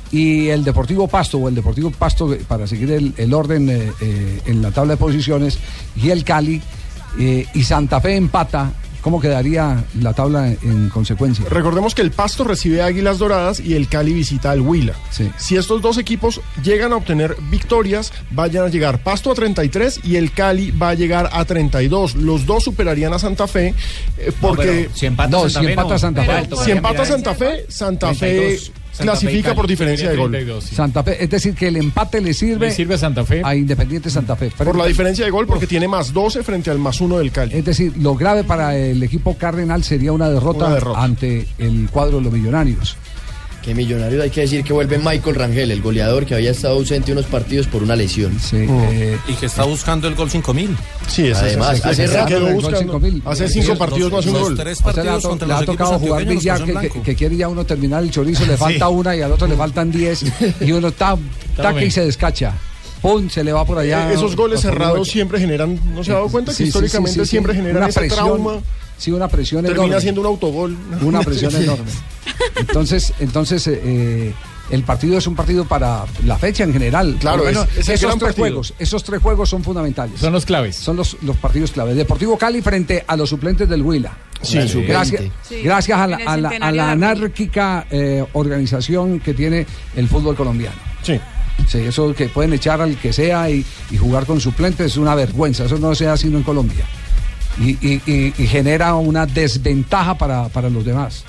y 0.09 0.47
el 0.47 0.63
Deportivo 0.63 1.09
Pasto, 1.09 1.38
o 1.38 1.49
el 1.49 1.55
Deportivo 1.55 1.91
Pasto, 1.91 2.34
eh, 2.34 2.39
para 2.47 2.65
seguir 2.65 2.91
el, 2.91 3.13
el 3.18 3.34
orden 3.34 3.70
eh, 3.70 4.41
en 4.45 4.61
la 4.61 4.72
tabla 4.72 4.93
de 4.93 4.97
posiciones, 4.97 5.59
y 5.97 6.11
el 6.11 6.24
Cali, 6.24 6.61
y 7.18 7.63
Santa 7.63 7.99
Fe 7.99 8.15
empata, 8.15 8.72
¿cómo 9.02 9.20
quedaría 9.22 9.84
la 10.00 10.14
tabla 10.14 10.48
en, 10.48 10.58
en 10.64 10.89
consecuencia? 10.89 11.45
Recordemos 11.50 11.95
que 11.95 12.02
el 12.02 12.12
Pasto 12.12 12.43
recibe 12.43 12.82
a 12.82 12.86
Águilas 12.86 13.20
Doradas 13.20 13.60
y 13.60 13.76
el 13.76 13.88
Cali 13.88 14.14
visita 14.14 14.52
al 14.52 14.62
Huila. 14.62 14.93
Si 15.38 15.56
estos 15.56 15.82
dos 15.82 15.98
equipos 15.98 16.41
llegan 16.64 16.93
a 16.93 16.98
obtener 16.98 17.36
victorias, 17.50 18.14
vayan 18.32 18.66
a 18.66 18.70
llegar 18.70 19.04
Pasto 19.04 19.32
a 19.32 19.36
33 19.36 20.02
y 20.04 20.16
el 20.16 20.32
Cali 20.32 20.72
va 20.72 20.89
a 20.89 20.93
llegar 20.93 21.30
a 21.32 21.45
32. 21.45 22.16
Los 22.16 22.45
dos 22.45 22.64
superarían 22.64 23.14
a 23.14 23.20
Santa 23.20 23.48
Fe 23.48 23.74
eh, 24.18 24.32
porque... 24.39 24.89
si 24.93 25.06
empata 25.06 25.30
No, 25.30 25.50
Santa 25.50 25.60
si 25.60 25.66
Fe, 25.66 25.72
empata 25.72 25.89
no. 25.93 26.00
Santa 26.00 26.22
Fe. 26.22 26.28
Pero 26.28 26.38
alto, 26.38 26.56
Si 26.64 26.72
empata 26.72 27.06
Santa 27.06 27.36
Fe, 27.36 27.66
Santa 27.70 28.14
Fe 28.14 28.60
32. 28.98 29.20
clasifica 29.20 29.56
por 29.56 29.68
diferencia 29.68 30.10
de 30.10 30.16
gol. 30.18 30.62
Santa 30.62 31.04
Fe, 31.04 31.24
es 31.24 31.30
decir, 31.30 31.54
que 31.56 31.68
el 31.68 31.78
empate 31.78 32.22
le 32.22 32.34
sirve, 32.34 32.68
Le 32.68 32.72
sirve 32.74 32.95
a 32.95 32.98
Santa 32.98 33.24
Fe. 33.24 33.41
a 33.43 33.56
Independiente 33.56 34.10
Santa 34.10 34.36
Fe. 34.36 34.52
Por 34.58 34.76
la 34.76 34.86
diferencia 34.86 35.24
de 35.26 35.32
gol, 35.32 35.48
porque 35.48 35.68
tiene 35.68 35.88
más 35.88 36.12
12 36.14 36.43
frente 36.43 36.70
al 36.70 36.80
más 36.80 37.00
1 37.02 37.18
del 37.20 37.32
Cali. 37.32 37.56
Es 37.56 37.66
decir, 37.66 37.93
lo 37.98 38.16
grave 38.16 38.43
para 38.43 38.76
el 38.78 39.02
equipo 39.04 39.38
cardenal 39.38 39.84
sería 39.84 40.12
una 40.12 40.30
derrota, 40.30 40.66
Una 40.66 40.74
derrota. 40.76 41.04
ante 41.04 41.48
el 41.58 41.89
cuadro 41.91 42.18
de 42.18 42.24
los 42.24 42.34
millonarios. 42.34 42.98
Que 43.68 43.76
Millonarios 43.76 44.24
hay 44.24 44.30
que 44.30 44.39
decir 44.39 44.63
que 44.63 44.72
vuelve 44.72 44.97
Michael 44.97 45.36
Rangel, 45.36 45.70
el 45.72 45.82
goleador 45.82 46.26
que 46.26 46.34
había 46.36 46.51
estado 46.51 46.76
ausente 46.76 47.11
unos 47.11 47.26
partidos 47.26 47.68
por 47.68 47.84
una 47.84 47.97
lesión. 47.97 48.32
y 49.28 49.34
que 49.34 49.45
está 49.45 49.65
buscando 49.65 50.07
el 50.07 50.15
gol 50.15 50.30
5000. 50.30 50.74
Sí, 51.09 51.28
ese- 51.28 51.36
Además, 51.38 51.84
hace 51.84 52.05
ese 52.05 52.07
rato 52.15 52.28
quedó 52.28 52.38
el 52.38 52.43
gol 52.45 52.53
buscando. 52.63 52.80
5000. 52.93 53.22
Hace 53.26 53.49
cinco 53.49 53.78
partidos 53.78 54.09
no 54.13 54.18
hace 54.20 54.30
un 54.30 54.39
gol. 54.39 54.55
tres 54.55 54.80
O 54.82 54.84
sea, 54.93 55.03
le 55.03 55.09
ha, 55.09 55.11
partidos 55.11 55.22
to- 55.24 55.30
contra 55.30 55.47
le 55.49 55.53
ha 55.53 55.55
los 55.57 55.63
equipos 55.63 55.78
tocado 55.78 55.99
jugar 55.99 56.24
los 56.24 56.43
que, 56.93 57.01
que- 57.01 57.15
quiere 57.15 57.36
ya 57.36 57.49
uno 57.49 57.65
terminar 57.65 58.03
el 58.03 58.09
chorizo, 58.09 58.45
le 58.45 58.55
falta 58.55 58.88
Sí. 58.88 58.93
una 58.93 59.15
y 59.18 59.22
al 59.22 59.34
otro 59.34 59.47
le 59.47 59.55
faltan 59.57 59.91
10 59.91 60.24
y 60.61 60.72
uno 60.72 60.88
está 60.88 61.18
taca 61.57 61.84
y 61.84 61.91
se 61.91 62.05
descacha. 62.05 62.53
¡Pum! 63.01 63.30
Se 63.30 63.43
le 63.43 63.51
va 63.51 63.65
por 63.65 63.80
allá. 63.80 64.09
Eh, 64.09 64.13
Esos 64.13 64.38
goles 64.38 64.61
cerrados 64.61 65.09
siempre 65.09 65.41
generan, 65.41 65.78
¿no 65.93 66.05
se 66.05 66.11
ha 66.11 66.15
dado 66.15 66.30
cuenta 66.30 66.53
Sí, 66.53 66.59
que 66.59 66.63
sí, 66.63 66.68
históricamente 66.70 67.13
sí, 67.15 67.20
sí, 67.20 67.26
sí. 67.26 67.30
siempre 67.32 67.53
generan 67.53 67.78
Una 67.80 67.88
ese 67.89 67.99
presión, 67.99 68.26
trauma? 68.26 68.61
Sí, 68.98 69.12
una 69.12 69.28
presión 69.28 69.64
Termina 69.64 69.86
enorme. 69.86 70.02
siendo 70.02 70.22
un 70.22 70.28
autogol. 70.28 70.78
Una 71.02 71.20
presión 71.24 71.56
enorme. 71.56 71.91
Entonces, 72.56 73.14
entonces 73.20 73.66
eh, 73.68 73.82
eh, 73.84 74.34
el 74.72 74.84
partido 74.84 75.18
es 75.18 75.28
un 75.28 75.36
partido 75.36 75.66
para 75.66 76.04
la 76.26 76.38
fecha 76.38 76.64
en 76.64 76.74
general. 76.74 77.16
Claro, 77.20 77.43
menos 77.43 77.68
es- 77.78 77.80
es 77.88 77.89
esos 77.89 78.12
tres 78.12 78.20
partido. 78.20 78.34
juegos, 78.45 78.74
esos 78.80 79.04
tres 79.04 79.22
juegos 79.22 79.50
son 79.50 79.64
fundamentales. 79.64 80.20
Son 80.20 80.34
los 80.34 80.45
claves. 80.45 80.76
Son 80.76 80.95
los, 80.98 81.18
los 81.22 81.38
partidos 81.38 81.72
claves. 81.72 81.95
Deportivo 81.95 82.38
Cali 82.38 82.62
frente 82.62 83.04
a 83.08 83.16
los 83.16 83.30
suplentes 83.30 83.70
del 83.70 83.82
Huila. 83.82 84.18
Sí, 84.41 84.68
Sí. 84.68 84.84
gracias, 84.84 85.24
Sí. 85.48 85.62
gracias 85.64 85.98
a 86.00 86.08
la, 86.08 86.18
a 86.18 86.38
la- 86.38 86.50
a 86.50 86.72
la 86.72 86.91
anárquica 86.91 87.88
eh, 87.89 88.24
organización 88.34 89.20
que 89.20 89.34
tiene 89.34 89.66
el 89.95 90.08
fútbol 90.08 90.36
colombiano. 90.36 90.76
Sí. 91.04 91.20
Sí, 91.68 91.80
eso 91.80 92.14
que 92.14 92.28
pueden 92.30 92.54
echar 92.54 92.82
al 92.82 92.98
que 92.98 93.12
sea 93.12 93.50
y, 93.50 93.66
y 93.89 93.98
jugar 93.98 94.26
con 94.28 94.39
suplentes 94.39 94.91
es 94.91 94.98
una 94.98 95.16
vergüenza. 95.16 95.66
Eso 95.66 95.78
no 95.80 95.95
se 95.95 96.08
hace 96.08 96.24
sino 96.28 96.38
en 96.38 96.43
Colombia. 96.43 96.86
Y, 97.60 97.72
y- 97.82 98.01
y- 98.38 98.47
genera 98.47 98.93
una 98.95 99.26
desventaja 99.26 100.16
para, 100.18 100.47
para 100.49 100.70
los 100.70 100.86
demás. 100.86 101.24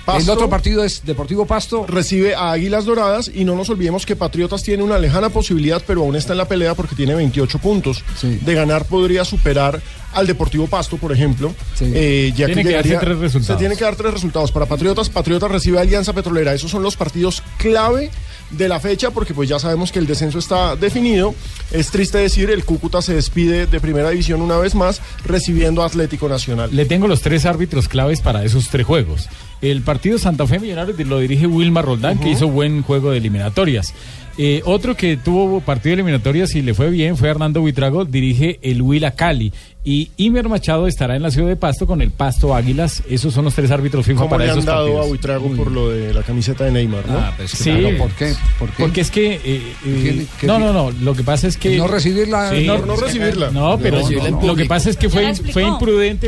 El 0.00 0.04
Pasto. 0.16 0.32
otro 0.32 0.48
partido 0.50 0.82
es 0.82 1.02
Deportivo 1.04 1.46
Pasto. 1.46 1.86
Recibe 1.86 2.34
a 2.34 2.50
Águilas 2.52 2.84
Doradas 2.84 3.30
y 3.32 3.44
no 3.44 3.54
nos 3.54 3.70
olvidemos 3.70 4.04
que 4.06 4.16
Patriotas 4.16 4.62
tiene 4.62 4.82
una 4.82 4.98
lejana 4.98 5.28
posibilidad, 5.28 5.80
pero 5.86 6.00
aún 6.02 6.16
está 6.16 6.32
en 6.32 6.38
la 6.38 6.48
pelea 6.48 6.74
porque 6.74 6.96
tiene 6.96 7.14
28 7.14 7.58
puntos. 7.58 8.02
De 8.22 8.54
ganar 8.54 8.86
podría 8.86 9.24
superar 9.24 9.80
al 10.12 10.26
Deportivo 10.26 10.66
Pasto, 10.66 10.96
por 10.96 11.12
ejemplo. 11.12 11.54
eh, 11.80 12.32
ya 12.36 12.46
Tiene 12.46 12.64
que 12.64 12.70
darse 12.72 12.88
llegaría- 12.88 12.98
tres 13.00 13.18
resultados. 13.18 13.46
Se 13.58 13.62
tiene 13.62 13.76
que 13.76 13.84
dar 13.84 13.94
tres 13.94 14.12
resultados. 14.12 14.50
Para 14.50 14.66
Patriotas, 14.66 15.08
Patriotas 15.08 15.50
recibe 15.50 15.78
a 15.78 15.82
Alianza 15.82 16.12
Petrolera. 16.12 16.52
Esos 16.54 16.70
son 16.72 16.82
los 16.82 16.96
partidos 16.96 17.42
clave 17.58 18.10
de 18.50 18.66
la 18.68 18.80
fecha 18.80 19.12
porque 19.12 19.32
pues 19.32 19.48
ya 19.48 19.60
sabemos 19.60 19.92
que 19.92 20.00
el 20.00 20.08
descenso 20.08 20.40
está 20.40 20.74
definido. 20.74 21.32
Es 21.70 21.90
triste 21.92 22.18
decir, 22.18 22.50
el 22.50 22.64
Cúcuta 22.64 23.00
se 23.00 23.14
despide 23.14 23.66
de 23.66 23.78
Primera 23.80 24.10
División 24.10 24.42
una 24.42 24.56
vez 24.56 24.74
más 24.74 25.00
recibiendo 25.24 25.82
a 25.84 25.86
Atlético 25.86 26.28
Nacional. 26.28 26.70
Le 26.74 26.84
tengo 26.86 27.06
los 27.06 27.20
tres 27.20 27.44
árbitros 27.46 27.86
claves 27.86 28.20
para 28.20 28.44
esos 28.44 28.68
tres 28.68 28.84
juegos. 28.86 29.28
El 29.62 29.82
partido 29.82 30.18
Santa 30.18 30.46
Fe 30.46 30.58
Millonarios 30.58 30.98
lo 31.06 31.18
dirige 31.18 31.46
Wilmar 31.46 31.84
Roldán, 31.84 32.18
que 32.18 32.30
hizo 32.30 32.48
buen 32.48 32.82
juego 32.82 33.10
de 33.10 33.18
eliminatorias. 33.18 33.92
Eh, 34.38 34.62
otro 34.64 34.96
que 34.96 35.18
tuvo 35.18 35.60
partido 35.60 35.90
de 35.90 36.02
eliminatorias 36.02 36.54
y 36.54 36.62
le 36.62 36.72
fue 36.72 36.88
bien 36.88 37.18
fue 37.18 37.28
Hernando 37.28 37.60
Buitrago, 37.60 38.06
dirige 38.06 38.58
el 38.62 38.80
Huila 38.80 39.10
Cali. 39.10 39.52
Y 39.82 40.10
Imer 40.18 40.46
Machado 40.46 40.86
estará 40.86 41.16
en 41.16 41.22
la 41.22 41.30
ciudad 41.30 41.48
de 41.48 41.56
Pasto 41.56 41.86
con 41.86 42.02
el 42.02 42.10
Pasto 42.10 42.54
Águilas. 42.54 43.02
Esos 43.08 43.32
son 43.32 43.46
los 43.46 43.54
tres 43.54 43.70
árbitros 43.70 44.04
fijos 44.04 44.20
¿Cómo 44.20 44.30
para 44.30 44.44
le 44.44 44.50
han 44.50 44.58
esos 44.58 44.66
dado 44.66 44.84
partidos. 44.84 45.06
a 45.06 45.08
Buitrago 45.08 45.48
por 45.56 45.70
lo 45.72 45.88
de 45.88 46.12
la 46.12 46.22
camiseta 46.22 46.64
de 46.64 46.70
Neymar, 46.70 47.08
no? 47.08 47.16
Ah, 47.18 47.32
pues 47.34 47.50
Sí. 47.52 47.70
Claro, 47.70 47.96
¿por 47.96 48.10
qué? 48.10 48.34
¿Por 48.58 48.68
qué? 48.68 48.82
Porque 48.82 49.00
es 49.00 49.10
que... 49.10 49.34
eh, 49.36 49.40
eh, 49.42 49.72
¿Qué- 49.82 50.26
qué- 50.42 50.46
no, 50.46 50.58
no, 50.58 50.74
no. 50.74 50.90
Lo 50.90 51.14
que 51.14 51.22
pasa 51.24 51.46
es 51.48 51.56
que... 51.56 51.78
No 51.78 51.86
recibirla- 51.88 52.50
Sí, 52.50 52.66
no- 52.66 52.76
no 52.84 52.94
recibirla. 52.96 53.50
No, 53.52 53.78
pero 53.78 54.00
No, 54.02 54.26
en 54.26 54.46
lo 54.46 54.54
que 54.54 54.66
pasa 54.66 54.90
es 54.90 54.98
que 54.98 55.08
fue, 55.08 55.34
fue 55.34 55.62
imprudente 55.62 56.26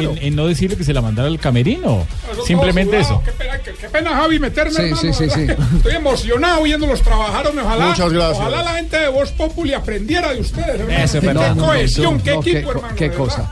en, 0.00 0.18
en 0.18 0.34
no 0.34 0.46
decirle 0.46 0.76
que 0.78 0.84
se 0.84 0.94
la 0.94 1.02
mandara 1.02 1.28
al 1.28 1.38
camerino. 1.38 2.06
Simplemente 2.46 3.00
eso. 3.00 3.20
Qué 3.22 3.32
pena, 3.32 3.58
qué- 3.58 3.72
qué 3.78 3.88
pena, 3.90 4.16
Javi, 4.16 4.38
meterme, 4.38 4.70
Sí, 4.72 4.82
hermano, 4.82 4.96
sí, 4.96 5.12
sí, 5.12 5.24
sí. 5.28 5.46
Estoy 5.76 5.94
emocionado 5.96 6.62
viéndolos 6.62 7.02
trabajar, 7.02 7.46
ojalá, 7.48 7.88
Muchas 7.88 8.10
gracias. 8.10 8.38
ojalá 8.38 8.62
la 8.62 8.72
gente 8.76 8.98
de 8.98 9.08
Voz 9.08 9.30
Populi 9.32 9.74
aprendiera 9.74 10.32
de 10.32 10.40
ustedes. 10.40 10.80
Eso, 10.88 11.20
qué 11.20 11.26
pero- 11.26 11.40
no, 11.48 11.54
no, 11.54 11.66
cohesión, 11.66 12.16
no, 12.16 12.22
qué 12.22 12.30
no, 12.32 12.40
equipo, 12.40 12.70
hermano. 12.70 12.93
Qué 12.94 13.10
cosa. 13.10 13.50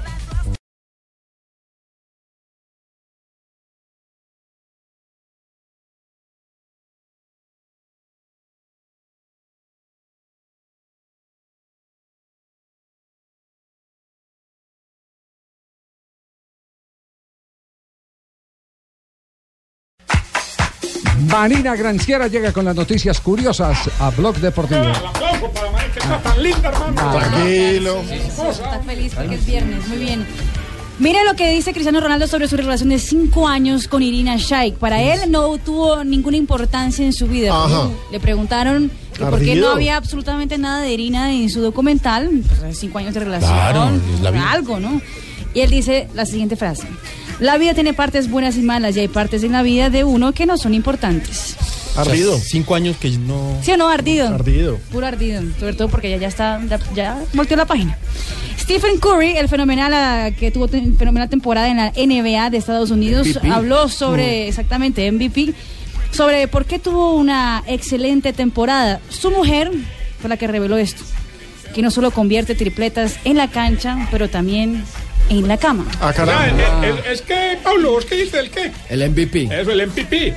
Marina 21.28 21.74
Granciera 21.76 22.26
llega 22.26 22.52
con 22.52 22.64
las 22.64 22.76
noticias 22.76 23.20
curiosas 23.20 23.88
a 24.00 24.10
Blog 24.10 24.36
Deportivo. 24.36 24.92
Tan 26.22 26.42
linda, 26.42 26.68
hermano. 26.68 27.18
Tranquilo. 27.18 28.02
Está 28.10 28.80
feliz 28.80 29.12
porque 29.14 29.34
es 29.34 29.46
viernes, 29.46 29.88
muy 29.88 29.98
bien. 29.98 30.26
Mire 30.98 31.24
lo 31.24 31.34
que 31.34 31.50
dice 31.50 31.72
Cristiano 31.72 32.00
Ronaldo 32.00 32.26
sobre 32.28 32.46
su 32.48 32.56
relación 32.56 32.90
de 32.90 32.98
cinco 32.98 33.48
años 33.48 33.88
con 33.88 34.02
Irina 34.02 34.36
Shayk. 34.36 34.76
Para 34.76 35.02
él 35.02 35.30
no 35.30 35.58
tuvo 35.58 36.04
ninguna 36.04 36.36
importancia 36.36 37.04
en 37.04 37.12
su 37.12 37.26
vida. 37.26 37.50
Ajá. 37.52 37.88
Le 38.10 38.20
preguntaron 38.20 38.90
que 39.16 39.24
por 39.24 39.40
qué 39.40 39.56
no 39.56 39.70
había 39.70 39.96
absolutamente 39.96 40.58
nada 40.58 40.82
de 40.82 40.92
Irina 40.92 41.32
en 41.32 41.50
su 41.50 41.60
documental. 41.60 42.30
Pues, 42.60 42.78
cinco 42.78 42.98
años 42.98 43.14
de 43.14 43.20
relación. 43.20 43.52
Claro, 43.52 43.90
es 44.14 44.20
la 44.20 44.30
vida. 44.30 44.52
algo, 44.52 44.78
¿no? 44.78 45.00
Y 45.54 45.60
él 45.60 45.70
dice 45.70 46.08
la 46.14 46.24
siguiente 46.26 46.56
frase. 46.56 46.86
La 47.40 47.58
vida 47.58 47.74
tiene 47.74 47.94
partes 47.94 48.30
buenas 48.30 48.56
y 48.56 48.62
malas 48.62 48.96
y 48.96 49.00
hay 49.00 49.08
partes 49.08 49.42
en 49.42 49.52
la 49.52 49.62
vida 49.62 49.90
de 49.90 50.04
uno 50.04 50.32
que 50.32 50.46
no 50.46 50.56
son 50.56 50.74
importantes. 50.74 51.56
Ardido. 51.96 52.38
cinco 52.38 52.74
años 52.74 52.96
que 52.98 53.10
no. 53.10 53.58
¿Sí 53.62 53.70
o 53.72 53.76
no? 53.76 53.88
Ardido. 53.88 54.28
Ardido. 54.28 54.78
Puro 54.90 55.06
ardido. 55.06 55.42
Sobre 55.58 55.74
todo 55.74 55.88
porque 55.88 56.10
ya, 56.10 56.16
ya 56.16 56.28
está, 56.28 56.60
ya, 56.68 56.78
ya 56.94 57.18
volteó 57.34 57.56
la 57.56 57.66
página. 57.66 57.98
Stephen 58.58 58.98
Curry, 58.98 59.36
el 59.36 59.48
fenomenal 59.48 59.92
ah, 59.94 60.30
que 60.38 60.50
tuvo 60.50 60.68
te- 60.68 60.80
fenomenal 60.98 61.28
temporada 61.28 61.68
en 61.68 61.76
la 61.78 61.92
NBA 61.96 62.50
de 62.50 62.56
Estados 62.58 62.90
Unidos, 62.90 63.26
MVP. 63.26 63.50
habló 63.50 63.88
sobre, 63.88 64.44
Mm. 64.44 64.48
exactamente, 64.48 65.10
MVP, 65.10 65.52
sobre 66.12 66.46
por 66.48 66.64
qué 66.64 66.78
tuvo 66.78 67.14
una 67.14 67.62
excelente 67.66 68.32
temporada. 68.32 69.00
Su 69.08 69.30
mujer 69.30 69.70
fue 70.20 70.28
la 70.30 70.36
que 70.36 70.46
reveló 70.46 70.76
esto, 70.78 71.02
que 71.74 71.82
no 71.82 71.90
solo 71.90 72.10
convierte 72.12 72.54
tripletas 72.54 73.16
en 73.24 73.36
la 73.36 73.48
cancha, 73.48 74.06
pero 74.10 74.28
también 74.30 74.84
en 75.28 75.48
la 75.48 75.56
cama. 75.56 75.86
Ah, 76.00 76.12
el- 76.82 77.12
es 77.12 77.22
que, 77.22 77.58
Pablo, 77.62 77.92
¿vos 77.92 78.04
qué 78.04 78.16
dices? 78.16 78.34
¿El 78.34 78.50
qué? 78.50 78.70
El 78.90 79.02
MVP. 79.10 79.44
Eso, 79.44 79.70
el 79.70 79.86
MVP. 79.86 80.34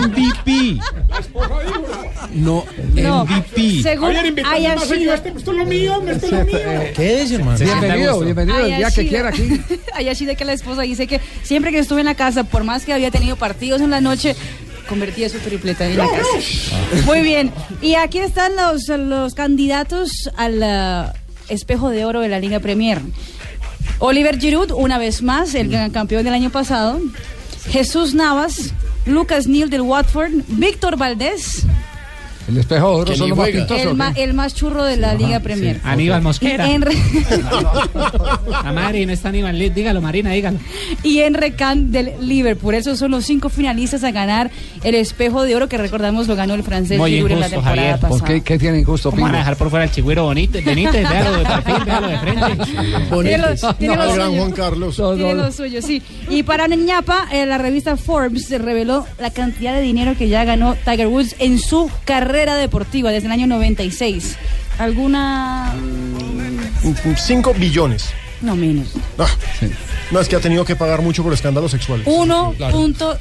MVP. 0.00 0.78
La 1.08 1.18
esposa 1.18 1.48
digo. 1.64 1.86
No, 2.34 2.64
No, 2.94 3.24
MVP. 3.24 3.82
según 3.82 4.12
más 4.12 4.86
seguido. 4.86 5.14
Este, 5.14 5.28
esto 5.30 5.50
es 5.52 5.56
lo 5.58 5.64
mío, 5.64 6.02
esto 6.08 6.26
es 6.26 6.32
lo 6.32 6.44
mío. 6.44 6.58
¿Qué 6.94 7.22
es, 7.22 7.32
hermano? 7.32 7.58
Bienvenido, 7.58 8.20
bienvenido 8.20 8.58
el 8.58 8.76
día 8.76 8.90
que 8.90 9.08
quiera 9.08 9.28
aquí. 9.30 9.60
Ayashida, 9.94 10.34
que 10.34 10.44
la 10.44 10.52
esposa 10.52 10.82
dice 10.82 11.06
que 11.06 11.20
siempre 11.42 11.70
que 11.72 11.78
estuve 11.78 12.00
en 12.00 12.06
la 12.06 12.14
casa, 12.14 12.44
por 12.44 12.64
más 12.64 12.84
que 12.84 12.92
había 12.92 13.10
tenido 13.10 13.36
partidos 13.36 13.80
en 13.80 13.90
la 13.90 14.00
noche, 14.00 14.36
convertía 14.88 15.28
su 15.28 15.38
tripleta 15.38 15.86
en 15.86 15.98
la 15.98 16.06
casa. 16.06 16.76
Muy 17.04 17.20
bien. 17.22 17.52
Y 17.82 17.94
aquí 17.94 18.18
están 18.18 18.52
los, 18.56 18.88
los 18.88 19.34
candidatos 19.34 20.30
al 20.36 20.62
ah, 20.62 21.14
espejo 21.48 21.90
de 21.90 22.04
oro 22.04 22.20
de 22.20 22.28
la 22.28 22.38
Liga 22.38 22.60
Premier. 22.60 23.00
Oliver 24.00 24.38
Giroud, 24.38 24.70
una 24.72 24.98
vez 24.98 25.22
más, 25.22 25.54
el 25.54 25.68
gran 25.68 25.90
campeón 25.90 26.24
del 26.24 26.34
año 26.34 26.50
pasado. 26.50 27.00
Jesús 27.68 28.14
Navas, 28.14 28.72
Lucas 29.06 29.46
Neal 29.46 29.70
del 29.70 29.82
Watford, 29.82 30.32
Víctor 30.48 30.96
Valdés, 30.96 31.64
El 32.48 32.56
espejo 32.56 32.88
de 32.88 32.94
oro 33.02 33.14
son 33.16 33.28
los 33.28 33.38
más 33.38 33.48
pintosos. 33.50 33.96
el, 34.16 34.34
más 34.34 34.54
churro 34.54 34.84
de 34.84 34.96
la 34.96 35.14
Liga 35.14 35.40
Premier. 35.40 35.80
Aníbal 35.84 36.22
Mosquera. 36.22 36.66
La 38.64 38.72
madre 38.72 39.04
no 39.06 39.12
está 39.12 39.28
Aníbal. 39.28 39.58
Lid, 39.58 39.72
Dígalo, 39.72 40.00
Marina, 40.00 40.30
dígalo. 40.30 40.58
y 41.02 41.20
Enre 41.20 41.52
Can 41.54 41.92
del 41.92 42.12
Liverpool. 42.20 42.74
Esos 42.74 42.98
son 42.98 43.10
los 43.10 43.24
cinco 43.26 43.48
finalistas 43.48 44.02
a 44.04 44.10
ganar 44.12 44.50
el 44.82 44.94
espejo 44.94 45.42
de 45.42 45.56
oro 45.56 45.68
que 45.68 45.76
recordamos 45.78 46.26
lo 46.28 46.36
ganó 46.36 46.54
el 46.54 46.62
francés 46.62 46.98
Muy 46.98 47.10
Giroud 47.12 47.32
en 47.32 47.40
la 47.40 47.46
injusto, 47.48 47.56
temporada 47.56 47.82
Javier. 47.82 48.00
pasada. 48.00 48.18
¿Por 48.18 48.28
qué, 48.28 48.40
qué 48.42 48.58
tienen 48.58 48.84
gusto, 48.84 49.10
¿Cómo 49.10 49.22
van 49.22 49.30
a 49.30 49.32
Pingo? 49.34 49.38
dejar 49.40 49.56
por 49.56 49.70
fuera 49.70 49.84
el 49.84 49.90
chigüiro 49.90 50.24
bonito? 50.24 50.58
Benítez, 50.64 51.08
véalo 51.08 51.38
de 51.38 51.44
perfil, 51.44 51.84
véalo 51.86 52.08
de 52.08 52.18
frente. 52.18 52.46
Tiene 53.22 53.38
lo- 53.38 53.74
tiene 53.74 53.96
No, 53.96 54.14
gran. 54.14 54.36
Juan 54.36 54.52
Carlos. 54.52 54.96
Tiene 54.96 55.34
lo 55.34 55.52
suyo, 55.52 55.82
sí. 55.82 56.02
Y 56.30 56.42
para 56.44 56.66
ñapa, 56.68 57.28
eh, 57.32 57.44
la 57.46 57.58
revista 57.58 57.96
Forbes 57.96 58.46
se 58.46 58.58
reveló 58.58 59.06
la 59.18 59.30
cantidad 59.30 59.74
de 59.74 59.80
dinero 59.82 60.14
que 60.16 60.28
ya 60.28 60.44
ganó 60.44 60.74
Tiger 60.84 61.08
Woods 61.08 61.36
en 61.38 61.58
su 61.58 61.90
carrera 62.04 62.37
deportiva 62.46 63.10
desde 63.10 63.26
el 63.26 63.32
año 63.32 63.46
96. 63.46 64.36
¿Alguna...? 64.78 65.74
5 67.16 67.54
billones. 67.54 68.10
No 68.40 68.54
menos. 68.54 68.88
Ah, 69.18 69.26
No, 70.10 70.20
es 70.20 70.28
que 70.28 70.36
ha 70.36 70.40
tenido 70.40 70.64
que 70.64 70.76
pagar 70.76 71.02
mucho 71.02 71.22
por 71.22 71.32
escándalos 71.32 71.70
sexuales. 71.72 72.06
1.3 72.06 73.16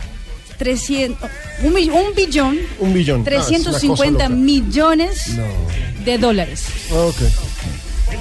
300, 0.58 1.30
un, 1.64 1.76
un 1.76 2.16
billón, 2.16 2.58
Un 2.80 2.94
billón. 2.94 3.24
Ah, 3.28 3.30
es 3.30 3.48
una 3.50 3.58
cosa 3.60 3.80
350 3.80 4.24
loca. 4.24 4.30
millones 4.36 5.38
de 6.04 6.18
dólares. 6.18 6.66
Ok. 6.92 7.16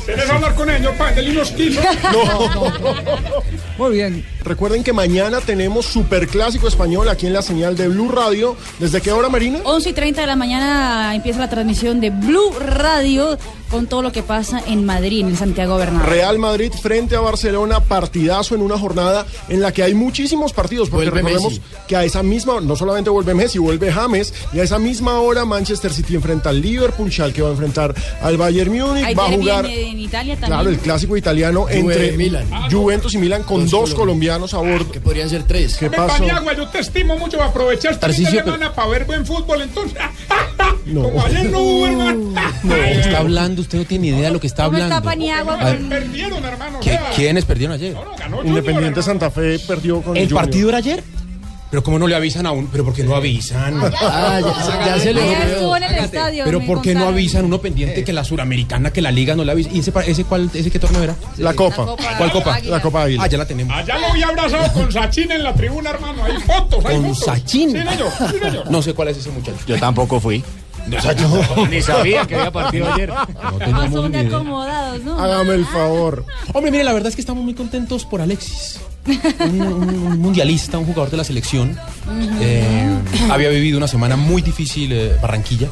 ¿Quieres 0.04 0.28
hablar 0.28 0.54
con 0.54 0.68
ellos, 0.70 0.94
Pandel, 0.98 1.28
y 1.28 1.32
nos 1.32 1.50
quiso? 1.52 1.80
Muy 3.78 3.90
bien. 3.96 4.24
Recuerden 4.46 4.84
que 4.84 4.92
mañana 4.92 5.40
tenemos 5.40 5.86
Superclásico 5.86 6.68
Español 6.68 7.08
aquí 7.08 7.26
en 7.26 7.32
la 7.32 7.42
señal 7.42 7.76
de 7.76 7.88
Blue 7.88 8.08
Radio. 8.08 8.56
¿Desde 8.78 9.00
qué 9.00 9.10
hora, 9.10 9.28
Marina? 9.28 9.58
11 9.64 9.88
y 9.90 9.92
30 9.92 10.20
de 10.20 10.26
la 10.28 10.36
mañana 10.36 11.12
empieza 11.16 11.40
la 11.40 11.50
transmisión 11.50 11.98
de 12.00 12.10
Blue 12.10 12.52
Radio 12.60 13.36
con 13.68 13.88
todo 13.88 14.02
lo 14.02 14.12
que 14.12 14.22
pasa 14.22 14.62
en 14.68 14.86
Madrid, 14.86 15.22
en 15.22 15.30
el 15.30 15.36
Santiago 15.36 15.76
Bernabéu. 15.76 16.08
Real 16.08 16.38
Madrid 16.38 16.70
frente 16.80 17.16
a 17.16 17.20
Barcelona, 17.20 17.80
partidazo 17.80 18.54
en 18.54 18.62
una 18.62 18.78
jornada 18.78 19.26
en 19.48 19.60
la 19.60 19.72
que 19.72 19.82
hay 19.82 19.94
muchísimos 19.94 20.52
partidos, 20.52 20.88
porque 20.88 21.10
Vuelve 21.10 21.22
recordemos 21.28 21.54
Messi. 21.54 21.62
que 21.88 21.96
a 21.96 22.04
esa 22.04 22.22
misma, 22.22 22.60
no 22.60 22.76
solamente 22.76 23.10
vuelve 23.10 23.34
Messi, 23.34 23.58
vuelve 23.58 23.90
James, 23.90 24.32
y 24.52 24.60
a 24.60 24.62
esa 24.62 24.78
misma 24.78 25.18
hora 25.18 25.44
Manchester 25.44 25.92
City 25.92 26.14
enfrenta 26.14 26.50
al 26.50 26.60
Liverpool, 26.60 27.10
que 27.34 27.42
va 27.42 27.48
a 27.48 27.52
enfrentar 27.52 27.92
al 28.22 28.36
Bayern 28.36 28.70
Múnich, 28.70 29.18
va 29.18 29.26
a 29.26 29.32
jugar... 29.32 29.66
en, 29.66 29.72
en 29.72 29.98
Italia 29.98 30.34
también. 30.34 30.50
Claro, 30.52 30.70
el 30.70 30.78
clásico 30.78 31.16
italiano 31.16 31.62
Juve, 31.62 31.76
entre 31.80 32.12
Milan. 32.12 32.46
Juventus 32.70 33.14
y 33.14 33.18
Milan 33.18 33.42
con 33.42 33.68
dos, 33.68 33.92
colombianos 33.94 34.35
a 34.36 34.58
bordo. 34.58 34.90
Que 34.92 35.00
podrían 35.00 35.28
ser 35.30 35.42
tres. 35.44 35.76
¿Qué 35.76 35.88
Me 35.90 35.96
pasó? 35.96 36.18
Paniagua, 36.18 36.52
yo 36.54 36.68
te 36.68 36.78
estimo 36.80 37.16
mucho. 37.18 37.42
Aprovecha 37.42 37.88
fin 37.88 37.96
de 37.96 38.00
Tarcisio, 38.00 38.44
semana 38.44 38.72
para 38.72 38.88
ver 38.88 39.04
buen 39.04 39.24
fútbol, 39.26 39.62
entonces. 39.62 39.98
No. 40.86 41.02
Como 41.02 41.20
ayer 41.24 41.50
no 41.50 41.58
hubo, 41.60 41.86
hermano. 41.88 42.32
¿Qué 42.62 42.92
está 43.00 43.18
hablando? 43.18 43.60
Usted 43.62 43.78
no 43.78 43.84
tiene 43.86 44.06
idea 44.08 44.28
de 44.28 44.30
lo 44.30 44.38
que 44.40 44.46
está 44.46 44.66
¿Cómo 44.66 44.76
está 44.76 44.84
hablando. 44.98 45.08
Paniagua? 45.10 45.54
A 45.60 45.64
ver, 45.64 45.78
con- 45.78 45.88
Perdieron, 45.88 46.44
hermano. 46.44 46.78
¿qué- 46.80 46.98
¿Quiénes 47.16 47.44
perdieron 47.44 47.74
ayer? 47.74 47.94
ganó 48.18 48.36
Junior, 48.36 48.46
Independiente 48.46 49.00
hermano. 49.00 49.02
Santa 49.02 49.30
Fe 49.32 49.58
perdió 49.66 50.00
con 50.02 50.16
¿El 50.16 50.24
Junior. 50.28 50.44
partido 50.44 50.68
era 50.68 50.78
ayer? 50.78 51.02
Pero 51.70 51.82
¿cómo 51.82 51.98
no 51.98 52.06
le 52.06 52.14
avisan 52.14 52.46
a 52.46 52.52
uno? 52.52 52.68
¿Pero 52.70 52.84
por 52.84 52.94
qué 52.94 53.02
no 53.02 53.14
avisan? 53.16 53.80
Ah, 54.00 54.40
ya, 54.40 54.86
ya 54.86 55.00
se 55.00 55.12
le 55.12 55.32
estuvo 55.32 55.76
en 55.76 55.82
el 55.82 55.94
estadio. 55.96 56.44
¿Pero 56.44 56.60
por 56.60 56.80
qué 56.80 56.94
no 56.94 57.08
avisan 57.08 57.44
uno 57.44 57.60
pendiente 57.60 58.04
que 58.04 58.12
la 58.12 58.24
suramericana, 58.24 58.92
que 58.92 59.02
la 59.02 59.10
liga 59.10 59.34
no 59.34 59.44
le 59.44 59.52
avisa? 59.52 59.70
¿Y 59.72 59.80
ese, 59.80 59.92
ese, 60.06 60.24
cuál, 60.24 60.50
ese 60.54 60.70
qué 60.70 60.78
torneo 60.78 61.02
era? 61.02 61.16
La 61.38 61.54
Copa. 61.54 61.96
¿Cuál 62.18 62.30
copa? 62.32 62.60
La 62.60 62.80
Copa 62.80 63.02
Águila. 63.04 63.24
Ah, 63.24 63.26
ya 63.26 63.38
la 63.38 63.46
tenemos. 63.46 63.76
Allá 63.76 63.98
lo 63.98 64.12
vi 64.14 64.22
abrazado 64.22 64.72
con 64.72 64.92
Sachin 64.92 65.32
en 65.32 65.42
la 65.42 65.54
tribuna, 65.54 65.90
hermano. 65.90 66.24
Hay 66.24 66.38
fotos, 66.40 66.84
hay 66.84 66.96
Con 66.96 67.14
fotos. 67.14 67.24
Sachin. 67.24 67.70
Sí. 67.72 67.78
Sí, 68.30 68.38
señor. 68.38 68.70
No 68.70 68.82
sé 68.82 68.94
cuál 68.94 69.08
es 69.08 69.18
ese 69.18 69.30
muchacho. 69.30 69.58
Yo 69.66 69.78
tampoco 69.78 70.20
fui. 70.20 70.44
Ni 71.70 71.82
sabía 71.82 72.26
que 72.26 72.36
había 72.36 72.50
partido 72.50 72.92
ayer. 72.92 73.12
No 73.70 73.90
son 73.90 74.12
de 74.12 74.20
acomodados, 74.20 75.02
¿no? 75.02 75.18
Hágame 75.18 75.54
el 75.54 75.66
favor. 75.66 76.24
Hombre, 76.52 76.70
mire, 76.70 76.84
la 76.84 76.92
verdad 76.92 77.08
es 77.08 77.14
que 77.16 77.20
estamos 77.20 77.42
muy 77.44 77.54
contentos 77.54 78.04
por 78.04 78.20
Alexis. 78.20 78.80
Un, 79.40 79.62
un- 79.62 79.88
un 79.88 80.18
mundialista, 80.20 80.78
un 80.78 80.86
jugador 80.86 81.10
de 81.10 81.16
la 81.16 81.24
selección. 81.24 81.76
Eh, 82.40 82.96
había 83.30 83.48
vivido 83.50 83.78
una 83.78 83.88
semana 83.88 84.16
muy 84.16 84.42
difícil 84.42 84.92
eh, 84.92 85.12
Barranquilla. 85.20 85.68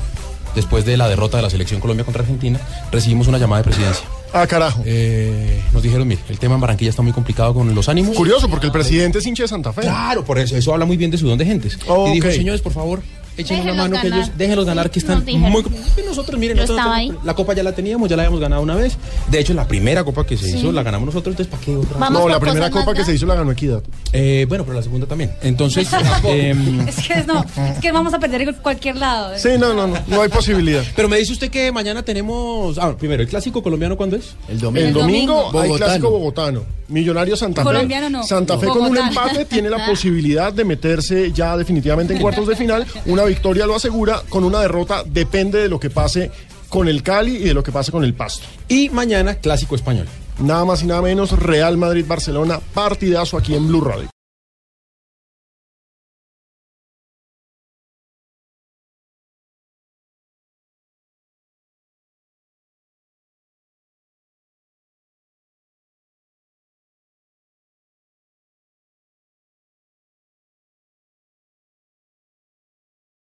Después 0.54 0.84
de 0.84 0.96
la 0.96 1.08
derrota 1.08 1.36
de 1.38 1.42
la 1.42 1.50
selección 1.50 1.80
Colombia 1.80 2.04
contra 2.04 2.22
Argentina, 2.22 2.60
recibimos 2.92 3.26
una 3.26 3.38
llamada 3.38 3.62
de 3.62 3.64
presidencia. 3.64 4.06
Ah, 4.32 4.46
carajo. 4.46 4.82
Eh, 4.86 5.60
nos 5.72 5.82
dijeron, 5.82 6.06
mire, 6.06 6.20
el 6.28 6.38
tema 6.38 6.54
en 6.54 6.60
Barranquilla 6.60 6.90
está 6.90 7.02
muy 7.02 7.12
complicado 7.12 7.52
con 7.54 7.74
los 7.74 7.88
ánimos. 7.88 8.16
Curioso, 8.16 8.48
porque 8.48 8.66
el 8.66 8.72
presidente 8.72 9.18
es 9.18 9.26
hincha 9.26 9.42
de 9.42 9.48
Santa 9.48 9.72
Fe. 9.72 9.80
Claro, 9.82 10.24
por 10.24 10.38
eso, 10.38 10.56
eso 10.56 10.72
habla 10.72 10.84
muy 10.84 10.96
bien 10.96 11.10
de 11.10 11.18
su 11.18 11.26
don 11.26 11.36
de 11.38 11.44
gentes. 11.44 11.76
Y 12.08 12.12
dijo, 12.12 12.30
señores, 12.30 12.60
por 12.60 12.72
favor, 12.72 13.02
echen 13.36 13.60
una 13.60 13.74
mano 13.74 13.96
que 14.00 14.08
ganar. 14.08 14.18
ellos, 14.24 14.38
déjenlos 14.38 14.64
ganar, 14.66 14.90
que 14.90 14.98
están 14.98 15.24
muy... 15.24 15.64
Y 15.96 16.06
nosotros, 16.06 16.38
miren, 16.38 16.56
nosotros 16.56 16.78
estaba 16.78 16.96
tenemos- 16.96 17.16
ahí. 17.20 17.26
la 17.26 17.34
copa 17.34 17.54
ya 17.54 17.62
la 17.62 17.72
teníamos, 17.72 18.08
ya 18.08 18.16
la 18.16 18.22
habíamos 18.22 18.40
ganado 18.40 18.62
una 18.62 18.74
vez. 18.74 18.96
De 19.30 19.40
hecho, 19.40 19.54
la 19.54 19.66
primera 19.66 20.04
copa 20.04 20.24
que 20.26 20.36
se 20.36 20.50
Sí. 20.50 20.58
hizo 20.58 20.72
la 20.72 20.82
ganamos 20.82 21.06
nosotros, 21.06 21.32
entonces 21.32 21.50
¿para 21.50 21.62
qué 21.64 21.76
otra? 21.76 21.98
Vamos 21.98 22.20
No, 22.22 22.28
la 22.28 22.38
primera 22.40 22.60
más 22.68 22.70
copa 22.70 22.94
que 22.94 23.04
se 23.04 23.14
hizo 23.14 23.26
la 23.26 23.34
ganó 23.34 23.52
Equidad. 23.52 23.82
Eh, 24.12 24.46
bueno, 24.48 24.64
pero 24.64 24.76
la 24.76 24.82
segunda 24.82 25.06
también. 25.06 25.32
Entonces, 25.42 25.88
em, 26.24 26.86
Es 26.88 26.96
que 27.06 27.22
no, 27.24 27.44
es 27.56 27.78
que 27.80 27.92
vamos 27.92 28.12
a 28.14 28.18
perder 28.18 28.42
en 28.42 28.54
cualquier 28.54 28.96
lado. 28.96 29.32
Sí, 29.38 29.50
no, 29.58 29.74
no, 29.74 29.86
no, 29.86 29.96
no 30.06 30.22
hay 30.22 30.28
posibilidad. 30.28 30.82
pero 30.96 31.08
me 31.08 31.16
dice 31.18 31.32
usted 31.32 31.50
que 31.50 31.70
mañana 31.72 32.02
tenemos... 32.02 32.78
Ah, 32.78 32.94
primero, 32.96 33.22
¿el 33.22 33.28
clásico 33.28 33.62
colombiano 33.62 33.96
cuándo 33.96 34.16
es? 34.16 34.34
El 34.48 34.60
domingo. 34.60 34.86
El 34.86 34.92
domingo 34.94 35.60
hay 35.60 35.72
clásico 35.74 36.10
bogotano. 36.10 36.62
Millonario 36.88 37.34
Santa 37.36 37.62
Fe. 37.62 37.66
Colombiano 37.66 38.10
no. 38.10 38.22
Santa 38.24 38.58
Fe 38.58 38.66
con 38.66 38.82
un 38.82 38.96
empate 38.98 39.46
tiene 39.46 39.70
la 39.70 39.86
posibilidad 39.88 40.52
de 40.52 40.64
meterse 40.64 41.32
ya 41.32 41.56
definitivamente 41.56 42.14
en 42.14 42.20
cuartos 42.20 42.46
de 42.46 42.54
final. 42.56 42.86
Una 43.06 43.23
victoria 43.24 43.66
lo 43.66 43.74
asegura. 43.74 44.22
Con 44.28 44.44
una 44.44 44.60
derrota 44.60 45.02
depende 45.04 45.60
de 45.60 45.68
lo 45.68 45.78
que 45.78 45.90
pase 45.90 46.30
con 46.68 46.88
el 46.88 47.02
Cali 47.02 47.36
y 47.36 47.44
de 47.44 47.54
lo 47.54 47.62
que 47.62 47.72
pase 47.72 47.92
con 47.92 48.04
el 48.04 48.14
Pasto. 48.14 48.46
Y 48.68 48.88
mañana, 48.90 49.36
clásico 49.36 49.74
español. 49.74 50.06
Nada 50.38 50.64
más 50.64 50.82
y 50.82 50.86
nada 50.86 51.02
menos, 51.02 51.38
Real 51.38 51.76
Madrid-Barcelona, 51.76 52.60
partidazo 52.74 53.36
aquí 53.36 53.54
en 53.54 53.68
Blue 53.68 53.80
Radio. 53.80 54.13